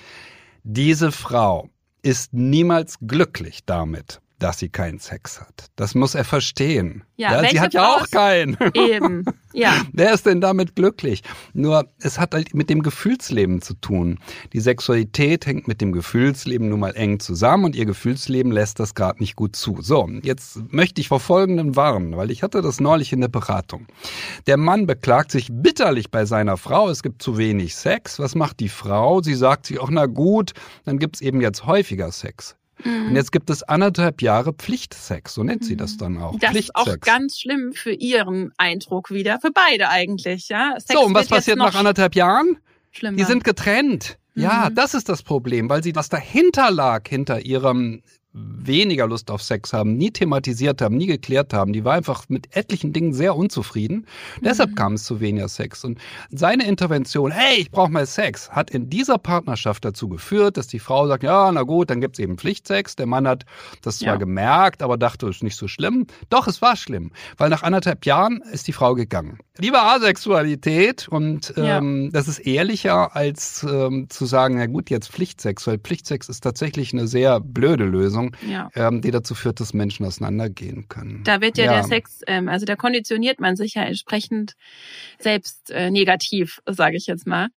diese 0.63 1.11
Frau 1.11 1.69
ist 2.03 2.33
niemals 2.33 2.97
glücklich 3.01 3.61
damit, 3.65 4.19
dass 4.43 4.59
sie 4.59 4.67
keinen 4.67 4.99
Sex 4.99 5.39
hat. 5.39 5.67
Das 5.77 5.95
muss 5.95 6.15
er 6.15 6.25
verstehen. 6.25 7.03
Ja, 7.15 7.41
ja 7.41 7.49
sie 7.49 7.61
hat 7.61 7.73
ja 7.73 7.87
auch 7.87 8.09
keinen. 8.09 8.57
Eben. 8.73 9.23
Ja. 9.53 9.83
Wer 9.93 10.13
ist 10.13 10.25
denn 10.25 10.41
damit 10.41 10.75
glücklich? 10.75 11.23
Nur 11.53 11.87
es 11.99 12.19
hat 12.19 12.33
halt 12.33 12.53
mit 12.53 12.69
dem 12.69 12.83
Gefühlsleben 12.83 13.61
zu 13.61 13.75
tun. 13.75 14.19
Die 14.51 14.59
Sexualität 14.59 15.45
hängt 15.45 15.69
mit 15.69 15.79
dem 15.79 15.93
Gefühlsleben 15.93 16.67
nun 16.67 16.81
mal 16.81 16.93
eng 16.95 17.21
zusammen 17.21 17.63
und 17.63 17.75
ihr 17.75 17.85
Gefühlsleben 17.85 18.51
lässt 18.51 18.81
das 18.81 18.95
gerade 18.95 19.19
nicht 19.19 19.37
gut 19.37 19.55
zu. 19.55 19.77
So, 19.81 20.09
jetzt 20.23 20.59
möchte 20.73 20.99
ich 20.99 21.07
vor 21.07 21.21
folgendem 21.21 21.77
warnen, 21.77 22.17
weil 22.17 22.29
ich 22.29 22.43
hatte 22.43 22.61
das 22.61 22.81
neulich 22.81 23.13
in 23.13 23.21
der 23.21 23.29
Beratung. 23.29 23.87
Der 24.45 24.57
Mann 24.57 24.87
beklagt 24.87 25.31
sich 25.31 25.47
bitterlich 25.51 26.11
bei 26.11 26.25
seiner 26.25 26.57
Frau, 26.57 26.89
es 26.89 27.01
gibt 27.01 27.21
zu 27.21 27.37
wenig 27.37 27.75
Sex. 27.75 28.19
Was 28.19 28.35
macht 28.35 28.59
die 28.59 28.69
Frau? 28.69 29.21
Sie 29.21 29.35
sagt 29.35 29.67
sich 29.67 29.79
auch, 29.79 29.89
na 29.89 30.07
gut, 30.07 30.51
dann 30.83 30.99
gibt's 30.99 31.21
eben 31.21 31.39
jetzt 31.39 31.65
häufiger 31.65 32.11
Sex. 32.11 32.57
Mhm. 32.83 33.09
Und 33.09 33.15
jetzt 33.15 33.31
gibt 33.31 33.49
es 33.49 33.63
anderthalb 33.63 34.21
Jahre 34.21 34.53
Pflichtsex, 34.53 35.33
so 35.33 35.43
nennt 35.43 35.63
sie 35.63 35.77
das 35.77 35.97
dann 35.97 36.17
auch. 36.17 36.37
Das 36.39 36.55
ist 36.55 36.75
auch 36.75 36.99
ganz 36.99 37.39
schlimm 37.39 37.73
für 37.73 37.93
ihren 37.93 38.51
Eindruck 38.57 39.11
wieder, 39.11 39.39
für 39.39 39.51
beide 39.51 39.89
eigentlich, 39.89 40.49
ja. 40.49 40.75
Sex 40.77 40.99
so, 40.99 41.05
und 41.05 41.13
was 41.13 41.27
passiert 41.27 41.57
nach 41.57 41.75
anderthalb 41.75 42.15
Jahren? 42.15 42.57
Schlimmer. 42.91 43.17
Die 43.17 43.23
sind 43.23 43.43
getrennt. 43.43 44.17
Ja, 44.35 44.69
mhm. 44.69 44.75
das 44.75 44.93
ist 44.93 45.09
das 45.09 45.23
Problem, 45.23 45.69
weil 45.69 45.83
sie 45.83 45.95
was 45.95 46.09
dahinter 46.09 46.71
lag, 46.71 47.07
hinter 47.07 47.45
ihrem 47.45 48.01
weniger 48.33 49.07
Lust 49.07 49.29
auf 49.29 49.41
Sex 49.43 49.73
haben, 49.73 49.95
nie 49.95 50.11
thematisiert 50.11 50.81
haben, 50.81 50.97
nie 50.97 51.05
geklärt 51.05 51.53
haben. 51.53 51.71
Die 51.71 51.85
war 51.85 51.93
einfach 51.93 52.25
mit 52.29 52.55
etlichen 52.55 52.91
Dingen 52.91 53.13
sehr 53.13 53.35
unzufrieden. 53.35 54.07
Mhm. 54.39 54.45
Deshalb 54.45 54.75
kam 54.75 54.93
es 54.93 55.03
zu 55.03 55.19
weniger 55.19 55.47
Sex. 55.47 55.83
Und 55.83 55.99
seine 56.31 56.65
Intervention, 56.65 57.31
hey, 57.31 57.57
ich 57.59 57.71
brauche 57.71 57.91
mal 57.91 58.05
Sex, 58.05 58.49
hat 58.51 58.71
in 58.71 58.89
dieser 58.89 59.17
Partnerschaft 59.17 59.85
dazu 59.85 60.09
geführt, 60.09 60.57
dass 60.57 60.67
die 60.67 60.79
Frau 60.79 61.07
sagt, 61.07 61.23
ja, 61.23 61.51
na 61.51 61.63
gut, 61.63 61.89
dann 61.89 62.01
gibt's 62.01 62.19
eben 62.19 62.37
Pflichtsex. 62.37 62.95
Der 62.95 63.05
Mann 63.05 63.27
hat 63.27 63.45
das 63.81 63.99
zwar 63.99 64.13
ja. 64.13 64.15
gemerkt, 64.15 64.81
aber 64.81 64.97
dachte, 64.97 65.27
es 65.27 65.37
ist 65.37 65.43
nicht 65.43 65.57
so 65.57 65.67
schlimm. 65.67 66.07
Doch, 66.29 66.47
es 66.47 66.61
war 66.61 66.75
schlimm, 66.75 67.11
weil 67.37 67.49
nach 67.49 67.63
anderthalb 67.63 68.05
Jahren 68.05 68.41
ist 68.51 68.67
die 68.67 68.73
Frau 68.73 68.95
gegangen. 68.95 69.37
Liebe 69.59 69.79
Asexualität 69.79 71.07
und 71.07 71.53
ähm, 71.57 72.05
ja. 72.05 72.09
das 72.11 72.27
ist 72.27 72.39
ehrlicher 72.39 73.15
als 73.15 73.63
ähm, 73.63 74.07
zu 74.09 74.25
sagen, 74.25 74.55
na 74.57 74.65
gut, 74.65 74.89
jetzt 74.89 75.09
Pflichtsex, 75.09 75.67
weil 75.67 75.77
Pflichtsex 75.77 76.27
ist 76.29 76.41
tatsächlich 76.41 76.91
eine 76.93 77.07
sehr 77.07 77.39
blöde 77.39 77.83
Lösung. 77.83 78.22
Lösung, 78.23 78.35
ja. 78.47 78.69
ähm, 78.75 79.01
die 79.01 79.11
dazu 79.11 79.35
führt, 79.35 79.59
dass 79.59 79.73
Menschen 79.73 80.05
auseinandergehen 80.05 80.87
können. 80.87 81.23
Da 81.23 81.41
wird 81.41 81.57
ja, 81.57 81.65
ja. 81.65 81.73
der 81.73 81.83
Sex, 81.83 82.21
ähm, 82.27 82.47
also 82.47 82.65
da 82.65 82.75
konditioniert 82.75 83.39
man 83.39 83.55
sich 83.55 83.75
ja 83.75 83.83
entsprechend 83.83 84.53
selbst 85.19 85.71
äh, 85.71 85.91
negativ, 85.91 86.61
sage 86.65 86.97
ich 86.97 87.07
jetzt 87.07 87.27
mal. 87.27 87.49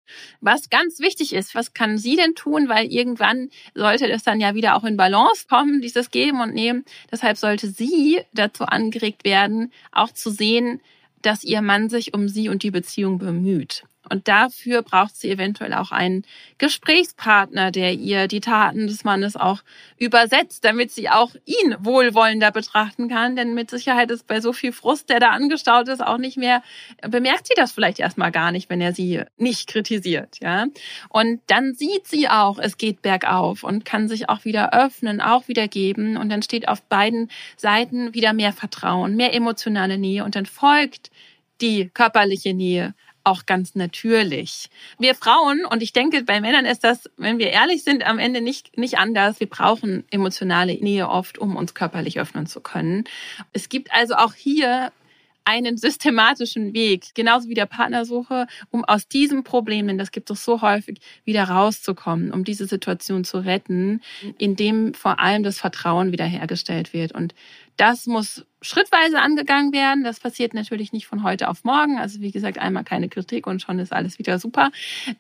Was 0.42 0.70
ganz 0.70 1.00
wichtig 1.00 1.34
ist, 1.34 1.56
was 1.56 1.74
kann 1.74 1.98
sie 1.98 2.16
denn 2.16 2.36
tun, 2.36 2.70
weil 2.70 2.88
irgendwann 2.88 3.50
sollte 3.74 4.08
das 4.08 4.24
dann 4.24 4.40
ja 4.40 4.56
wieder 4.56 4.76
auch 4.76 4.84
in 4.84 4.98
Balance 4.98 5.46
kommen, 5.48 5.82
dieses 5.82 6.12
Geben 6.12 6.42
und 6.42 6.54
Nehmen. 6.54 6.86
Deshalb 7.12 7.38
sollte 7.38 7.68
sie 7.70 8.22
dazu 8.34 8.66
angeregt 8.66 9.24
werden, 9.24 9.72
auch 9.92 10.12
zu 10.12 10.30
sehen, 10.30 10.82
dass 11.22 11.44
ihr 11.44 11.62
Mann 11.62 11.90
sich 11.90 12.14
um 12.14 12.28
sie 12.28 12.50
und 12.50 12.62
die 12.62 12.72
Beziehung 12.72 13.18
bemüht. 13.18 13.84
Und 14.10 14.28
dafür 14.28 14.82
braucht 14.82 15.16
sie 15.16 15.30
eventuell 15.30 15.74
auch 15.74 15.92
einen 15.92 16.24
Gesprächspartner, 16.58 17.72
der 17.72 17.94
ihr 17.94 18.28
die 18.28 18.42
Taten 18.42 18.88
des 18.88 19.04
Mannes 19.04 19.36
auch 19.36 19.62
übersetzt, 19.98 20.66
damit 20.66 20.92
sie 20.92 21.10
auch 21.10 21.36
ihn 21.46 21.76
wohlwollender 21.80 22.52
betrachten 22.52 23.10
kann. 23.10 23.36
Denn 23.36 23.54
mit 23.54 23.70
Sicherheit 23.70 24.12
ist 24.12 24.28
bei 24.28 24.42
so 24.42 24.54
viel 24.54 24.72
Frust, 24.72 25.10
der 25.10 25.20
da 25.20 25.30
angestaut 25.30 25.88
ist, 25.88 26.04
auch 26.06 26.18
nicht 26.18 26.38
mehr, 26.38 26.62
bemerkt 27.08 27.48
sie 27.48 27.54
das 27.56 27.72
vielleicht 27.72 28.00
erstmal 28.00 28.32
gar 28.32 28.52
nicht, 28.52 28.70
wenn 28.70 28.82
er 28.82 28.94
sie 28.94 29.24
nicht 29.38 29.68
kritisiert, 29.68 30.40
ja. 30.42 30.66
Und 31.10 31.42
dann 31.48 31.74
sieht 31.74 32.08
sie 32.08 32.30
auch, 32.30 32.60
es 32.60 32.78
geht 32.78 33.02
bergauf 33.02 33.64
und 33.64 33.86
kann 33.86 34.08
sich 34.08 34.30
auch 34.30 34.46
wieder 34.46 34.74
öffnen, 34.74 35.22
auch 35.22 35.48
wieder 35.48 35.68
geben. 35.68 36.18
Und 36.18 36.30
dann 36.30 36.42
steht 36.42 36.68
auf 36.68 36.82
beiden 36.84 37.30
Seiten 37.58 38.14
wieder 38.14 38.34
mehr 38.34 38.54
Vertrauen, 38.54 39.16
mehr 39.16 39.34
emotionale 39.34 39.98
Nähe 39.98 40.24
und 40.24 40.36
dann 40.36 40.46
folgt 40.46 41.12
die 41.62 41.90
körperliche 41.94 42.54
Nähe 42.54 42.94
auch 43.26 43.46
ganz 43.46 43.76
natürlich. 43.76 44.70
Wir 45.00 45.16
Frauen, 45.16 45.66
und 45.66 45.84
ich 45.84 45.94
denke, 45.94 46.24
bei 46.24 46.40
Männern 46.40 46.66
ist 46.66 46.84
das, 46.84 47.10
wenn 47.18 47.40
wir 47.40 47.50
ehrlich 47.50 47.84
sind, 47.84 48.06
am 48.06 48.20
Ende 48.20 48.42
nicht, 48.42 48.78
nicht 48.78 48.98
anders. 48.98 49.40
Wir 49.40 49.50
brauchen 49.50 50.06
emotionale 50.12 50.76
Nähe 50.76 51.10
oft, 51.10 51.38
um 51.38 51.56
uns 51.56 51.74
körperlich 51.74 52.20
öffnen 52.20 52.46
zu 52.46 52.62
können. 52.62 53.06
Es 53.52 53.70
gibt 53.70 53.92
also 53.94 54.16
auch 54.16 54.34
hier 54.34 54.92
einen 55.46 55.78
systematischen 55.78 56.74
Weg, 56.74 57.14
genauso 57.14 57.48
wie 57.48 57.54
der 57.54 57.68
Partnersuche, 57.68 58.48
um 58.72 58.84
aus 58.84 59.08
diesem 59.08 59.44
Problem, 59.44 59.88
denn 59.88 60.00
das 60.00 60.12
gibt 60.12 60.30
es 60.32 60.44
so 60.44 60.62
häufig, 60.62 61.00
wieder 61.24 61.44
rauszukommen, 61.44 62.32
um 62.32 62.44
diese 62.44 62.66
Situation 62.66 63.24
zu 63.24 63.38
retten, 63.38 64.02
indem 64.40 64.96
vor 64.96 65.20
allem 65.20 65.44
das 65.44 65.60
Vertrauen 65.60 66.12
wiederhergestellt 66.12 66.94
wird. 66.94 67.12
Und 67.12 67.36
das 67.78 68.06
muss 68.06 68.46
schrittweise 68.66 69.20
angegangen 69.20 69.72
werden. 69.74 70.04
Das 70.04 70.20
passiert 70.20 70.54
natürlich 70.54 70.92
nicht 70.92 71.06
von 71.06 71.24
heute 71.24 71.50
auf 71.50 71.64
morgen. 71.64 71.98
Also 72.00 72.20
wie 72.22 72.32
gesagt, 72.32 72.58
einmal 72.58 72.84
keine 72.84 73.10
Kritik 73.10 73.46
und 73.48 73.62
schon 73.62 73.80
ist 73.80 73.94
alles 73.94 74.18
wieder 74.18 74.40
super. 74.40 74.72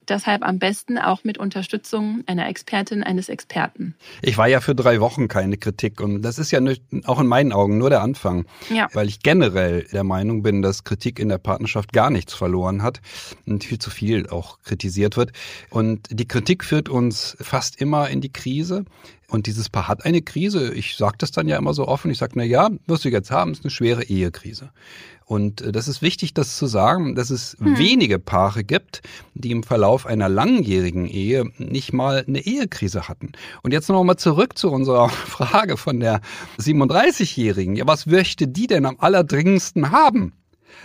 Deshalb 0.07 0.43
am 0.43 0.57
besten 0.57 0.97
auch 0.97 1.23
mit 1.23 1.37
Unterstützung 1.37 2.23
einer 2.25 2.47
Expertin, 2.47 3.03
eines 3.03 3.29
Experten. 3.29 3.95
Ich 4.21 4.37
war 4.37 4.47
ja 4.47 4.61
für 4.61 4.73
drei 4.73 4.99
Wochen 4.99 5.27
keine 5.27 5.57
Kritik 5.57 6.01
und 6.01 6.23
das 6.23 6.39
ist 6.39 6.51
ja 6.51 6.59
auch 7.05 7.19
in 7.19 7.27
meinen 7.27 7.53
Augen 7.53 7.77
nur 7.77 7.89
der 7.89 8.01
Anfang, 8.01 8.45
ja. 8.69 8.87
weil 8.93 9.07
ich 9.07 9.19
generell 9.19 9.83
der 9.91 10.03
Meinung 10.03 10.41
bin, 10.41 10.61
dass 10.61 10.83
Kritik 10.83 11.19
in 11.19 11.29
der 11.29 11.37
Partnerschaft 11.37 11.93
gar 11.93 12.09
nichts 12.09 12.33
verloren 12.33 12.81
hat 12.81 13.01
und 13.45 13.63
viel 13.63 13.79
zu 13.79 13.91
viel 13.91 14.27
auch 14.29 14.59
kritisiert 14.63 15.17
wird. 15.17 15.31
Und 15.69 16.07
die 16.09 16.27
Kritik 16.27 16.63
führt 16.63 16.89
uns 16.89 17.37
fast 17.39 17.79
immer 17.79 18.09
in 18.09 18.21
die 18.21 18.33
Krise. 18.33 18.85
Und 19.29 19.47
dieses 19.47 19.69
Paar 19.69 19.87
hat 19.87 20.05
eine 20.05 20.21
Krise. 20.21 20.73
Ich 20.73 20.97
sage 20.97 21.15
das 21.17 21.31
dann 21.31 21.47
ja 21.47 21.57
immer 21.57 21.73
so 21.73 21.87
offen. 21.87 22.11
Ich 22.11 22.19
sage, 22.19 22.33
na 22.35 22.43
ja, 22.43 22.69
was 22.87 23.03
wir 23.03 23.11
jetzt 23.11 23.31
haben, 23.31 23.51
ist 23.51 23.63
eine 23.63 23.71
schwere 23.71 24.03
Ehekrise. 24.03 24.71
Und 25.25 25.61
äh, 25.61 25.71
das 25.71 25.87
ist 25.87 26.01
wichtig, 26.01 26.33
das 26.33 26.55
zu 26.55 26.67
sagen, 26.67 27.15
dass 27.15 27.31
es 27.31 27.57
hm. 27.59 27.77
wenige 27.77 28.19
Paare 28.19 28.63
gibt, 28.63 29.01
die 29.33 29.51
im 29.51 29.63
Verlauf 29.63 30.05
einer 30.05 30.29
langjährigen 30.29 31.07
Ehe 31.07 31.45
nicht 31.57 31.93
mal 31.93 32.23
eine 32.27 32.45
Ehekrise 32.45 33.07
hatten. 33.07 33.31
Und 33.63 33.71
jetzt 33.71 33.89
noch 33.89 34.03
mal 34.03 34.17
zurück 34.17 34.57
zu 34.57 34.71
unserer 34.71 35.09
Frage 35.09 35.77
von 35.77 35.99
der 35.99 36.21
37-Jährigen. 36.59 37.75
Ja, 37.75 37.87
was 37.87 38.05
möchte 38.05 38.47
die 38.47 38.67
denn 38.67 38.85
am 38.85 38.97
allerdringendsten 38.99 39.91
haben? 39.91 40.33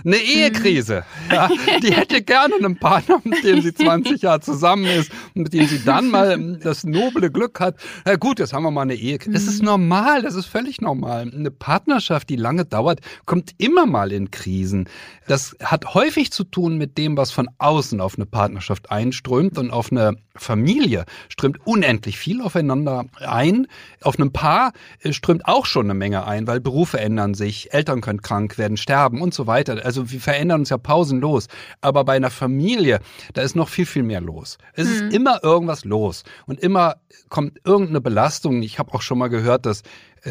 Eine. 0.05 0.17
Ehekrise. 0.17 1.05
Ja, 1.31 1.49
die 1.83 1.93
hätte 1.95 2.23
gerne 2.23 2.55
einen 2.57 2.79
Partner, 2.79 3.21
mit 3.25 3.45
dem 3.45 3.61
sie 3.63 3.75
20 3.75 4.23
Jahre 4.23 4.41
zusammen 4.41 4.85
ist 4.85 5.11
und 5.35 5.43
mit 5.43 5.53
dem 5.53 5.67
sie 5.67 5.83
dann 5.85 6.11
mal 6.11 6.59
das 6.63 6.85
noble 6.85 7.31
Glück 7.31 7.61
hat. 7.61 7.77
Na 8.05 8.17
gut, 8.17 8.39
jetzt 8.39 8.53
haben 8.53 8.63
wir 8.63 8.71
mal 8.71 8.83
eine 8.83 8.95
Ehekrise. 8.95 9.33
Das 9.33 9.45
ist 9.45 9.61
mhm. 9.61 9.67
normal, 9.67 10.23
das 10.23 10.35
ist 10.35 10.47
völlig 10.47 10.81
normal. 10.81 11.31
Eine 11.33 11.51
Partnerschaft, 11.51 12.29
die 12.29 12.37
lange 12.37 12.65
dauert, 12.65 13.01
kommt 13.27 13.53
immer 13.59 13.87
mal 13.87 14.13
in 14.13 14.31
Krisen. 14.31 14.89
Das 15.27 15.57
hat 15.63 15.95
häufig 15.95 16.33
zu 16.33 16.45
tun 16.45 16.79
mit 16.79 16.99
dem, 16.99 17.17
was 17.17 17.31
von 17.31 17.49
außen 17.59 18.01
auf 18.01 18.17
eine 18.17 18.27
Partnerschaft 18.27 18.91
einströmt 18.91 19.59
und 19.59 19.71
auf 19.71 19.93
eine 19.93 20.17
Familie 20.37 21.05
strömt 21.29 21.59
unendlich 21.67 22.19
viel 22.19 22.41
aufeinander 22.41 23.05
ein. 23.19 23.67
Auf 24.03 24.19
einem 24.19 24.33
Paar 24.33 24.73
äh, 25.01 25.13
strömt 25.13 25.47
auch 25.47 25.67
schon 25.67 25.87
eine 25.87 25.95
Menge 25.95 26.27
ein, 26.27 26.47
weil 26.47 26.61
Berufe 26.61 26.99
ändern 26.99 27.35
sich, 27.35 27.73
Eltern 27.73 28.01
können 28.01 28.23
krank 28.23 28.59
werden, 28.59 28.77
sterben 28.77 29.21
und 29.21 29.35
so 29.35 29.47
weiter. 29.47 29.80
Also 29.85 30.11
wir 30.11 30.21
verändern 30.21 30.61
uns 30.61 30.71
ja 30.71 30.79
pausenlos. 30.79 31.49
Aber 31.81 32.05
bei 32.05 32.15
einer 32.15 32.31
Familie, 32.31 33.01
da 33.35 33.43
ist 33.43 33.57
noch 33.57 33.69
viel, 33.69 33.87
viel 33.87 34.03
mehr 34.03 34.21
los. 34.21 34.59
Es 34.75 34.87
mhm. 34.87 34.93
ist 34.93 35.15
immer 35.15 35.43
irgendwas 35.43 35.85
los 35.85 36.25
und 36.47 36.61
immer 36.61 36.97
kommt 37.29 37.59
irgendeine 37.65 38.01
Belastung. 38.01 38.63
Ich 38.63 38.79
habe 38.79 38.93
auch 38.95 39.03
schon 39.03 39.19
mal 39.19 39.29
gehört, 39.29 39.67
dass 39.67 39.83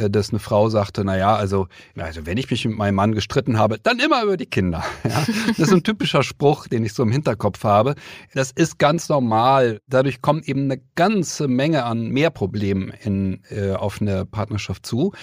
dass 0.09 0.29
eine 0.29 0.39
Frau 0.39 0.69
sagte, 0.69 1.03
na 1.03 1.17
ja, 1.17 1.35
also, 1.35 1.67
also 1.97 2.25
wenn 2.25 2.37
ich 2.37 2.49
mich 2.49 2.65
mit 2.65 2.77
meinem 2.77 2.95
Mann 2.95 3.13
gestritten 3.13 3.57
habe, 3.57 3.77
dann 3.81 3.99
immer 3.99 4.23
über 4.23 4.37
die 4.37 4.45
Kinder. 4.45 4.83
Ja? 5.09 5.25
Das 5.47 5.69
ist 5.69 5.73
ein 5.73 5.83
typischer 5.83 6.21
Spruch, 6.21 6.67
den 6.67 6.83
ich 6.85 6.93
so 6.93 7.01
im 7.01 7.11
Hinterkopf 7.11 7.63
habe. 7.63 7.95
Das 8.35 8.51
ist 8.51 8.77
ganz 8.77 9.09
normal. 9.09 9.79
Dadurch 9.87 10.21
kommt 10.21 10.47
eben 10.47 10.65
eine 10.65 10.81
ganze 10.95 11.47
Menge 11.47 11.83
an 11.83 12.09
mehr 12.09 12.29
Problemen 12.29 12.93
in, 13.01 13.41
äh, 13.49 13.71
auf 13.71 14.01
eine 14.01 14.25
Partnerschaft 14.25 14.85
zu. 14.85 15.13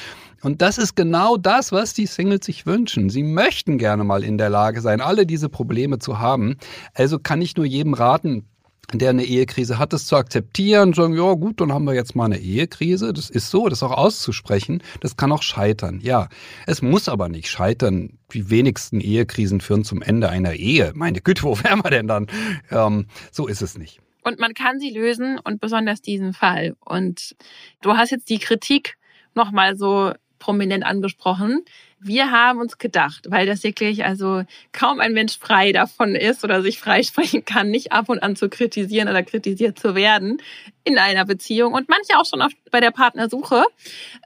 Und 0.43 0.63
das 0.63 0.79
ist 0.79 0.97
genau 0.97 1.37
das, 1.37 1.73
was 1.73 1.95
die 1.95 2.07
Singles 2.07 2.47
sich 2.47 2.67
wünschen. 2.67 3.11
Sie 3.11 3.23
möchten 3.23 3.79
gerne 3.79 4.05
mal 4.05 4.25
in 4.25 4.39
der 4.39 4.51
Lage 4.51 4.81
sein, 4.81 5.01
alle 5.01 5.27
diese 5.27 5.49
Probleme 5.49 5.99
zu 5.99 6.19
haben. 6.19 6.57
Also 6.95 7.19
kann 7.19 7.43
ich 7.43 7.57
nur 7.57 7.67
jedem 7.67 7.95
raten, 7.95 8.49
der 8.93 9.11
eine 9.11 9.25
Ehekrise 9.25 9.79
hat, 9.79 9.93
das 9.93 10.07
zu 10.07 10.17
akzeptieren, 10.17 10.93
sagen, 10.93 11.15
ja 11.15 11.33
gut, 11.35 11.61
dann 11.61 11.73
haben 11.73 11.85
wir 11.85 11.95
jetzt 11.95 12.15
mal 12.15 12.27
eine 12.27 12.39
Ehekrise. 12.39 13.13
Das 13.13 13.31
ist 13.31 13.51
so, 13.51 13.69
das 13.69 13.83
auch 13.83 13.93
auszusprechen. 13.93 14.83
Das 15.01 15.17
kann 15.17 15.33
auch 15.33 15.43
scheitern. 15.43 16.01
Ja, 16.03 16.29
es 16.67 16.83
muss 16.83 17.09
aber 17.09 17.29
nicht 17.29 17.49
scheitern. 17.49 18.19
Die 18.33 18.51
wenigsten 18.51 19.01
Ehekrisen 19.01 19.61
führen 19.61 19.85
zum 19.85 20.03
Ende 20.03 20.29
einer 20.29 20.55
Ehe. 20.55 20.93
Meine 20.95 21.21
Güte, 21.21 21.43
wo 21.43 21.59
wären 21.63 21.83
wir 21.83 21.91
denn 21.91 22.07
dann? 22.07 22.27
Ähm, 22.71 23.07
so 23.33 23.47
ist 23.47 23.63
es 23.63 23.77
nicht. 23.77 24.01
Und 24.23 24.41
man 24.41 24.55
kann 24.55 24.81
sie 24.81 24.91
lösen 24.91 25.39
und 25.39 25.61
besonders 25.61 26.03
diesen 26.03 26.33
Fall. 26.33 26.75
Und 26.85 27.37
du 27.81 27.97
hast 27.97 28.11
jetzt 28.11 28.29
die 28.29 28.39
Kritik 28.39 28.97
nochmal 29.35 29.77
so 29.77 30.13
prominent 30.39 30.85
angesprochen. 30.85 31.65
Wir 31.99 32.31
haben 32.31 32.61
uns 32.61 32.79
gedacht, 32.79 33.27
weil 33.31 33.47
das 33.47 33.63
wirklich 33.63 34.05
also 34.05 34.43
kaum 34.73 35.01
ein 35.01 35.13
Mensch 35.13 35.39
frei 35.39 35.73
davon 35.73 36.15
ist 36.15 36.45
oder 36.45 36.63
sich 36.63 36.79
freisprechen 36.79 37.45
kann, 37.45 37.71
nicht 37.71 37.93
ab 37.93 38.09
und 38.09 38.23
an 38.23 38.37
zu 38.37 38.49
kritisieren 38.49 39.09
oder 39.09 39.23
kritisiert 39.23 39.79
zu 39.79 39.95
werden 39.95 40.43
in 40.85 40.99
einer 40.99 41.25
Beziehung 41.25 41.73
und 41.73 41.89
manche 41.89 42.19
auch 42.19 42.27
schon 42.27 42.43
auf, 42.43 42.53
bei 42.71 42.81
der 42.81 42.91
Partnersuche, 42.91 43.65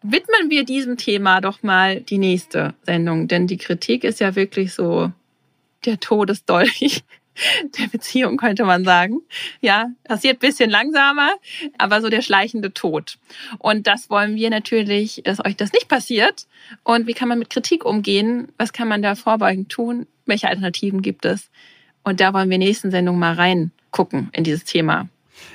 widmen 0.02 0.50
wir 0.50 0.64
diesem 0.64 0.96
Thema 0.96 1.40
doch 1.40 1.62
mal 1.62 2.00
die 2.00 2.18
nächste 2.18 2.74
Sendung, 2.82 3.28
denn 3.28 3.46
die 3.46 3.58
Kritik 3.58 4.04
ist 4.04 4.20
ja 4.20 4.34
wirklich 4.34 4.74
so 4.74 5.12
der 5.84 6.00
Todesdolch 6.00 7.04
der 7.78 7.88
Beziehung, 7.88 8.36
könnte 8.36 8.64
man 8.64 8.84
sagen. 8.84 9.20
Ja, 9.60 9.90
passiert 10.04 10.40
bisschen 10.40 10.70
langsamer, 10.70 11.32
aber 11.78 12.00
so 12.00 12.08
der 12.08 12.22
schleichende 12.22 12.72
Tod. 12.72 13.18
Und 13.58 13.86
das 13.86 14.10
wollen 14.10 14.36
wir 14.36 14.50
natürlich, 14.50 15.22
dass 15.24 15.44
euch 15.44 15.56
das 15.56 15.72
nicht 15.72 15.88
passiert. 15.88 16.46
Und 16.84 17.06
wie 17.06 17.14
kann 17.14 17.28
man 17.28 17.38
mit 17.38 17.50
Kritik 17.50 17.84
umgehen? 17.84 18.48
Was 18.58 18.72
kann 18.72 18.88
man 18.88 19.02
da 19.02 19.14
vorbeugend 19.14 19.68
tun? 19.70 20.06
Welche 20.26 20.48
Alternativen 20.48 21.02
gibt 21.02 21.24
es? 21.24 21.50
Und 22.02 22.20
da 22.20 22.32
wollen 22.32 22.48
wir 22.48 22.54
in 22.54 22.60
der 22.60 22.68
nächsten 22.68 22.90
Sendung 22.90 23.18
mal 23.18 23.34
reingucken 23.34 24.30
in 24.32 24.44
dieses 24.44 24.64
Thema. 24.64 25.08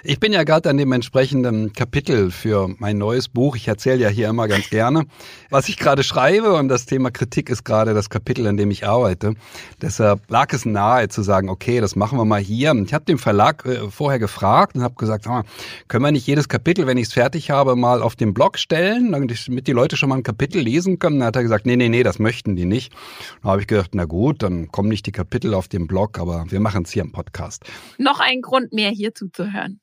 Ich 0.03 0.19
bin 0.19 0.33
ja 0.33 0.43
gerade 0.43 0.69
an 0.69 0.77
dem 0.77 0.91
entsprechenden 0.91 1.73
Kapitel 1.73 2.31
für 2.31 2.69
mein 2.77 2.97
neues 2.97 3.27
Buch. 3.27 3.55
Ich 3.55 3.67
erzähle 3.67 4.01
ja 4.01 4.09
hier 4.09 4.29
immer 4.29 4.47
ganz 4.47 4.69
gerne, 4.69 5.05
was 5.49 5.67
ich 5.69 5.77
gerade 5.77 6.03
schreibe 6.03 6.53
und 6.53 6.67
das 6.67 6.85
Thema 6.85 7.11
Kritik 7.11 7.49
ist 7.49 7.63
gerade 7.63 7.93
das 7.93 8.09
Kapitel, 8.09 8.45
an 8.47 8.57
dem 8.57 8.71
ich 8.71 8.87
arbeite. 8.87 9.33
Deshalb 9.81 10.29
lag 10.29 10.53
es 10.53 10.65
nahe 10.65 11.09
zu 11.09 11.21
sagen, 11.21 11.49
okay, 11.49 11.81
das 11.81 11.95
machen 11.95 12.17
wir 12.17 12.25
mal 12.25 12.41
hier. 12.41 12.73
Ich 12.85 12.93
habe 12.93 13.05
den 13.05 13.17
Verlag 13.17 13.65
äh, 13.65 13.89
vorher 13.89 14.19
gefragt 14.19 14.75
und 14.75 14.83
habe 14.83 14.95
gesagt, 14.95 15.27
ah, 15.27 15.43
können 15.87 16.03
wir 16.03 16.11
nicht 16.11 16.27
jedes 16.27 16.49
Kapitel, 16.49 16.87
wenn 16.87 16.97
ich 16.97 17.07
es 17.07 17.13
fertig 17.13 17.51
habe, 17.51 17.75
mal 17.75 18.01
auf 18.01 18.15
den 18.15 18.33
Blog 18.33 18.57
stellen, 18.57 19.11
damit 19.11 19.67
die 19.67 19.71
Leute 19.71 19.97
schon 19.97 20.09
mal 20.09 20.17
ein 20.17 20.23
Kapitel 20.23 20.61
lesen 20.61 20.99
können. 20.99 21.19
Dann 21.19 21.27
hat 21.27 21.35
er 21.35 21.43
gesagt, 21.43 21.65
nee, 21.65 21.75
nee, 21.75 21.89
nee, 21.89 22.03
das 22.03 22.19
möchten 22.19 22.55
die 22.55 22.65
nicht. 22.65 22.93
Dann 23.41 23.51
habe 23.51 23.61
ich 23.61 23.67
gedacht, 23.67 23.91
na 23.93 24.05
gut, 24.05 24.43
dann 24.43 24.71
kommen 24.71 24.89
nicht 24.89 25.05
die 25.05 25.11
Kapitel 25.11 25.53
auf 25.53 25.67
dem 25.67 25.87
Blog, 25.87 26.19
aber 26.19 26.45
wir 26.49 26.59
machen 26.59 26.83
es 26.83 26.91
hier 26.91 27.03
im 27.03 27.11
Podcast. 27.11 27.63
Noch 27.97 28.19
ein 28.19 28.41
Grund 28.41 28.73
mehr 28.73 28.91
hier 28.91 29.13
zuzuhören. 29.13 29.74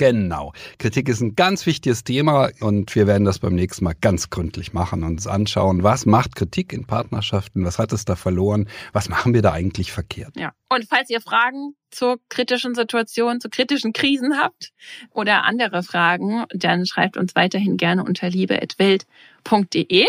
Genau. 0.00 0.54
Kritik 0.78 1.10
ist 1.10 1.20
ein 1.20 1.36
ganz 1.36 1.66
wichtiges 1.66 2.04
Thema 2.04 2.48
und 2.60 2.94
wir 2.94 3.06
werden 3.06 3.26
das 3.26 3.38
beim 3.38 3.54
nächsten 3.54 3.84
Mal 3.84 3.92
ganz 4.00 4.30
gründlich 4.30 4.72
machen 4.72 5.04
und 5.04 5.10
uns 5.10 5.26
anschauen, 5.26 5.82
was 5.82 6.06
macht 6.06 6.36
Kritik 6.36 6.72
in 6.72 6.86
Partnerschaften, 6.86 7.66
was 7.66 7.78
hat 7.78 7.92
es 7.92 8.06
da 8.06 8.16
verloren, 8.16 8.66
was 8.94 9.10
machen 9.10 9.34
wir 9.34 9.42
da 9.42 9.52
eigentlich 9.52 9.92
verkehrt. 9.92 10.34
Ja. 10.38 10.52
Und 10.70 10.86
falls 10.88 11.10
ihr 11.10 11.20
Fragen 11.20 11.74
zur 11.90 12.18
kritischen 12.30 12.74
Situation, 12.74 13.42
zu 13.42 13.50
kritischen 13.50 13.92
Krisen 13.92 14.38
habt 14.38 14.72
oder 15.10 15.44
andere 15.44 15.82
Fragen, 15.82 16.44
dann 16.54 16.86
schreibt 16.86 17.18
uns 17.18 17.34
weiterhin 17.34 17.76
gerne 17.76 18.02
unter 18.02 18.30
liebe.welt.de. 18.30 20.06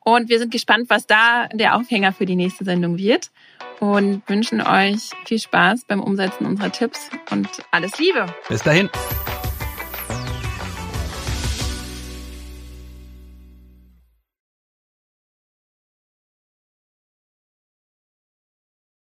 Und 0.00 0.30
wir 0.30 0.38
sind 0.38 0.50
gespannt, 0.50 0.88
was 0.88 1.06
da 1.06 1.48
der 1.48 1.76
Aufhänger 1.76 2.14
für 2.14 2.24
die 2.24 2.36
nächste 2.36 2.64
Sendung 2.64 2.96
wird 2.96 3.32
und 3.80 4.22
wünschen 4.28 4.62
euch 4.62 5.10
viel 5.26 5.40
Spaß 5.40 5.84
beim 5.86 6.00
Umsetzen 6.00 6.46
unserer 6.46 6.72
Tipps 6.72 7.10
und 7.30 7.48
alles 7.70 7.98
Liebe. 7.98 8.26
Bis 8.48 8.62
dahin. 8.62 8.88